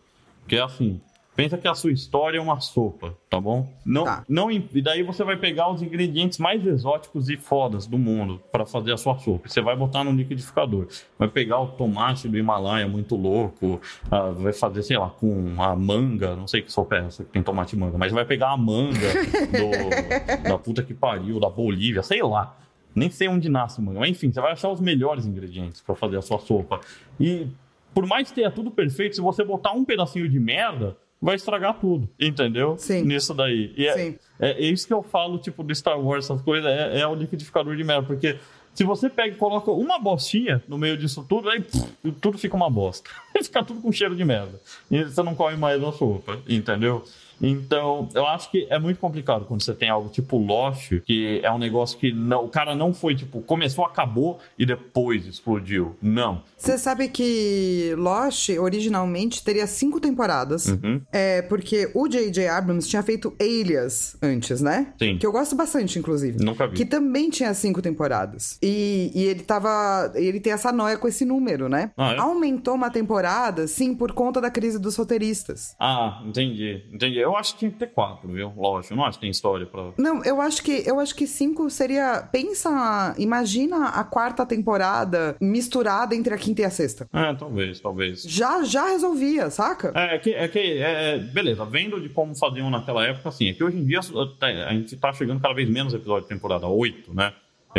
[0.47, 1.01] Que é assim,
[1.37, 3.71] Pensa que a sua história é uma sopa, tá bom?
[3.85, 4.25] Não, tá.
[4.27, 8.65] não, e daí você vai pegar os ingredientes mais exóticos e fodas do mundo para
[8.65, 9.47] fazer a sua sopa.
[9.47, 10.87] Você vai botar no liquidificador.
[11.15, 15.75] Vai pegar o tomate do Himalaia muito louco, uh, vai fazer, sei lá, com a
[15.75, 18.49] manga, não sei que sopa é essa que tem tomate e manga, mas vai pegar
[18.49, 19.13] a manga
[19.51, 22.57] do, da puta que pariu, da Bolívia, sei lá.
[22.95, 26.17] Nem sei onde nasce manga, mas enfim, você vai achar os melhores ingredientes para fazer
[26.17, 26.79] a sua sopa.
[27.19, 27.45] E
[27.93, 31.79] por mais que tenha tudo perfeito, se você botar um pedacinho de merda, vai estragar
[31.79, 32.75] tudo, entendeu?
[32.77, 33.01] Sim.
[33.03, 33.73] Nisso daí.
[33.75, 34.07] E é,
[34.39, 37.15] é, é, isso que eu falo, tipo, do Star Wars, essas coisas, é, é o
[37.15, 38.37] liquidificador de merda, porque
[38.73, 42.55] se você pega e coloca uma bostinha no meio disso tudo, aí pff, tudo fica
[42.55, 43.09] uma bosta.
[43.41, 44.59] fica tudo com cheiro de merda.
[44.91, 47.03] E você não come mais a sopa, entendeu?
[47.41, 51.51] Então, eu acho que é muito complicado quando você tem algo tipo Lost, que é
[51.51, 55.95] um negócio que não, o cara não foi tipo, começou, acabou e depois explodiu.
[56.01, 56.41] Não.
[56.57, 60.67] Você sabe que Lost originalmente teria cinco temporadas.
[60.67, 61.01] Uhum.
[61.11, 62.47] É porque o J.J.
[62.47, 64.93] Abrams tinha feito Alias antes, né?
[64.97, 65.17] Sim.
[65.17, 66.43] Que eu gosto bastante, inclusive.
[66.43, 66.75] Nunca vi.
[66.75, 68.57] Que também tinha cinco temporadas.
[68.61, 70.11] E, e ele tava.
[70.15, 71.91] Ele tem essa noia com esse número, né?
[71.97, 72.17] Ah, é?
[72.17, 75.75] Aumentou uma temporada, sim, por conta da crise dos roteiristas.
[75.79, 76.83] Ah, entendi.
[76.91, 77.23] Entendi.
[77.27, 78.53] Eu acho que tinha que ter quatro, viu?
[78.55, 79.91] Lógico, eu não acho que tem história pra.
[79.97, 82.25] Não, eu acho que eu acho que cinco seria.
[82.31, 87.05] Pensa, imagina a quarta temporada misturada entre a quinta e a sexta.
[87.11, 88.23] É, talvez, talvez.
[88.23, 89.91] Já, já resolvia, saca?
[89.93, 93.49] É, é que, é que é, é beleza, vendo de como faziam naquela época, assim,
[93.49, 96.65] é que hoje em dia a gente tá chegando cada vez menos episódio de temporada,
[96.65, 97.33] oito, né?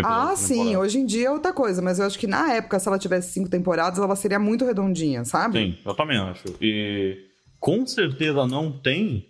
[0.05, 2.87] Ah, sim, hoje em dia é outra coisa, mas eu acho que na época, se
[2.87, 5.59] ela tivesse cinco temporadas, ela seria muito redondinha, sabe?
[5.59, 6.55] Sim, eu também acho.
[6.61, 7.16] E
[7.59, 9.27] com certeza não tem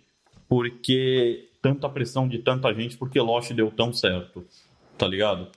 [0.49, 4.45] porque tanta pressão de tanta gente, porque Lost deu tão certo,
[4.97, 5.47] tá ligado?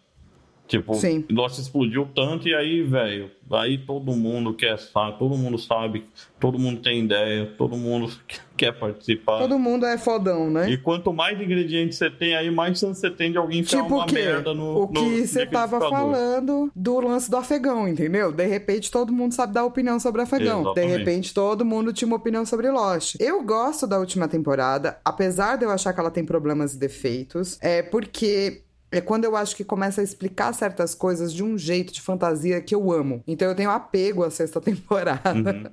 [0.72, 1.22] Tipo, Sim.
[1.30, 6.02] Lost explodiu tanto e aí, velho, aí todo mundo quer saber, todo mundo sabe,
[6.40, 8.10] todo mundo tem ideia, todo mundo
[8.56, 9.40] quer participar.
[9.40, 10.70] Todo mundo é fodão, né?
[10.70, 13.96] E quanto mais ingredientes você tem aí, mais chance você tem de alguém enfiar tipo
[13.96, 18.32] uma que, merda no O que você tava falando do lance do afegão, entendeu?
[18.32, 20.62] De repente todo mundo sabe dar opinião sobre afegão.
[20.62, 20.90] Exatamente.
[20.90, 23.16] De repente todo mundo tinha uma opinião sobre Lost.
[23.20, 27.58] Eu gosto da última temporada, apesar de eu achar que ela tem problemas e defeitos,
[27.60, 28.62] é porque
[28.92, 32.60] é quando eu acho que começa a explicar certas coisas de um jeito de fantasia
[32.60, 33.24] que eu amo.
[33.26, 35.32] Então eu tenho apego à sexta temporada.
[35.34, 35.64] Uhum.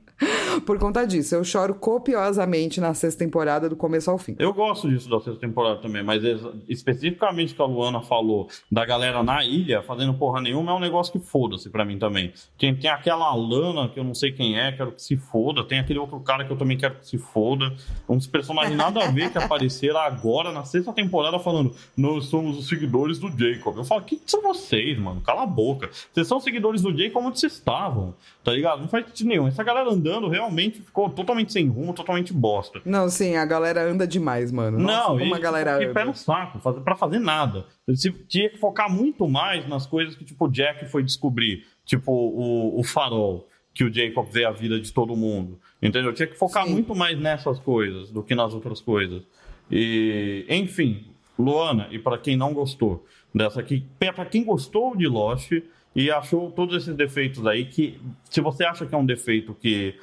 [0.66, 4.36] Por conta disso, eu choro copiosamente na sexta temporada, do começo ao fim.
[4.40, 6.24] Eu gosto disso da sexta temporada também, mas
[6.68, 11.12] especificamente que a Luana falou da galera na ilha fazendo porra nenhuma é um negócio
[11.12, 12.34] que foda-se pra mim também.
[12.58, 15.64] Tem, tem aquela Lana que eu não sei quem é, quero que se foda.
[15.64, 17.74] Tem aquele outro cara que eu também quero que se foda.
[18.08, 22.68] Uns personagens nada a ver que apareceram agora na sexta temporada falando: Nós somos os
[22.68, 23.78] seguidores do Jacob.
[23.78, 25.22] Eu falo, quem são vocês, mano?
[25.22, 25.90] Cala a boca.
[26.12, 28.14] Vocês são seguidores do Jacob onde vocês estavam,
[28.44, 28.82] tá ligado?
[28.82, 29.48] Não faz sentido nenhum.
[29.48, 30.49] Essa galera andando realmente
[30.82, 32.82] ficou totalmente sem rumo, totalmente bosta.
[32.86, 34.80] Não, sim, a galera anda demais, mano.
[34.80, 35.94] Nossa, não, como a galera anda.
[35.94, 37.66] pé no saco, fazer, pra fazer nada.
[37.88, 41.66] Você tinha que focar muito mais nas coisas que, tipo, o Jack foi descobrir.
[41.86, 45.60] Tipo, o, o farol que o Jacob vê a vida de todo mundo.
[45.82, 46.14] Entendeu?
[46.14, 46.74] Tinha que focar Sim.
[46.74, 49.24] muito mais nessas coisas do que nas outras coisas.
[49.72, 51.06] E, enfim,
[51.38, 55.52] Luana, e para quem não gostou dessa aqui, para quem gostou de Lost
[55.96, 58.00] e achou todos esses defeitos aí, que
[58.30, 59.96] se você acha que é um defeito que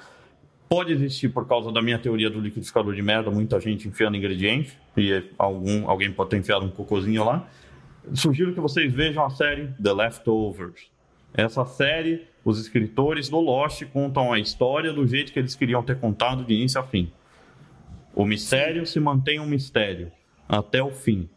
[0.69, 4.77] pode existir por causa da minha teoria do liquidificador de merda, muita gente enfiando ingrediente,
[4.97, 7.49] e algum, alguém pode ter enfiado um cocôzinho lá,
[8.15, 10.91] sugiro que vocês vejam a série The Leftovers.
[11.35, 15.99] Essa série, os escritores do Lost contam a história do jeito que eles queriam ter
[15.99, 17.13] contado de início a fim.
[18.15, 20.11] O mistério se mantém um mistério
[20.49, 21.29] até o fim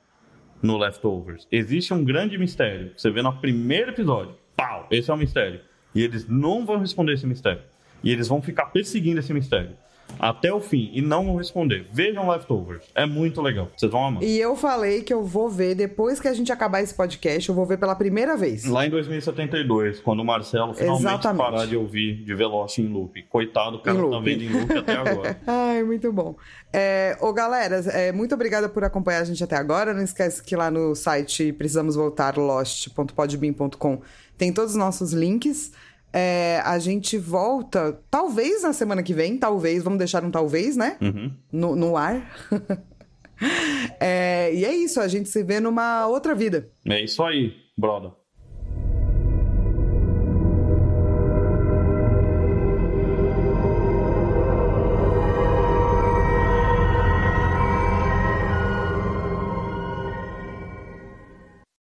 [0.62, 1.48] no Leftovers.
[1.52, 2.94] Existe um grande mistério.
[2.96, 4.36] Você vê no primeiro episódio.
[4.56, 4.88] Pau!
[4.90, 5.62] Esse é o mistério.
[5.94, 7.62] E eles não vão responder esse mistério.
[8.04, 9.76] E eles vão ficar perseguindo esse mistério
[10.18, 11.86] até o fim e não vão responder.
[11.92, 12.86] Vejam Leftovers.
[12.96, 13.70] É muito legal.
[13.76, 14.24] Vocês vão amar.
[14.24, 17.56] E eu falei que eu vou ver, depois que a gente acabar esse podcast, eu
[17.56, 18.66] vou ver pela primeira vez.
[18.66, 21.38] Lá em 2072, quando o Marcelo finalmente Exatamente.
[21.38, 23.22] parar de ouvir de Veloci em loop.
[23.24, 25.40] Coitado, o cara tá vendo em loop até agora.
[25.46, 26.36] Ai, muito bom.
[26.72, 29.94] É, ô, galera, é, muito obrigada por acompanhar a gente até agora.
[29.94, 34.02] Não esquece que lá no site precisamos voltar lost.podbean.com
[34.40, 35.74] tem todos os nossos links.
[36.12, 40.98] É, a gente volta, talvez na semana que vem, talvez, vamos deixar um talvez, né?
[41.02, 41.32] Uhum.
[41.52, 42.22] No, no ar.
[44.02, 46.70] É, e é isso, a gente se vê numa outra vida.
[46.86, 48.12] É isso aí, brother.